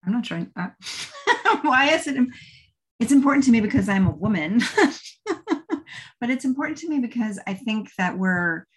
I'm 0.05 0.13
not 0.13 0.23
trying. 0.23 0.51
Uh, 0.55 0.69
why 1.61 1.89
is 1.89 2.07
it? 2.07 2.15
It's 3.01 3.11
important 3.11 3.43
to 3.45 3.51
me 3.51 3.61
because 3.61 3.89
I'm 3.89 4.05
a 4.05 4.11
woman, 4.11 4.61
but 6.21 6.29
it's 6.29 6.45
important 6.45 6.77
to 6.79 6.87
me 6.87 6.99
because 6.99 7.39
I 7.47 7.55
think 7.55 7.89
that 7.97 8.15
we're 8.15 8.67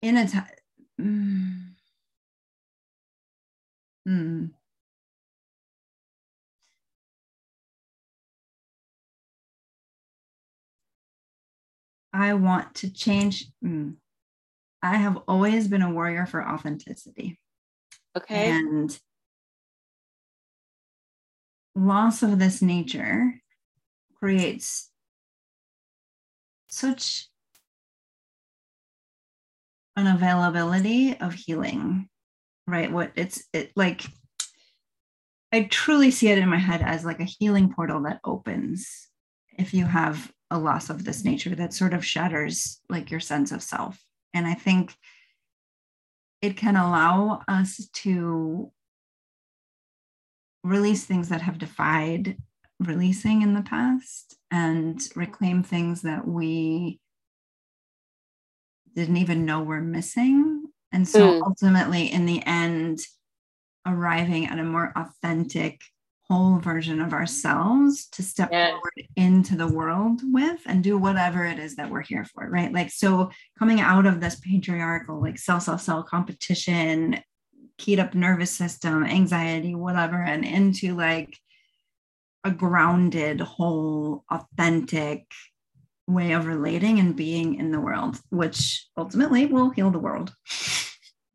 in 0.00 0.16
a 0.16 0.26
time. 0.26 0.46
Mm, 0.98 1.72
mm, 4.08 4.50
I 12.14 12.32
want 12.32 12.74
to 12.76 12.90
change. 12.90 13.48
Mm, 13.62 13.96
I 14.82 14.96
have 14.96 15.18
always 15.28 15.68
been 15.68 15.82
a 15.82 15.92
warrior 15.92 16.24
for 16.24 16.42
authenticity. 16.42 17.38
Okay. 18.16 18.50
And 18.50 18.98
loss 21.74 22.22
of 22.22 22.38
this 22.38 22.60
nature 22.62 23.34
creates 24.14 24.90
such 26.68 27.28
an 29.96 30.06
availability 30.06 31.18
of 31.18 31.34
healing 31.34 32.08
right? 32.70 32.90
What 32.90 33.12
it's 33.16 33.44
it 33.52 33.72
like 33.76 34.02
i 35.52 35.64
truly 35.64 36.10
see 36.12 36.28
it 36.28 36.38
in 36.38 36.48
my 36.48 36.58
head 36.58 36.80
as 36.80 37.04
like 37.04 37.20
a 37.20 37.24
healing 37.24 37.72
portal 37.74 38.02
that 38.02 38.20
opens 38.24 39.08
if 39.58 39.74
you 39.74 39.84
have 39.84 40.30
a 40.50 40.58
loss 40.58 40.90
of 40.90 41.04
this 41.04 41.24
nature 41.24 41.54
that 41.56 41.74
sort 41.74 41.92
of 41.92 42.04
shatters 42.04 42.80
like 42.88 43.10
your 43.10 43.20
sense 43.20 43.52
of 43.52 43.62
self. 43.62 44.00
And 44.32 44.46
i 44.46 44.54
think 44.54 44.94
it 46.40 46.56
can 46.56 46.76
allow 46.76 47.42
us 47.48 47.88
to 47.92 48.72
release 50.62 51.04
things 51.04 51.28
that 51.28 51.42
have 51.42 51.58
defied 51.58 52.36
releasing 52.80 53.42
in 53.42 53.54
the 53.54 53.62
past 53.62 54.36
and 54.50 55.06
reclaim 55.14 55.62
things 55.62 56.02
that 56.02 56.26
we 56.26 56.98
didn't 58.94 59.18
even 59.18 59.44
know 59.44 59.62
we're 59.62 59.80
missing. 59.80 60.64
And 60.92 61.06
so 61.06 61.20
mm. 61.20 61.42
ultimately, 61.42 62.10
in 62.10 62.26
the 62.26 62.44
end, 62.44 63.00
arriving 63.86 64.46
at 64.46 64.58
a 64.58 64.64
more 64.64 64.92
authentic, 64.96 65.80
whole 66.28 66.58
version 66.58 67.00
of 67.00 67.12
ourselves 67.12 68.06
to 68.06 68.22
step 68.22 68.50
yes. 68.52 68.70
forward 68.70 69.08
into 69.16 69.56
the 69.56 69.66
world 69.66 70.20
with 70.24 70.60
and 70.66 70.82
do 70.82 70.96
whatever 70.96 71.44
it 71.44 71.58
is 71.58 71.76
that 71.76 71.90
we're 71.90 72.02
here 72.02 72.24
for, 72.24 72.48
right? 72.48 72.72
Like, 72.72 72.90
so 72.90 73.30
coming 73.58 73.80
out 73.80 74.06
of 74.06 74.20
this 74.20 74.36
patriarchal, 74.36 75.20
like 75.20 75.38
sell, 75.38 75.60
sell, 75.60 75.78
sell 75.78 76.02
competition, 76.02 77.20
keyed 77.80 77.98
up 77.98 78.14
nervous 78.14 78.50
system, 78.50 79.04
anxiety, 79.04 79.74
whatever, 79.74 80.22
and 80.22 80.44
into 80.44 80.94
like 80.94 81.36
a 82.44 82.50
grounded, 82.50 83.40
whole, 83.40 84.24
authentic 84.30 85.24
way 86.06 86.32
of 86.32 86.46
relating 86.46 86.98
and 86.98 87.16
being 87.16 87.54
in 87.54 87.72
the 87.72 87.80
world, 87.80 88.20
which 88.30 88.86
ultimately 88.96 89.46
will 89.46 89.70
heal 89.70 89.90
the 89.90 89.98
world. 89.98 90.32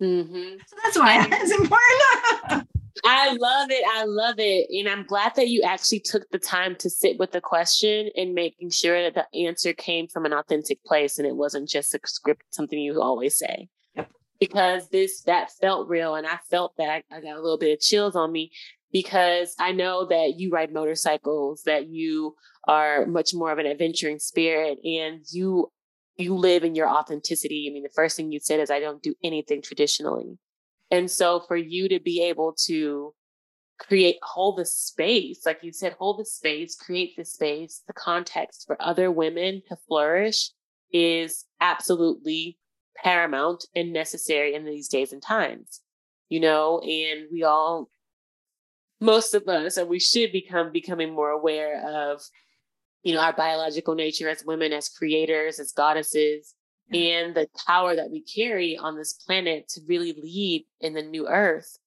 Mm-hmm. 0.02 0.58
So 0.68 0.76
that's 0.84 1.00
why 1.00 1.28
it's 1.32 1.52
important. 1.52 2.68
I 3.04 3.34
love 3.34 3.70
it. 3.72 3.84
I 3.94 4.04
love 4.06 4.36
it. 4.38 4.68
And 4.70 4.88
I'm 4.88 5.06
glad 5.06 5.34
that 5.36 5.50
you 5.50 5.64
actually 5.64 6.00
took 6.00 6.30
the 6.30 6.40
time 6.40 6.76
to 6.78 6.90
sit 6.90 7.18
with 7.18 7.32
the 7.32 7.42
question 7.42 8.10
and 8.16 8.34
making 8.34 8.70
sure 8.70 9.02
that 9.10 9.16
the 9.16 9.48
answer 9.48 9.74
came 9.74 10.08
from 10.08 10.26
an 10.26 10.34
authentic 10.34 10.84
place 10.84 11.18
and 11.18 11.28
it 11.28 11.36
wasn't 11.36 11.70
just 11.70 11.94
a 11.94 12.00
script, 12.06 12.44
something 12.52 12.78
you 12.78 13.02
always 13.02 13.38
say. 13.38 13.68
Because 14.40 14.90
this, 14.90 15.22
that 15.24 15.52
felt 15.62 15.88
real. 15.88 16.16
And 16.16 16.28
I 16.28 16.40
felt 16.50 16.74
that 16.78 17.04
I 17.12 17.22
got 17.22 17.38
a 17.38 17.42
little 17.42 17.58
bit 17.58 17.74
of 17.74 17.80
chills 17.80 18.16
on 18.16 18.32
me 18.32 18.52
because 18.92 19.56
I 19.60 19.72
know 19.72 20.06
that 20.06 20.36
you 20.38 20.52
ride 20.52 20.74
motorcycles, 20.74 21.64
that 21.66 21.88
you 21.88 22.36
are 22.68 23.06
much 23.06 23.34
more 23.34 23.52
of 23.52 23.60
an 23.60 23.66
adventuring 23.66 24.20
spirit 24.20 24.80
and 24.84 25.22
you 25.32 25.72
you 26.18 26.34
live 26.34 26.64
in 26.64 26.76
your 26.76 26.90
authenticity. 26.90 27.68
I 27.70 27.74
mean, 27.74 27.84
the 27.84 27.90
first 27.94 28.16
thing 28.16 28.32
you 28.32 28.40
said 28.40 28.62
is 28.62 28.72
I 28.72 28.80
don't 28.80 29.04
do 29.04 29.14
anything 29.22 29.62
traditionally. 29.62 30.38
And 30.90 31.12
so 31.12 31.42
for 31.46 31.58
you 31.58 31.90
to 31.90 32.00
be 32.00 32.24
able 32.24 32.56
to 32.68 33.14
create 33.78 34.18
hold 34.24 34.58
the 34.58 34.66
space, 34.66 35.46
like 35.46 35.60
you 35.62 35.74
said, 35.74 35.96
hold 36.00 36.20
the 36.20 36.26
space, 36.26 36.76
create 36.76 37.16
the 37.18 37.26
space, 37.26 37.82
the 37.88 37.94
context 37.94 38.64
for 38.66 38.82
other 38.82 39.12
women 39.12 39.62
to 39.68 39.76
flourish 39.88 40.52
is 40.94 41.46
absolutely 41.60 42.58
paramount 43.04 43.66
and 43.76 43.94
necessary 43.94 44.56
in 44.56 44.66
these 44.66 44.88
days 44.88 45.14
and 45.14 45.22
times. 45.22 45.82
You 46.30 46.40
know, 46.40 46.80
and 46.80 47.28
we 47.32 47.44
all 47.44 47.90
most 49.00 49.34
of 49.34 49.48
us, 49.48 49.78
and 49.78 49.90
we 49.90 50.00
should 50.00 50.32
become 50.32 50.72
becoming 50.72 51.14
more 51.14 51.30
aware 51.30 51.84
of, 51.86 52.22
you 53.04 53.14
know, 53.14 53.20
our 53.20 53.34
biological 53.34 53.94
nature 53.94 54.30
as 54.30 54.44
women, 54.46 54.74
as 54.74 54.90
creators, 54.90 55.60
as 55.60 55.72
goddesses, 55.72 56.56
and 56.94 57.36
the 57.36 57.48
power 57.68 57.96
that 57.96 58.12
we 58.12 58.22
carry 58.24 58.78
on 58.78 58.96
this 58.96 59.14
planet 59.14 59.68
to 59.70 59.82
really 59.88 60.14
lead 60.14 60.66
in 60.82 60.94
the 60.94 61.02
new 61.02 61.28
earth. 61.28 61.78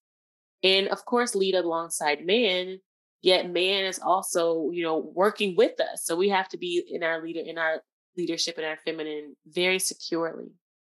And 0.62 0.88
of 0.88 1.04
course, 1.04 1.34
lead 1.34 1.54
alongside 1.54 2.26
man, 2.26 2.78
yet 3.22 3.50
man 3.50 3.84
is 3.84 3.98
also, 3.98 4.70
you 4.70 4.82
know, 4.82 5.11
working 5.14 5.56
with 5.56 5.80
us. 5.80 6.04
So 6.04 6.16
we 6.16 6.28
have 6.30 6.48
to 6.50 6.59
be 6.59 6.84
in 6.90 7.02
our 7.02 7.22
leader, 7.22 7.40
in 7.44 7.59
our 7.59 7.82
leadership 8.16 8.56
and 8.59 8.66
our 8.66 8.76
feminine 8.84 9.36
very 9.46 9.78
securely. 9.78 10.50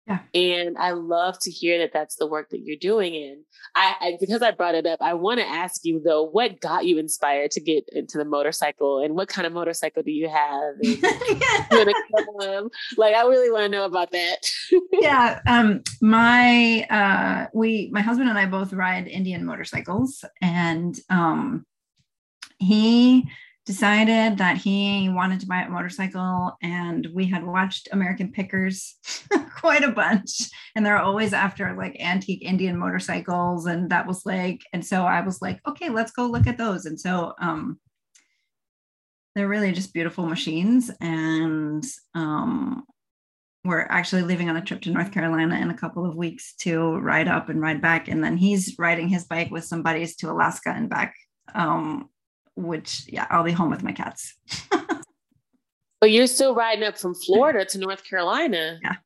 Yeah. 0.09 0.20
And 0.34 0.78
I 0.78 0.92
love 0.92 1.38
to 1.40 1.50
hear 1.50 1.78
that 1.80 1.92
that's 1.92 2.16
the 2.16 2.26
work 2.26 2.48
that 2.50 2.61
you're 2.61 2.78
doing. 2.78 3.14
And 3.14 3.44
I, 3.74 3.94
I 4.00 4.16
because 4.18 4.40
I 4.40 4.52
brought 4.52 4.74
it 4.74 4.86
up, 4.86 5.00
I 5.02 5.12
want 5.12 5.38
to 5.40 5.46
ask 5.46 5.84
you 5.84 6.00
though, 6.02 6.22
what 6.22 6.61
got 6.61 6.86
you 6.86 6.96
inspired 6.96 7.50
to 7.52 7.61
get 7.61 7.84
into 7.92 8.16
the 8.16 8.24
motorcycle 8.24 9.02
and 9.04 9.14
what 9.14 9.28
kind 9.28 9.46
of 9.46 9.52
motorcycle 9.52 10.02
do 10.02 10.11
you 10.11 10.30
have? 10.30 10.74
like, 12.96 13.14
I 13.14 13.22
really 13.28 13.50
want 13.50 13.64
to 13.64 13.68
know 13.68 13.84
about 13.84 14.12
that. 14.12 14.38
yeah. 14.92 15.40
Um, 15.46 15.82
my, 16.00 16.86
uh, 16.88 17.48
we, 17.52 17.90
my 17.92 18.00
husband 18.00 18.30
and 18.30 18.38
I 18.38 18.46
both 18.46 18.72
ride 18.72 19.09
Indian 19.09 19.44
motorcycles 19.44 20.24
and, 20.40 20.98
um, 21.11 21.66
he, 22.59 23.28
decided 23.69 24.39
that 24.39 24.57
he 24.57 25.11
wanted 25.11 25.39
to 25.39 25.47
buy 25.47 25.61
a 25.61 25.69
motorcycle 25.69 26.57
and 26.62 27.07
we 27.12 27.27
had 27.27 27.45
watched 27.45 27.87
American 27.93 28.33
Pickers 28.33 28.97
quite 29.57 29.85
a 29.85 29.93
bunch. 29.93 30.49
And 30.75 30.87
they're 30.87 31.03
always 31.03 31.35
after 31.35 31.77
like 31.77 31.95
antique 32.01 32.41
Indian 32.41 32.79
motorcycles 32.79 33.66
and 33.66 33.91
that 33.91 34.07
was 34.07 34.25
like 34.25 34.62
and 34.73 34.83
so 34.85 35.03
I 35.03 35.21
was 35.21 35.43
like 35.43 35.61
okay 35.69 35.91
let's 35.91 36.12
go 36.12 36.25
look 36.25 36.47
at 36.47 36.57
those. 36.57 36.87
And 36.87 36.99
so 36.99 37.35
um 37.43 37.79
they're 39.35 39.47
really 39.47 39.73
just 39.73 39.93
beautiful 39.93 40.25
machines 40.25 40.91
and 41.03 41.85
um 42.14 42.85
we're 43.66 43.87
actually 43.91 44.23
leaving 44.23 44.49
on 44.49 44.57
a 44.57 44.62
trip 44.62 44.81
to 44.83 44.91
North 44.91 45.12
Carolina 45.12 45.57
in 45.57 45.69
a 45.69 45.77
couple 45.77 46.07
of 46.07 46.16
weeks 46.16 46.55
to 46.61 46.97
ride 47.01 47.29
up 47.29 47.51
and 47.51 47.61
ride 47.61 47.83
back. 47.83 48.09
And 48.09 48.25
then 48.25 48.39
he's 48.39 48.79
riding 48.79 49.09
his 49.09 49.25
bike 49.25 49.51
with 49.51 49.64
some 49.64 49.83
buddies 49.83 50.16
to 50.16 50.31
Alaska 50.31 50.71
and 50.75 50.89
back 50.89 51.14
um 51.55 52.09
which 52.59 53.04
yeah, 53.09 53.26
I'll 53.30 53.44
be 53.44 53.52
home 53.52 53.70
with 53.70 53.82
my 53.82 53.92
cats. 53.92 54.34
but 56.00 56.11
you're 56.11 56.26
still 56.26 56.54
riding 56.54 56.84
up 56.84 56.98
from 56.98 57.14
Florida 57.14 57.64
to 57.66 57.78
North 57.78 58.04
Carolina. 58.04 58.78
Yeah. 58.82 58.96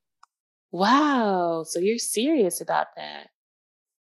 Wow. 0.71 1.65
So 1.69 1.79
you're 1.79 1.99
serious 1.99 2.61
about 2.61 2.89
that. 2.97 3.29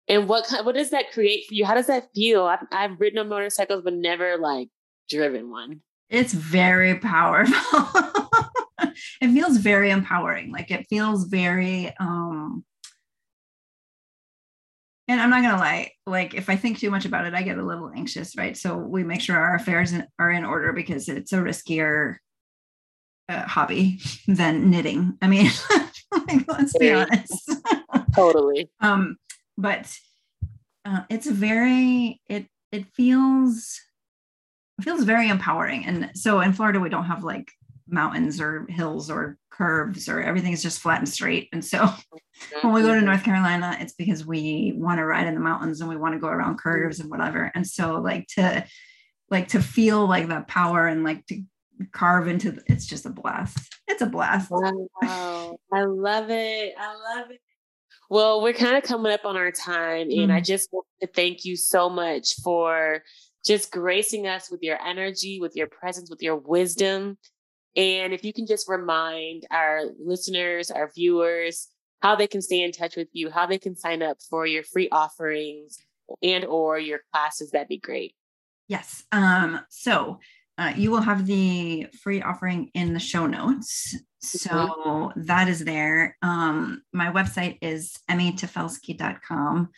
And 0.09 0.29
what 0.29 0.47
kind, 0.47 0.65
what 0.65 0.75
does 0.75 0.91
that 0.91 1.13
create 1.13 1.47
for 1.47 1.55
you? 1.55 1.65
How 1.65 1.75
does 1.75 1.87
that 1.87 2.09
feel? 2.15 2.45
I've, 2.45 2.67
I've 2.73 3.01
ridden 3.01 3.19
on 3.19 3.29
motorcycles, 3.29 3.83
but 3.83 3.95
never 3.95 4.37
like 4.39 4.69
driven 5.09 5.51
one. 5.51 5.81
It's 6.11 6.33
very 6.33 6.97
powerful. 6.97 7.55
it 9.21 9.33
feels 9.33 9.59
very 9.59 9.91
empowering. 9.91 10.53
Like 10.53 10.71
it 10.71 10.87
feels 10.89 11.25
very 11.25 11.95
um 12.01 12.65
and 15.09 15.21
I'm 15.21 15.31
not 15.31 15.43
gonna 15.43 15.59
lie, 15.59 15.91
like 16.07 16.35
if 16.35 16.49
I 16.49 16.57
think 16.57 16.79
too 16.79 16.91
much 16.91 17.05
about 17.05 17.27
it, 17.27 17.35
I 17.35 17.43
get 17.43 17.59
a 17.59 17.65
little 17.65 17.91
anxious, 17.95 18.37
right? 18.37 18.57
So 18.57 18.77
we 18.77 19.05
make 19.05 19.21
sure 19.21 19.37
our 19.37 19.55
affairs 19.55 19.93
are 20.19 20.31
in 20.31 20.45
order 20.45 20.73
because 20.73 21.09
it's 21.09 21.33
a 21.33 21.37
riskier 21.37 22.17
uh, 23.29 23.47
hobby 23.47 24.01
than 24.29 24.71
knitting. 24.71 25.19
I 25.21 25.29
mean, 25.29 25.51
like, 26.13 26.49
let's 26.49 26.77
be 26.79 26.93
honest. 26.93 27.51
totally. 28.15 28.71
Um, 28.81 29.17
but 29.59 29.95
uh, 30.85 31.03
it's 31.11 31.27
very 31.27 32.21
it 32.29 32.47
it 32.73 32.87
feels 32.95 33.81
it 34.79 34.85
feels 34.85 35.05
very 35.05 35.29
empowering, 35.29 35.85
and 35.85 36.11
so 36.15 36.41
in 36.41 36.53
Florida 36.53 36.81
we 36.81 36.89
don't 36.89 37.05
have 37.05 37.25
like 37.25 37.53
mountains 37.95 38.41
or 38.41 38.67
hills 38.69 39.11
or 39.11 39.39
curves 39.51 40.09
or 40.09 40.21
everything 40.21 40.53
is 40.53 40.63
just 40.63 40.81
flat 40.81 40.99
and 40.99 41.09
straight. 41.09 41.49
And 41.53 41.65
so 41.65 41.89
when 42.63 42.73
we 42.73 42.83
go 42.83 42.95
to 42.95 43.01
North 43.01 43.25
Carolina, 43.25 43.77
it's 43.81 43.95
because 43.95 44.27
we 44.27 44.75
want 44.77 44.99
to 44.99 45.05
ride 45.05 45.27
in 45.27 45.35
the 45.35 45.41
mountains 45.41 45.81
and 45.81 45.89
we 45.89 45.97
want 45.97 46.15
to 46.15 46.21
go 46.21 46.29
around 46.29 46.59
curves 46.59 47.01
and 47.01 47.11
whatever. 47.11 47.51
And 47.55 47.67
so 47.67 48.01
like 48.01 48.27
to 48.35 48.65
like 49.31 49.49
to 49.49 49.61
feel 49.61 50.07
like 50.07 50.29
that 50.29 50.49
power 50.49 50.87
and 50.87 51.05
like 51.05 51.27
to 51.27 51.43
carve 51.93 52.29
into 52.29 52.53
the, 52.53 52.63
it's 52.67 52.87
just 52.87 53.07
a 53.07 53.11
blast. 53.11 53.75
It's 53.89 54.03
a 54.03 54.07
blast. 54.07 54.51
Wow. 54.51 55.57
I 55.73 55.85
love 55.85 56.31
it. 56.31 56.75
I 56.79 57.17
love 57.17 57.31
it. 57.31 57.41
Well, 58.11 58.43
we're 58.43 58.53
kind 58.53 58.77
of 58.77 58.83
coming 58.83 59.13
up 59.13 59.25
on 59.25 59.37
our 59.37 59.51
time, 59.51 60.11
and 60.11 60.31
mm 60.31 60.33
I 60.33 60.41
just 60.41 60.69
want 60.73 60.87
to 61.01 61.07
thank 61.07 61.45
you 61.45 61.57
so 61.57 61.89
much 61.89 62.35
for 62.43 63.03
just 63.45 63.73
gracing 63.73 64.27
us 64.27 64.51
with 64.51 64.63
your 64.63 64.79
energy, 64.85 65.41
with 65.41 65.57
your 65.57 65.67
presence, 65.67 66.11
with 66.11 66.23
your 66.23 66.37
wisdom. 66.37 67.19
And 67.77 68.13
if 68.13 68.25
you 68.25 68.33
can 68.33 68.47
just 68.47 68.69
remind 68.69 69.47
our 69.51 69.83
listeners, 69.99 70.71
our 70.71 70.91
viewers, 70.95 71.69
how 72.01 72.17
they 72.17 72.27
can 72.27 72.43
stay 72.43 72.61
in 72.61 72.73
touch 72.73 72.97
with 72.97 73.09
you, 73.13 73.31
how 73.31 73.47
they 73.47 73.59
can 73.59 73.77
sign 73.77 74.03
up 74.03 74.19
for 74.29 74.47
your 74.47 74.63
free 74.63 74.89
offerings 74.91 75.79
and 76.23 76.45
or 76.45 76.79
your 76.79 77.01
classes, 77.13 77.51
that'd 77.51 77.69
be 77.69 77.79
great. 77.79 78.15
Yes. 78.69 79.05
Um, 79.11 79.61
so 79.71 80.21
uh, 80.57 80.73
you 80.77 80.91
will 80.91 81.01
have 81.01 81.27
the 81.27 81.87
free 82.03 82.23
offering 82.23 82.71
in 82.75 82.95
the 82.95 83.01
show 83.01 83.27
notes. 83.27 83.97
So 84.21 84.51
mm-hmm. 84.51 85.23
that 85.23 85.49
is 85.49 85.65
there. 85.65 86.17
Um, 86.23 86.83
my 86.93 87.11
website 87.11 87.59
is 87.61 87.99
emytafelski.com 88.11 89.71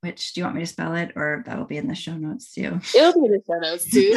which 0.00 0.32
do 0.32 0.40
you 0.40 0.44
want 0.44 0.56
me 0.56 0.62
to 0.62 0.66
spell 0.66 0.94
it 0.94 1.12
or 1.14 1.42
that'll 1.46 1.66
be 1.66 1.76
in 1.76 1.86
the 1.86 1.94
show 1.94 2.16
notes 2.16 2.52
too? 2.52 2.80
It'll 2.94 3.20
be 3.20 3.26
in 3.26 3.32
the 3.32 3.42
show 3.46 3.58
notes 3.58 3.90
too. 3.90 4.16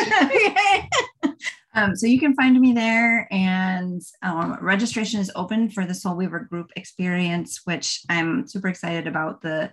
Um, 1.76 1.96
so 1.96 2.06
you 2.06 2.20
can 2.20 2.36
find 2.36 2.60
me 2.60 2.74
there, 2.74 3.28
and 3.32 4.02
um, 4.22 4.58
registration 4.62 5.20
is 5.20 5.32
open 5.36 5.70
for 5.70 5.86
the 5.86 5.96
Soul 5.96 6.16
Weaver 6.16 6.42
group 6.42 6.72
experience, 6.76 7.62
which 7.66 8.02
I'm 8.10 8.48
super 8.48 8.68
excited 8.68 9.08
about. 9.08 9.42
The 9.42 9.72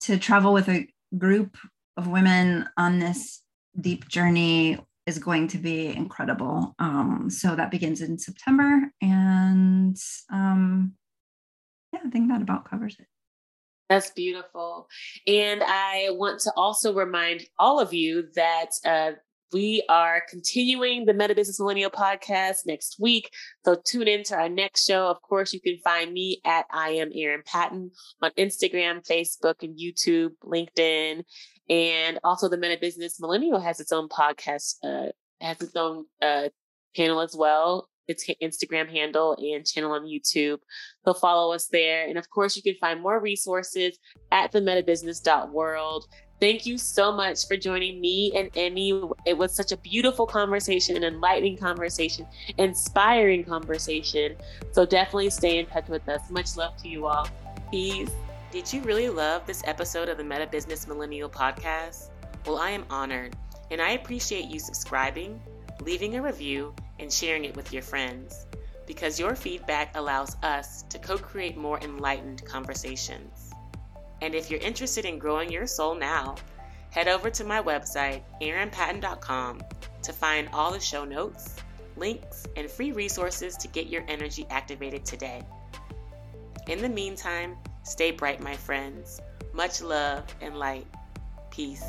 to 0.00 0.18
travel 0.18 0.52
with 0.52 0.68
a 0.68 0.86
group 1.16 1.56
of 1.96 2.08
women 2.08 2.68
on 2.76 2.98
this 2.98 3.42
deep 3.80 4.08
journey 4.08 4.78
is 5.06 5.18
going 5.18 5.48
to 5.48 5.58
be 5.58 5.86
incredible. 5.86 6.74
Um, 6.78 7.30
so 7.30 7.54
that 7.54 7.70
begins 7.70 8.00
in 8.00 8.18
September, 8.18 8.92
and 9.00 9.96
um, 10.32 10.94
yeah, 11.92 12.00
I 12.04 12.10
think 12.10 12.28
that 12.28 12.42
about 12.42 12.68
covers 12.68 12.96
it. 12.98 13.06
That's 13.88 14.10
beautiful. 14.10 14.88
And 15.26 15.62
I 15.64 16.08
want 16.10 16.40
to 16.40 16.52
also 16.56 16.92
remind 16.92 17.44
all 17.58 17.80
of 17.80 17.94
you 17.94 18.28
that 18.34 18.70
uh, 18.84 19.12
we 19.52 19.82
are 19.88 20.22
continuing 20.28 21.06
the 21.06 21.14
Meta 21.14 21.34
Business 21.34 21.58
Millennial 21.58 21.90
podcast 21.90 22.66
next 22.66 22.96
week. 23.00 23.30
So 23.64 23.76
tune 23.84 24.08
in 24.08 24.22
to 24.24 24.36
our 24.36 24.48
next 24.48 24.86
show. 24.86 25.06
Of 25.06 25.22
course, 25.22 25.52
you 25.52 25.60
can 25.60 25.78
find 25.78 26.12
me 26.12 26.40
at 26.44 26.66
I 26.70 26.90
am 26.90 27.10
Erin 27.14 27.42
Patton 27.46 27.90
on 28.20 28.30
Instagram, 28.38 29.06
Facebook, 29.06 29.62
and 29.62 29.78
YouTube, 29.78 30.30
LinkedIn. 30.44 31.24
And 31.70 32.18
also 32.24 32.48
the 32.48 32.58
Meta 32.58 32.78
Business 32.80 33.20
Millennial 33.20 33.60
has 33.60 33.80
its 33.80 33.92
own 33.92 34.08
podcast, 34.08 34.76
uh, 34.84 35.12
has 35.40 35.60
its 35.60 35.76
own 35.76 36.04
uh, 36.22 36.48
as 36.98 37.36
well. 37.36 37.88
Its 38.08 38.28
Instagram 38.42 38.90
handle 38.90 39.36
and 39.38 39.66
channel 39.66 39.92
on 39.92 40.06
YouTube. 40.06 40.58
So 41.04 41.12
follow 41.12 41.52
us 41.52 41.68
there. 41.70 42.08
And 42.08 42.16
of 42.16 42.28
course, 42.30 42.56
you 42.56 42.62
can 42.62 42.74
find 42.80 43.02
more 43.02 43.20
resources 43.20 43.98
at 44.32 44.52
themetabusiness.world. 44.52 46.06
Thank 46.40 46.66
you 46.66 46.78
so 46.78 47.10
much 47.10 47.48
for 47.48 47.56
joining 47.56 48.00
me 48.00 48.32
and 48.36 48.52
Emy. 48.52 49.12
It 49.26 49.36
was 49.36 49.52
such 49.52 49.72
a 49.72 49.76
beautiful 49.76 50.24
conversation, 50.24 50.96
an 50.96 51.02
enlightening 51.02 51.56
conversation, 51.56 52.26
inspiring 52.58 53.42
conversation. 53.44 54.36
So 54.70 54.86
definitely 54.86 55.30
stay 55.30 55.58
in 55.58 55.66
touch 55.66 55.88
with 55.88 56.08
us. 56.08 56.30
Much 56.30 56.56
love 56.56 56.76
to 56.82 56.88
you 56.88 57.06
all. 57.06 57.28
Peace. 57.72 58.10
Did 58.52 58.72
you 58.72 58.82
really 58.82 59.08
love 59.08 59.46
this 59.46 59.62
episode 59.66 60.08
of 60.08 60.16
the 60.16 60.24
Meta 60.24 60.46
Business 60.46 60.86
Millennial 60.86 61.28
Podcast? 61.28 62.10
Well, 62.46 62.58
I 62.58 62.70
am 62.70 62.84
honored, 62.88 63.36
and 63.70 63.82
I 63.82 63.90
appreciate 63.90 64.44
you 64.44 64.58
subscribing, 64.60 65.40
leaving 65.82 66.16
a 66.16 66.22
review, 66.22 66.74
and 67.00 67.12
sharing 67.12 67.44
it 67.44 67.56
with 67.56 67.72
your 67.72 67.82
friends 67.82 68.46
because 68.88 69.20
your 69.20 69.36
feedback 69.36 69.94
allows 69.96 70.36
us 70.42 70.82
to 70.84 70.98
co 70.98 71.18
create 71.18 71.56
more 71.56 71.78
enlightened 71.80 72.44
conversations. 72.46 73.37
And 74.20 74.34
if 74.34 74.50
you're 74.50 74.60
interested 74.60 75.04
in 75.04 75.18
growing 75.18 75.50
your 75.50 75.66
soul 75.66 75.94
now, 75.94 76.36
head 76.90 77.08
over 77.08 77.30
to 77.30 77.44
my 77.44 77.62
website, 77.62 78.22
aaronpatton.com, 78.42 79.62
to 80.02 80.12
find 80.12 80.48
all 80.52 80.72
the 80.72 80.80
show 80.80 81.04
notes, 81.04 81.56
links, 81.96 82.46
and 82.56 82.70
free 82.70 82.92
resources 82.92 83.56
to 83.56 83.68
get 83.68 83.86
your 83.86 84.04
energy 84.08 84.46
activated 84.50 85.04
today. 85.04 85.42
In 86.66 86.82
the 86.82 86.88
meantime, 86.88 87.56
stay 87.82 88.10
bright, 88.10 88.40
my 88.40 88.54
friends. 88.54 89.20
Much 89.52 89.80
love 89.82 90.24
and 90.40 90.56
light. 90.58 90.86
Peace. 91.50 91.84